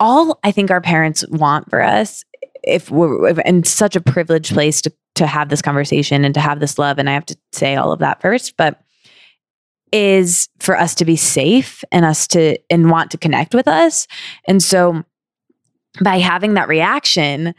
[0.00, 2.24] all I think our parents want for us
[2.64, 6.60] if we're in such a privileged place to to have this conversation and to have
[6.60, 8.80] this love and I have to say all of that first but
[9.92, 14.06] is for us to be safe and us to and want to connect with us.
[14.46, 15.04] And so
[16.02, 17.54] by having that reaction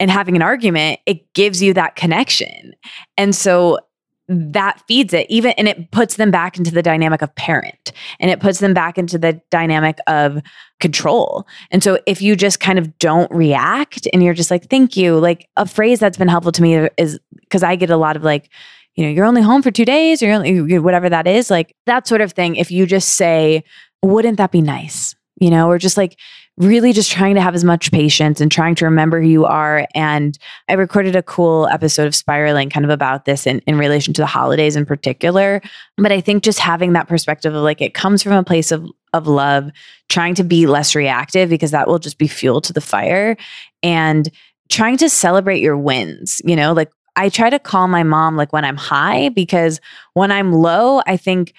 [0.00, 2.74] and having an argument, it gives you that connection.
[3.16, 3.78] And so
[4.26, 8.30] that feeds it even and it puts them back into the dynamic of parent and
[8.30, 10.40] it puts them back into the dynamic of
[10.80, 11.46] control.
[11.70, 15.18] And so if you just kind of don't react and you're just like thank you,
[15.18, 18.22] like a phrase that's been helpful to me is because I get a lot of
[18.22, 18.50] like
[18.94, 22.06] you know, you're only home for two days or only, whatever that is, like that
[22.06, 22.56] sort of thing.
[22.56, 23.64] If you just say,
[24.02, 25.14] wouldn't that be nice?
[25.40, 26.16] You know, or just like
[26.56, 29.88] really just trying to have as much patience and trying to remember who you are.
[29.94, 30.38] And
[30.68, 34.22] I recorded a cool episode of Spiraling kind of about this in, in relation to
[34.22, 35.60] the holidays in particular.
[35.96, 38.86] But I think just having that perspective of like it comes from a place of
[39.12, 39.70] of love,
[40.08, 43.36] trying to be less reactive because that will just be fuel to the fire.
[43.82, 44.28] And
[44.68, 48.52] trying to celebrate your wins, you know, like I try to call my mom like
[48.52, 49.80] when I'm high because
[50.14, 51.54] when I'm low, I think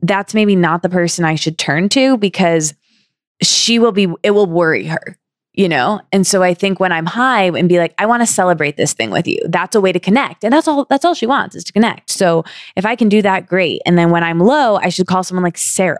[0.00, 2.74] that's maybe not the person I should turn to because
[3.42, 5.18] she will be, it will worry her,
[5.54, 6.00] you know?
[6.12, 8.92] And so I think when I'm high and be like, I want to celebrate this
[8.92, 10.44] thing with you, that's a way to connect.
[10.44, 12.10] And that's all, that's all she wants is to connect.
[12.10, 12.44] So
[12.76, 13.80] if I can do that, great.
[13.86, 15.98] And then when I'm low, I should call someone like Sarah,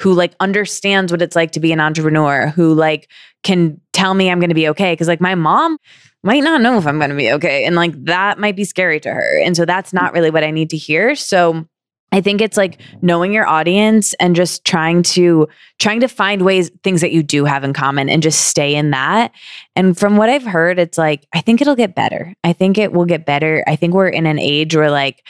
[0.00, 3.08] who like understands what it's like to be an entrepreneur, who like
[3.44, 4.94] can tell me I'm going to be okay.
[4.96, 5.78] Cause like my mom,
[6.22, 7.64] might not know if I'm going to be okay.
[7.64, 9.40] And like that might be scary to her.
[9.40, 11.14] And so that's not really what I need to hear.
[11.14, 11.66] So
[12.10, 15.46] I think it's like knowing your audience and just trying to
[15.78, 18.90] trying to find ways things that you do have in common and just stay in
[18.90, 19.32] that.
[19.76, 22.34] And from what I've heard it's like I think it'll get better.
[22.42, 23.62] I think it will get better.
[23.66, 25.26] I think we're in an age where like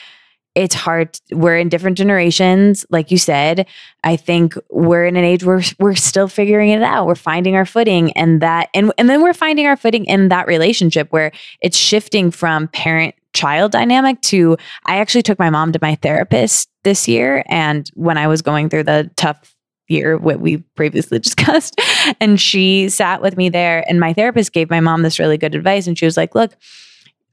[0.55, 3.67] it's hard we're in different generations like you said.
[4.03, 7.05] I think we're in an age where we're still figuring it out.
[7.05, 10.47] We're finding our footing and that and, and then we're finding our footing in that
[10.47, 11.31] relationship where
[11.61, 16.67] it's shifting from parent child dynamic to i actually took my mom to my therapist
[16.83, 19.55] this year and when i was going through the tough
[19.87, 21.79] year what we previously discussed
[22.19, 25.53] and she sat with me there and my therapist gave my mom this really good
[25.53, 26.55] advice and she was like look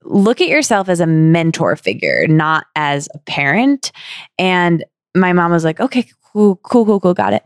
[0.09, 3.93] look at yourself as a mentor figure, not as a parent.
[4.39, 4.85] And
[5.15, 7.43] my mom was like, okay, cool, cool, cool, cool, got it.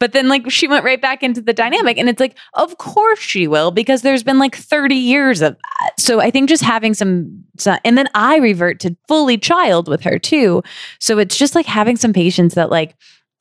[0.00, 1.98] But then, like, she went right back into the dynamic.
[1.98, 5.92] And it's like, of course she will, because there's been like 30 years of that.
[5.98, 7.44] So I think just having some,
[7.84, 10.62] and then I revert to fully child with her too.
[11.00, 12.94] So it's just like having some patience that, like,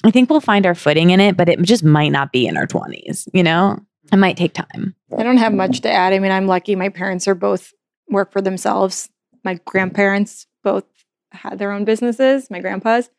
[0.04, 2.58] I think we'll find our footing in it, but it just might not be in
[2.58, 3.80] our 20s, you know?
[4.12, 4.96] It might take time.
[5.18, 6.14] I don't have much to add.
[6.14, 7.74] I mean, I'm lucky my parents are both
[8.10, 9.10] work for themselves.
[9.44, 10.86] My grandparents both
[11.32, 13.10] had their own businesses, my grandpa's.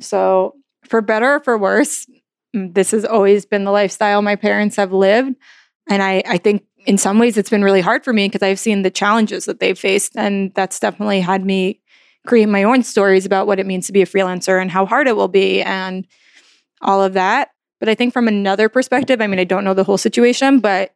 [0.00, 0.54] So,
[0.84, 2.06] for better or for worse,
[2.54, 5.36] mm, this has always been the lifestyle my parents have lived.
[5.88, 8.58] And I, I think in some ways it's been really hard for me because I've
[8.58, 10.16] seen the challenges that they've faced.
[10.16, 11.80] And that's definitely had me
[12.26, 15.08] create my own stories about what it means to be a freelancer and how hard
[15.08, 16.06] it will be and
[16.80, 17.50] all of that.
[17.80, 20.94] But I think from another perspective, I mean, I don't know the whole situation, but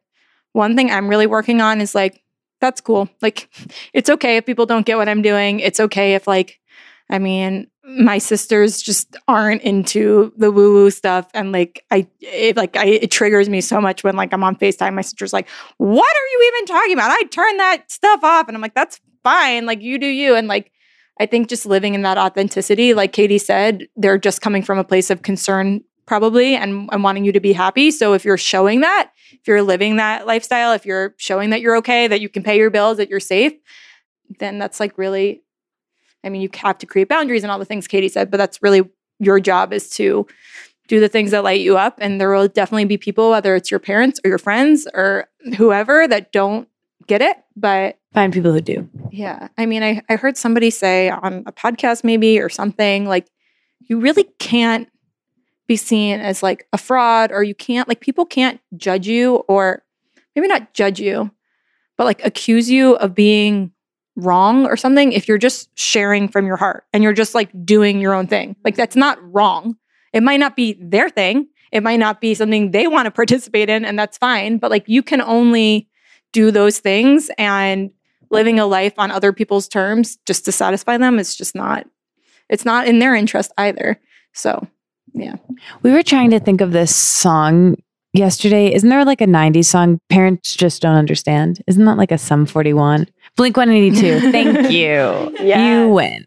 [0.53, 2.23] one thing I'm really working on is like
[2.59, 3.09] that's cool.
[3.21, 3.49] Like,
[3.93, 5.59] it's okay if people don't get what I'm doing.
[5.59, 6.59] It's okay if, like,
[7.09, 11.29] I mean, my sisters just aren't into the woo woo stuff.
[11.33, 14.57] And like, I, it, like, I, it triggers me so much when, like, I'm on
[14.57, 14.93] FaceTime.
[14.93, 15.47] My sister's like,
[15.77, 17.11] What are you even talking about?
[17.11, 18.47] I turn that stuff off.
[18.47, 19.65] And I'm like, That's fine.
[19.65, 20.35] Like, you do you.
[20.35, 20.71] And like,
[21.19, 24.83] I think just living in that authenticity, like Katie said, they're just coming from a
[24.83, 27.91] place of concern probably and, and wanting you to be happy.
[27.91, 29.11] So if you're showing that,
[29.47, 32.57] if you're living that lifestyle, if you're showing that you're okay, that you can pay
[32.57, 33.53] your bills, that you're safe,
[34.39, 35.41] then that's like really,
[36.21, 38.61] I mean, you have to create boundaries and all the things Katie said, but that's
[38.61, 38.81] really
[39.19, 40.27] your job is to
[40.89, 41.97] do the things that light you up.
[42.01, 46.09] And there will definitely be people, whether it's your parents or your friends or whoever,
[46.09, 46.67] that don't
[47.07, 47.37] get it.
[47.55, 48.89] But Find people who do.
[49.11, 53.29] yeah, I mean, I, I heard somebody say on a podcast maybe or something like,
[53.79, 54.89] you really can't
[55.67, 59.83] be seen as like a fraud or you can't, like, people can't judge you or
[60.35, 61.31] maybe not judge you,
[61.97, 63.71] but like accuse you of being
[64.15, 67.99] wrong or something if you're just sharing from your heart and you're just like doing
[67.99, 68.55] your own thing.
[68.63, 69.75] Like, that's not wrong.
[70.13, 71.47] It might not be their thing.
[71.71, 74.57] It might not be something they want to participate in, and that's fine.
[74.57, 75.89] But like, you can only
[76.31, 77.91] do those things and
[78.29, 81.85] living a life on other people's terms just to satisfy them is just not
[82.49, 83.99] it's not in their interest either
[84.33, 84.67] so
[85.17, 85.35] yeah
[85.83, 87.75] We were trying to think of this song
[88.13, 88.73] yesterday.
[88.73, 89.99] Isn't there like a 90s song?
[90.09, 91.61] Parents just don't understand.
[91.67, 93.07] Isn't that like a Sum 41?
[93.35, 94.31] Blink 182.
[94.31, 95.35] Thank you.
[95.83, 96.25] You win.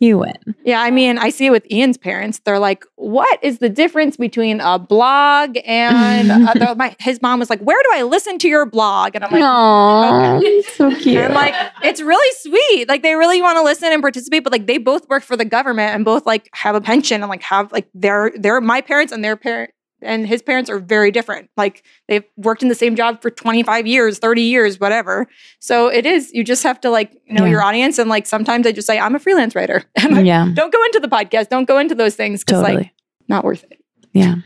[0.00, 0.34] You win.
[0.64, 4.16] yeah i mean i see it with ian's parents they're like what is the difference
[4.16, 6.28] between a blog and
[6.76, 9.42] my, his mom was like where do i listen to your blog and i'm like
[9.42, 11.18] Aww, so cute.
[11.18, 12.88] And like it's really sweet.
[12.88, 15.44] Like they really want to listen and participate, but like they both work for the
[15.44, 19.12] government and both like have a pension and like have like their their my parents
[19.12, 19.70] and their parent
[20.04, 21.50] and his parents are very different.
[21.56, 25.26] Like they've worked in the same job for 25 years, 30 years, whatever.
[25.58, 27.50] So it is you just have to like know Yeah.
[27.50, 29.84] your audience and like sometimes I just say I'm a freelance writer.
[29.96, 32.76] And like, yeah, don't go into the podcast, don't go into those things cuz totally.
[32.76, 32.90] like
[33.28, 33.78] not worth it.
[34.12, 34.36] yeah.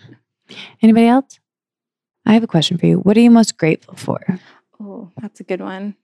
[0.82, 1.38] Anybody else?
[2.24, 2.98] I have a question for you.
[2.98, 4.20] What are you most grateful for?
[4.80, 5.96] Oh, that's a good one.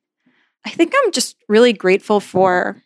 [0.66, 2.82] I think I'm just really grateful for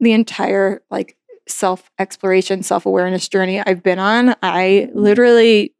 [0.00, 1.16] the entire like
[1.46, 4.34] self exploration, self awareness journey I've been on.
[4.42, 5.73] I literally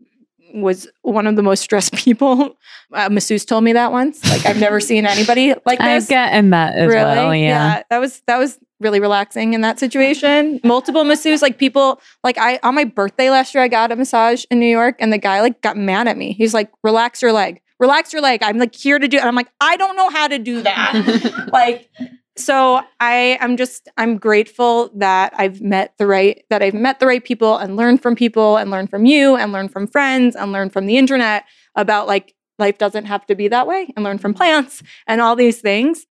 [0.55, 2.57] was one of the most stressed people.
[2.93, 4.25] A masseuse told me that once.
[4.29, 6.05] Like I've never seen anybody like this.
[6.05, 7.03] I've gotten that as really?
[7.03, 7.35] well.
[7.35, 7.83] Yeah.
[7.91, 10.61] That was that was really relaxing in that situation.
[10.63, 14.45] Multiple masseuses, like people, like I on my birthday last year, I got a massage
[14.51, 16.33] in New York, and the guy like got mad at me.
[16.33, 19.35] He's like, "Relax your leg, relax your leg." I'm like here to do, and I'm
[19.35, 21.49] like, I don't know how to do that.
[21.53, 21.91] like,
[22.37, 27.07] so I am just I'm grateful that I've met the right that I've met the
[27.07, 30.51] right people and learned from people and learned from you and learned from friends and
[30.51, 31.45] learned from the internet
[31.77, 35.37] about like life doesn't have to be that way and learn from plants and all
[35.37, 36.07] these things.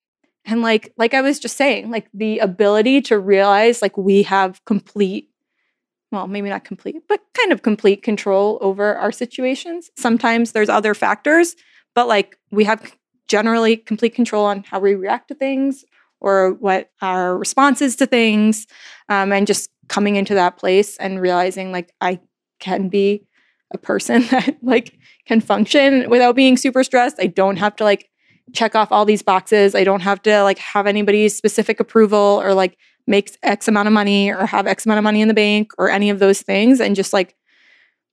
[0.46, 4.64] And like like i was just saying like the ability to realize like we have
[4.66, 5.30] complete
[6.12, 9.90] well maybe not complete but kind of complete control over our situations.
[9.98, 11.56] Sometimes there's other factors
[11.96, 12.96] but like we have
[13.28, 15.84] generally complete control on how we react to things
[16.24, 18.66] or what our response is to things
[19.10, 22.20] um, and just coming into that place and realizing like i
[22.60, 23.24] can be
[23.72, 28.10] a person that like can function without being super stressed i don't have to like
[28.52, 29.76] check off all these boxes.
[29.76, 32.78] I don't have to like have anybody's specific approval or like
[33.08, 35.90] make X amount of money or have X amount of money in the bank or
[35.90, 36.82] any of those things.
[36.82, 37.36] And just like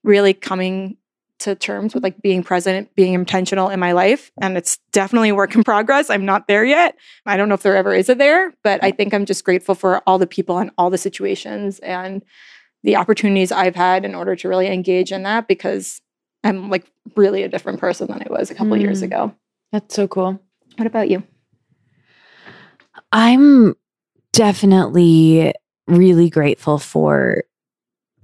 [0.03, 0.97] really coming
[1.41, 4.31] to terms with like being present, being intentional in my life.
[4.41, 6.09] And it's definitely a work in progress.
[6.09, 6.95] I'm not there yet.
[7.25, 9.75] I don't know if there ever is a there, but I think I'm just grateful
[9.75, 12.23] for all the people and all the situations and
[12.83, 16.01] the opportunities I've had in order to really engage in that because
[16.43, 16.85] I'm like
[17.15, 19.05] really a different person than I was a couple years Mm.
[19.05, 19.35] ago.
[19.71, 20.41] That's so cool.
[20.77, 21.21] What about you?
[23.11, 23.75] I'm
[24.33, 25.53] definitely
[25.87, 27.43] really grateful for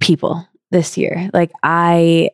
[0.00, 1.30] people this year.
[1.32, 2.30] Like I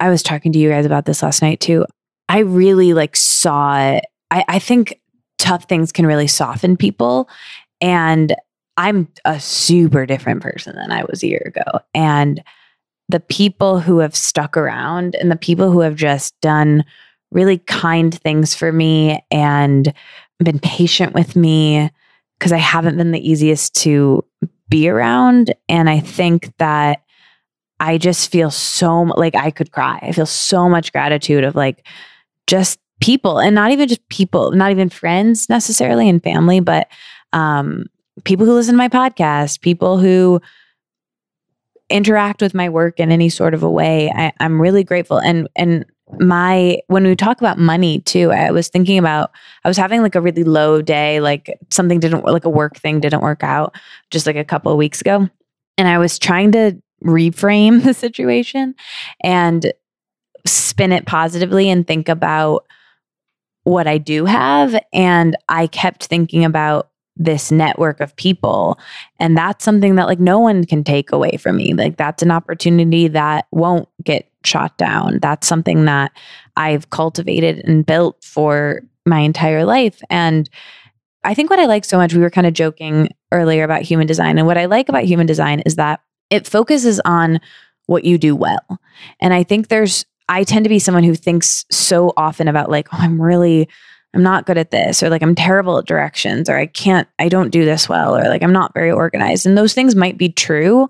[0.00, 1.86] I was talking to you guys about this last night too.
[2.28, 4.04] I really like saw it.
[4.30, 5.00] I, I think
[5.38, 7.28] tough things can really soften people.
[7.80, 8.34] And
[8.76, 11.80] I'm a super different person than I was a year ago.
[11.94, 12.42] And
[13.08, 16.84] the people who have stuck around and the people who have just done
[17.30, 19.92] really kind things for me and
[20.40, 21.90] been patient with me
[22.38, 24.24] because I haven't been the easiest to
[24.68, 25.54] be around.
[25.68, 27.02] And I think that
[27.80, 29.98] I just feel so like I could cry.
[30.02, 31.86] I feel so much gratitude of like
[32.46, 36.88] just people and not even just people, not even friends necessarily and family, but
[37.32, 37.86] um,
[38.24, 40.40] people who listen to my podcast, people who
[41.88, 44.10] interact with my work in any sort of a way.
[44.14, 45.18] I, I'm really grateful.
[45.18, 45.84] And and
[46.18, 49.30] my when we talk about money too, I was thinking about
[49.64, 53.00] I was having like a really low day, like something didn't like a work thing
[53.00, 53.76] didn't work out
[54.10, 55.28] just like a couple of weeks ago.
[55.78, 58.74] And I was trying to reframe the situation
[59.22, 59.72] and
[60.46, 62.66] spin it positively and think about
[63.64, 64.80] what I do have.
[64.92, 68.78] And I kept thinking about this network of people.
[69.18, 71.74] And that's something that like no one can take away from me.
[71.74, 75.18] Like that's an opportunity that won't get shot down.
[75.20, 76.12] That's something that
[76.56, 80.00] I've cultivated and built for my entire life.
[80.10, 80.48] And
[81.24, 84.06] I think what I like so much, we were kind of joking earlier about human
[84.06, 84.38] design.
[84.38, 86.00] And what I like about human design is that
[86.30, 87.40] it focuses on
[87.86, 88.80] what you do well.
[89.20, 92.88] And I think there's, I tend to be someone who thinks so often about like,
[92.92, 93.68] oh, I'm really,
[94.14, 97.28] I'm not good at this, or like I'm terrible at directions, or I can't, I
[97.28, 99.44] don't do this well, or like I'm not very organized.
[99.44, 100.88] And those things might be true,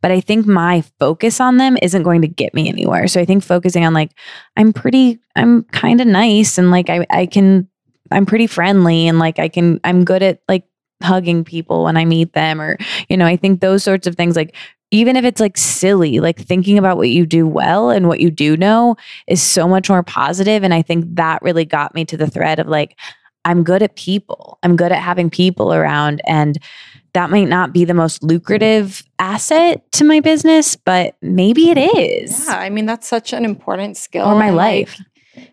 [0.00, 3.08] but I think my focus on them isn't going to get me anywhere.
[3.08, 4.12] So I think focusing on like,
[4.56, 7.68] I'm pretty, I'm kind of nice and like I, I can,
[8.10, 10.64] I'm pretty friendly and like I can, I'm good at like
[11.02, 12.78] hugging people when I meet them, or,
[13.08, 14.54] you know, I think those sorts of things like
[14.90, 18.30] even if it's like silly, like thinking about what you do well and what you
[18.30, 18.96] do know
[19.26, 20.62] is so much more positive.
[20.62, 22.98] And I think that really got me to the thread of like,
[23.44, 24.58] I'm good at people.
[24.62, 26.20] I'm good at having people around.
[26.26, 26.58] And
[27.12, 32.46] that might not be the most lucrative asset to my business, but maybe it is.
[32.46, 35.00] Yeah, I mean that's such an important skill Or my like, life.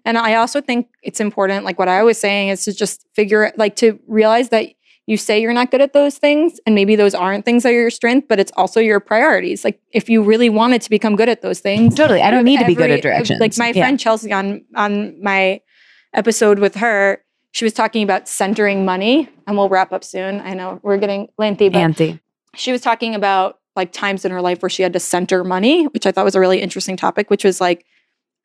[0.04, 3.52] and I also think it's important, like what I was saying, is to just figure,
[3.58, 4.68] like to realize that
[5.08, 7.74] you say you're not good at those things, and maybe those aren't things that are
[7.74, 9.64] your strength, but it's also your priorities.
[9.64, 12.22] Like if you really wanted to become good at those things, Totally.
[12.22, 13.40] I don't need to be good at directions.
[13.40, 13.84] Like my Yeah.
[13.84, 15.62] friend Chelsea on on my
[16.14, 17.22] episode with her,
[17.52, 20.42] she was talking about centering money, and we'll wrap up soon.
[20.42, 22.20] I know we're getting lengthy, but
[22.56, 25.86] she was talking about like times in her life where she had to center money,
[25.86, 27.86] which I thought was a really interesting topic, which was like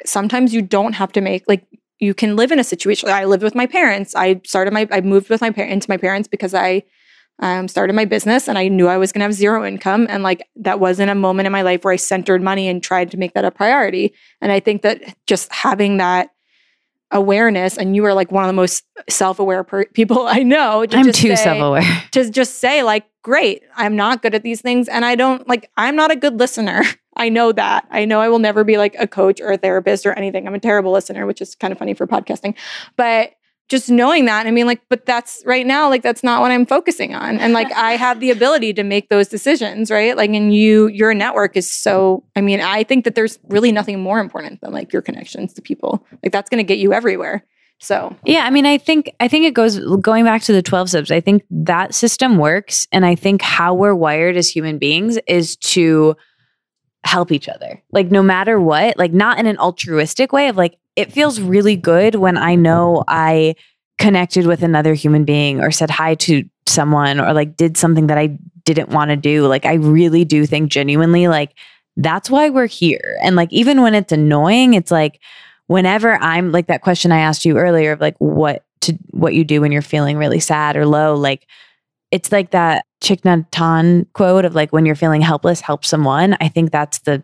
[0.04, 1.64] sometimes you don't have to make like
[2.00, 3.08] you can live in a situation.
[3.08, 4.14] I lived with my parents.
[4.14, 6.82] I started my I moved with my parents into my parents because I
[7.40, 10.06] um, started my business and I knew I was going to have zero income.
[10.10, 13.10] And like that wasn't a moment in my life where I centered money and tried
[13.12, 14.14] to make that a priority.
[14.40, 16.30] And I think that just having that
[17.12, 20.86] awareness, and you are like one of the most self-aware per- people I know.
[20.86, 22.02] to I'm too say- self aware.
[22.12, 25.70] to just say like great i'm not good at these things and i don't like
[25.76, 26.80] i'm not a good listener
[27.16, 30.06] i know that i know i will never be like a coach or a therapist
[30.06, 32.54] or anything i'm a terrible listener which is kind of funny for podcasting
[32.96, 33.32] but
[33.70, 36.66] just knowing that i mean like but that's right now like that's not what i'm
[36.66, 37.38] focusing on.
[37.38, 40.16] And like i have the ability to make those decisions right?
[40.16, 44.00] Like and you your network is so i mean i think that there's really nothing
[44.00, 46.04] more important than like your connections to people.
[46.22, 47.44] Like that's going to get you everywhere.
[47.78, 48.14] So.
[48.24, 51.10] Yeah, I mean, I think I think it goes going back to the 12 steps.
[51.10, 52.86] I think that system works.
[52.92, 56.14] And I think how we're wired as human beings is to
[57.04, 57.82] help each other.
[57.90, 61.76] Like no matter what, like not in an altruistic way of like it feels really
[61.76, 63.54] good when I know I
[63.98, 68.18] connected with another human being or said hi to someone or like did something that
[68.18, 69.46] I didn't want to do.
[69.46, 71.54] Like I really do think genuinely like
[71.96, 73.18] that's why we're here.
[73.22, 75.20] And like even when it's annoying, it's like
[75.66, 79.44] whenever I'm like that question I asked you earlier of like what to what you
[79.44, 81.46] do when you're feeling really sad or low, like
[82.10, 86.36] it's like that Thich Nhat quote of like when you're feeling helpless, help someone.
[86.40, 87.22] I think that's the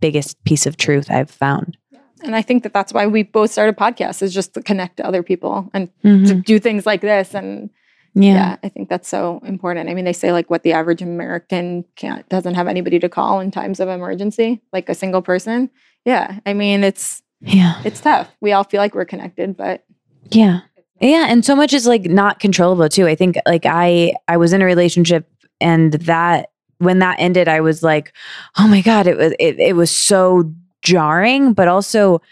[0.00, 1.76] biggest piece of truth I've found.
[2.24, 5.06] And i think that that's why we both started podcasts is just to connect to
[5.06, 6.26] other people and Mhm.
[6.28, 7.70] to do things like this and
[8.14, 8.34] Yeah.
[8.34, 8.56] yeah.
[8.62, 12.28] i think that's so important i mean they say like what the average american can't
[12.28, 15.70] doesn't have anybody to call in times of emergency like a single person
[16.04, 17.80] yeah i mean it's Yeah.
[17.84, 19.84] it's tough we all feel like we're connected but
[20.30, 20.60] Yeah.
[21.00, 21.26] Yeah.
[21.28, 23.06] And so much is like not controllable too.
[23.06, 25.28] I think like I I was in a relationship
[25.60, 28.12] and that when that ended, I was like,
[28.58, 30.50] oh my God, it was it, it was so
[30.84, 32.22] jarring, but also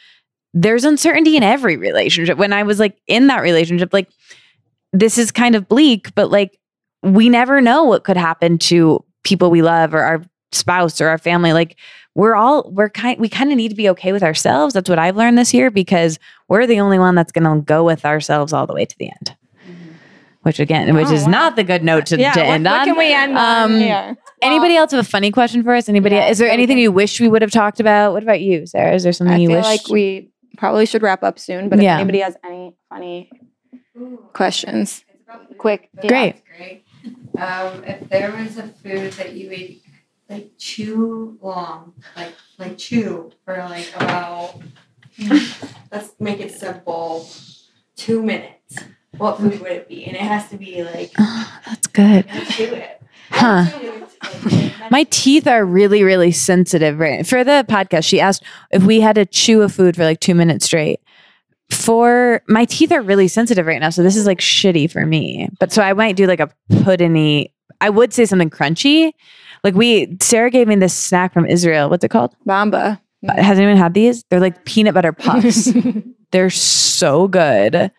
[0.54, 2.38] there's uncertainty in every relationship.
[2.38, 4.08] When I was like in that relationship, like
[4.92, 6.58] this is kind of bleak, but like
[7.02, 10.22] we never know what could happen to people we love or our
[10.52, 11.52] spouse or our family.
[11.52, 11.76] Like
[12.14, 14.74] we're all we're kind we kind of need to be okay with ourselves.
[14.74, 16.18] That's what I've learned this year because
[16.48, 19.06] we're the only one that's going to go with ourselves all the way to the
[19.06, 19.34] end.
[20.42, 21.30] Which again, which Oh, is wow.
[21.30, 22.86] not the good note to, yeah to what, end what on.
[22.86, 25.88] can we end on Um, here Anybody else have a funny question for us?
[25.88, 26.16] Anybody?
[26.16, 28.12] Yeah, is there anything we- you wish we would have talked about?
[28.12, 28.94] What about you, Sarah?
[28.94, 29.64] Is there something you wish?
[29.64, 29.82] i you feel wish?
[29.84, 31.94] like we probably should wrap up soon but Yeah.
[31.94, 33.30] if anybody has any funny
[34.34, 35.04] questions
[35.58, 36.08] quick yeah.
[36.08, 36.42] Great.
[36.58, 36.84] Great.
[37.38, 39.82] Um, if there was a food that you ate
[40.28, 44.60] like chew long, like like chew for like about
[45.90, 47.28] let's make it simple,
[47.96, 48.76] two minutes.
[49.16, 50.04] What food would it be?
[50.06, 52.26] And it has to be like Oh, that's good.
[52.50, 53.01] chew it.
[53.32, 53.66] Huh.
[53.70, 56.98] Chew it, like, My teeth are really, really sensitive.
[56.98, 60.20] Right for the podcast, she asked if we had to chew a food for like
[60.20, 61.00] two minutes straight.
[61.70, 65.48] For my teeth are really sensitive right now, so this is like shitty for me.
[65.58, 67.50] But so I might do like a puddingy.
[67.80, 69.12] I would say something crunchy.
[69.64, 71.88] Like we, Sarah gave me this snack from Israel.
[71.88, 72.34] What's it called?
[72.46, 74.22] bamba Has anyone had these?
[74.28, 75.72] They're like peanut butter puffs.
[76.32, 77.90] They're so good.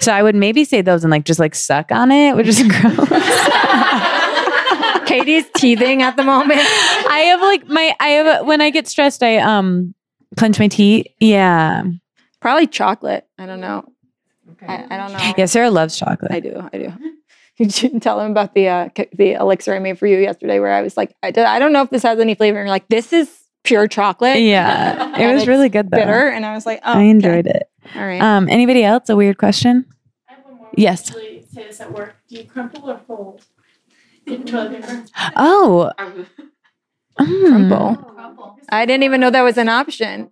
[0.00, 2.62] So I would maybe say those and like just like suck on it, which is
[2.68, 3.08] gross.
[5.18, 9.22] Katie's teething at the moment I have like my I have when I get stressed,
[9.22, 9.94] I um
[10.36, 11.06] clench my teeth.
[11.20, 11.84] Yeah.
[12.40, 13.26] Probably chocolate.
[13.38, 13.84] I don't know.
[14.66, 15.32] I, I don't know.
[15.36, 16.30] Yeah, Sarah loves chocolate.
[16.32, 16.68] I do.
[16.72, 16.92] I do.
[17.56, 20.72] Could you tell them about the uh, the elixir I made for you yesterday, where
[20.72, 22.58] I was like, I, did, I don't know if this has any flavor.
[22.58, 23.30] And you're like, this is
[23.64, 24.40] pure chocolate.
[24.40, 25.16] yeah.
[25.18, 25.98] It was really good though.
[25.98, 26.28] bitter.
[26.28, 27.68] And I was like, oh, I enjoyed it.
[27.94, 28.20] All right.
[28.20, 29.08] Um, anybody else?
[29.08, 29.84] A weird question?
[30.28, 30.70] I have one more.
[30.76, 31.12] Yes.
[31.14, 32.14] We say this at work.
[32.28, 33.44] Do you crumple or fold?
[34.28, 35.04] In toilet paper.
[35.36, 35.90] Oh.
[37.20, 37.48] Mm.
[37.48, 37.96] Crumple.
[38.14, 38.56] Crumple.
[38.70, 40.30] I didn't even know that was an option.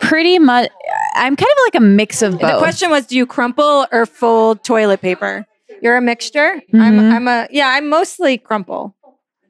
[0.00, 0.70] Pretty much.
[1.14, 2.42] I'm kind of like a mix of both.
[2.52, 5.46] The question was, do you crumple or fold toilet paper?
[5.80, 6.60] You're a mixture.
[6.74, 7.12] I'm, Mhm.
[7.12, 7.68] I'm a yeah.
[7.70, 8.94] I'm mostly crumple.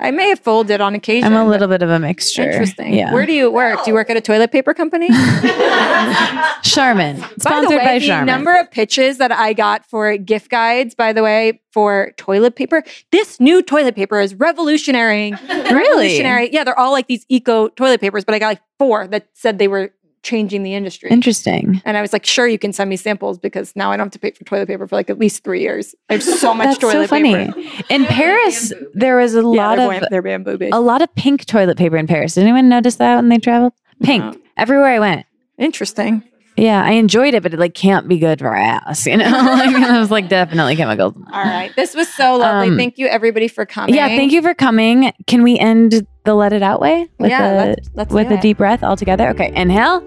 [0.02, 1.32] I may have folded on occasion.
[1.32, 2.42] I'm a little bit of a mixture.
[2.42, 2.94] Interesting.
[2.94, 3.12] Yeah.
[3.12, 3.84] Where do you work?
[3.84, 5.08] Do you work at a toilet paper company?
[6.62, 7.20] Charmin.
[7.20, 8.26] by the Sponsored way, by the Charmin.
[8.26, 12.82] number of pitches that I got for gift guides, by the way, for toilet paper.
[13.12, 15.32] This new toilet paper is revolutionary.
[15.32, 15.74] Really?
[15.74, 16.52] Revolutionary.
[16.52, 19.58] Yeah, they're all like these eco toilet papers, but I got like four that said
[19.58, 21.10] they were changing the industry.
[21.10, 21.80] Interesting.
[21.84, 24.12] and I was like, sure, you can send me samples because now I don't have
[24.12, 25.94] to pay for toilet paper for like at least three years.
[26.08, 27.34] I have so much That's so toilet funny.
[27.52, 27.84] paper.
[27.88, 30.74] In Paris, there was a Yeah, lot they're, of bam- they're bamboo based.
[30.74, 32.34] a lot of pink toilet paper in Paris.
[32.34, 33.72] Did anyone notice that when they traveled?
[34.02, 34.36] Pink No.
[34.56, 35.26] everywhere I went.
[35.58, 36.22] Interesting.
[36.60, 39.06] Yeah, I enjoyed it, but it like can't be good for ass.
[39.06, 41.14] You know, like, I was like definitely chemicals.
[41.32, 41.74] All right.
[41.76, 42.68] This was so lovely.
[42.68, 43.94] Um, thank you, everybody, for coming.
[43.94, 45.12] Yeah, thank you for coming.
[45.26, 48.34] Can we end the let it out way with Yeah, a let's- let's with a
[48.34, 48.40] it.
[48.42, 49.28] deep breath all together?
[49.30, 50.00] Okay, inhale.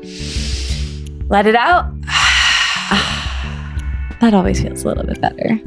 [1.29, 1.85] Let it out.
[4.21, 5.59] that always feels a little bit better.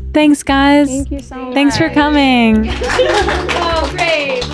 [0.14, 0.88] Thanks, guys.
[0.88, 1.54] Thank you so much.
[1.54, 2.70] Thanks for coming.
[3.76, 4.44] Oh, great.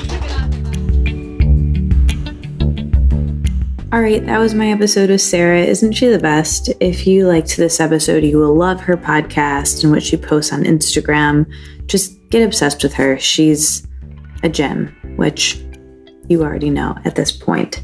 [3.93, 5.65] All right, that was my episode with Sarah.
[5.65, 6.73] Isn't she the best?
[6.79, 10.63] If you liked this episode, you will love her podcast and what she posts on
[10.63, 11.45] Instagram.
[11.87, 13.19] Just get obsessed with her.
[13.19, 13.85] She's
[14.45, 15.61] a gem, which
[16.29, 17.83] you already know at this point.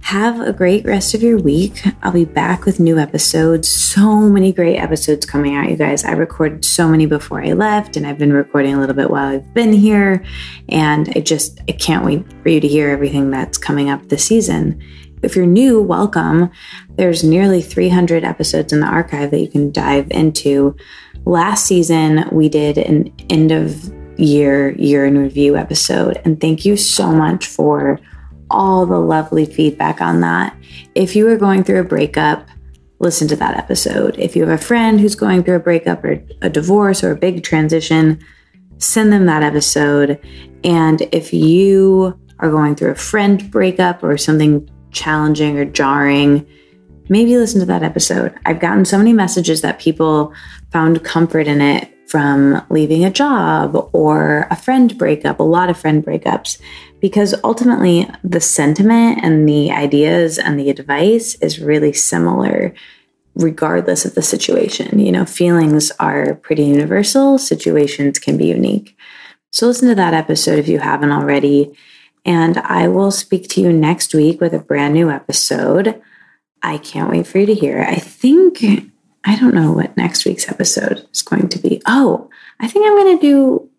[0.00, 1.80] Have a great rest of your week.
[2.02, 3.68] I'll be back with new episodes.
[3.70, 6.04] So many great episodes coming out, you guys.
[6.04, 9.28] I recorded so many before I left, and I've been recording a little bit while
[9.28, 10.24] I've been here.
[10.68, 14.24] And I just I can't wait for you to hear everything that's coming up this
[14.24, 14.82] season.
[15.22, 16.50] If you're new, welcome.
[16.96, 20.76] There's nearly 300 episodes in the archive that you can dive into.
[21.24, 26.20] Last season, we did an end of year, year in review episode.
[26.24, 27.98] And thank you so much for
[28.50, 30.56] all the lovely feedback on that.
[30.94, 32.46] If you are going through a breakup,
[32.98, 34.18] listen to that episode.
[34.18, 37.16] If you have a friend who's going through a breakup or a divorce or a
[37.16, 38.22] big transition,
[38.78, 40.20] send them that episode.
[40.62, 46.46] And if you are going through a friend breakup or something challenging or jarring,
[47.08, 48.34] maybe listen to that episode.
[48.44, 50.32] I've gotten so many messages that people
[50.72, 55.76] found comfort in it from leaving a job or a friend breakup, a lot of
[55.76, 56.58] friend breakups,
[57.00, 62.74] because ultimately the sentiment and the ideas and the advice is really similar
[63.34, 64.98] regardless of the situation.
[64.98, 68.96] You know, feelings are pretty universal, situations can be unique.
[69.50, 71.76] So listen to that episode if you haven't already.
[72.26, 76.02] And I will speak to you next week with a brand new episode.
[76.60, 77.80] I can't wait for you to hear.
[77.80, 78.64] I think,
[79.24, 81.80] I don't know what next week's episode is going to be.
[81.86, 82.28] Oh,
[82.58, 83.70] I think I'm going to do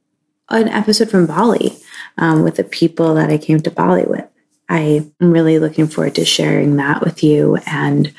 [0.49, 1.77] an episode from Bali
[2.17, 4.25] um, with the people that I came to Bali with.
[4.69, 7.57] I am really looking forward to sharing that with you.
[7.67, 8.13] And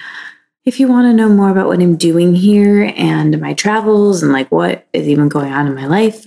[0.67, 4.33] if you want to know more about what I'm doing here and my travels and
[4.33, 6.27] like what is even going on in my life,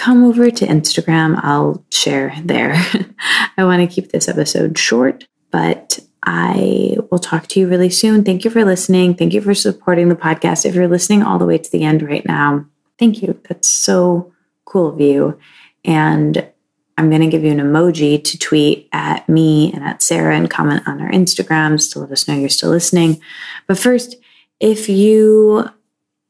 [0.00, 1.38] come over to Instagram.
[1.42, 2.72] I'll share there.
[3.58, 8.24] I want to keep this episode short, but I will talk to you really soon.
[8.24, 9.14] Thank you for listening.
[9.14, 10.64] Thank you for supporting the podcast.
[10.64, 12.64] If you're listening all the way to the end right now,
[12.98, 13.38] thank you.
[13.46, 14.32] That's so
[14.64, 15.38] cool of you.
[15.84, 16.50] And
[16.96, 20.48] I'm going to give you an emoji to tweet at me and at Sarah and
[20.48, 23.20] comment on our Instagrams to let us know you're still listening.
[23.66, 24.16] But first,
[24.60, 25.68] if you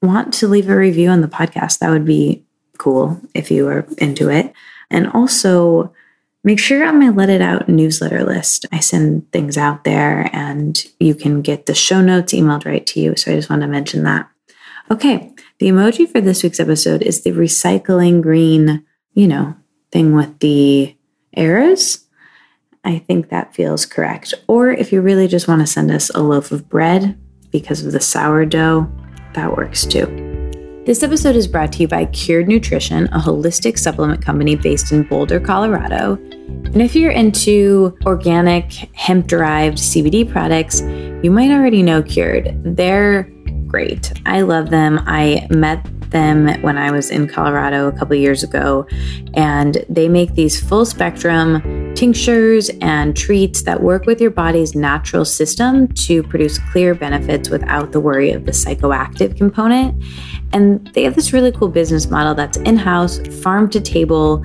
[0.02, 2.44] want to leave a review on the podcast, that would be
[2.81, 4.52] cool if you are into it.
[4.90, 5.93] And also,
[6.43, 8.66] make sure you're on my Let It Out newsletter list.
[8.73, 13.01] I send things out there and you can get the show notes emailed right to
[13.01, 13.15] you.
[13.16, 14.28] So I just want to mention that.
[14.90, 19.55] Okay, the emoji for this week's episode is the recycling green, you know,
[19.93, 20.97] thing with the
[21.36, 22.07] arrows.
[22.82, 24.35] I think that feels correct.
[24.48, 27.20] Or if you really just want to send us a loaf of bread
[27.52, 28.90] because of the sourdough,
[29.35, 30.30] that works too.
[30.86, 35.02] This episode is brought to you by Cured Nutrition, a holistic supplement company based in
[35.02, 36.15] Boulder, Colorado.
[36.15, 40.81] And if you're into organic, hemp derived CBD products,
[41.23, 42.59] you might already know Cured.
[42.65, 43.24] They're
[43.66, 44.11] great.
[44.24, 45.01] I love them.
[45.05, 48.86] I met them when I was in Colorado a couple years ago,
[49.35, 55.24] and they make these full spectrum tinctures and treats that work with your body's natural
[55.24, 60.02] system to produce clear benefits without the worry of the psychoactive component.
[60.52, 64.44] And they have this really cool business model that's in house, farm to table.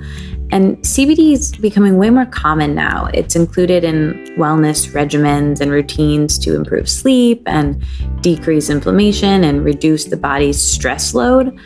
[0.50, 3.06] And CBD is becoming way more common now.
[3.12, 7.84] It's included in wellness regimens and routines to improve sleep and
[8.20, 11.58] decrease inflammation and reduce the body's stress load.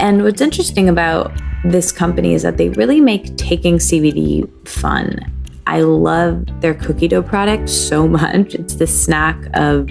[0.00, 1.32] And what's interesting about
[1.64, 5.20] this company is that they really make taking CBD fun.
[5.68, 8.54] I love their cookie dough product so much.
[8.54, 9.88] It's the snack of,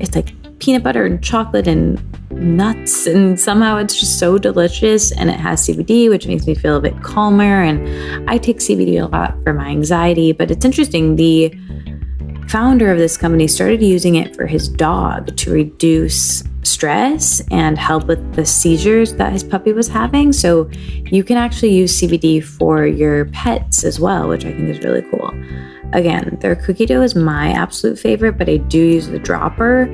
[0.00, 5.30] it's like peanut butter and chocolate and nuts and somehow it's just so delicious and
[5.30, 9.06] it has CBD which makes me feel a bit calmer and I take CBD a
[9.06, 11.52] lot for my anxiety but it's interesting the
[12.48, 18.06] founder of this company started using it for his dog to reduce stress and help
[18.06, 20.68] with the seizures that his puppy was having so
[21.10, 25.02] you can actually use CBD for your pets as well which I think is really
[25.10, 25.32] cool.
[25.92, 29.84] Again, their cookie dough is my absolute favorite, but I do use the dropper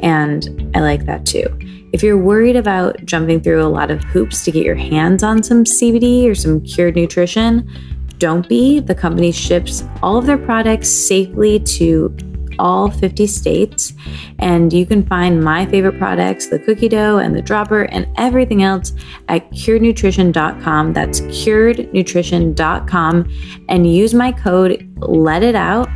[0.00, 1.46] and I like that too.
[1.92, 5.42] If you're worried about jumping through a lot of hoops to get your hands on
[5.42, 7.68] some CBD or some cured nutrition,
[8.16, 8.80] don't be.
[8.80, 12.16] The company ships all of their products safely to
[12.58, 13.92] all 50 states.
[14.38, 18.62] And you can find my favorite products, the cookie dough and the dropper, and everything
[18.62, 18.92] else
[19.28, 20.92] at curednutrition.com.
[20.92, 23.32] That's curednutrition.com.
[23.68, 25.88] And use my code Let It Out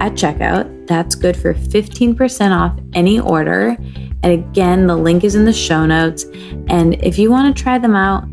[0.00, 0.86] at checkout.
[0.86, 3.76] That's good for 15% off any order.
[4.22, 6.24] And again, the link is in the show notes.
[6.68, 8.24] And if you want to try them out,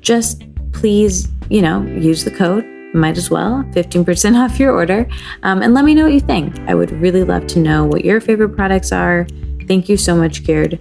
[0.00, 2.64] just please, you know, use the code.
[2.94, 5.06] Might as well, 15% off your order.
[5.42, 6.58] Um, and let me know what you think.
[6.60, 9.26] I would really love to know what your favorite products are.
[9.66, 10.80] Thank you so much, Cured.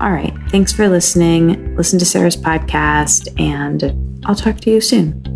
[0.00, 0.34] All right.
[0.48, 1.76] Thanks for listening.
[1.76, 5.35] Listen to Sarah's podcast, and I'll talk to you soon.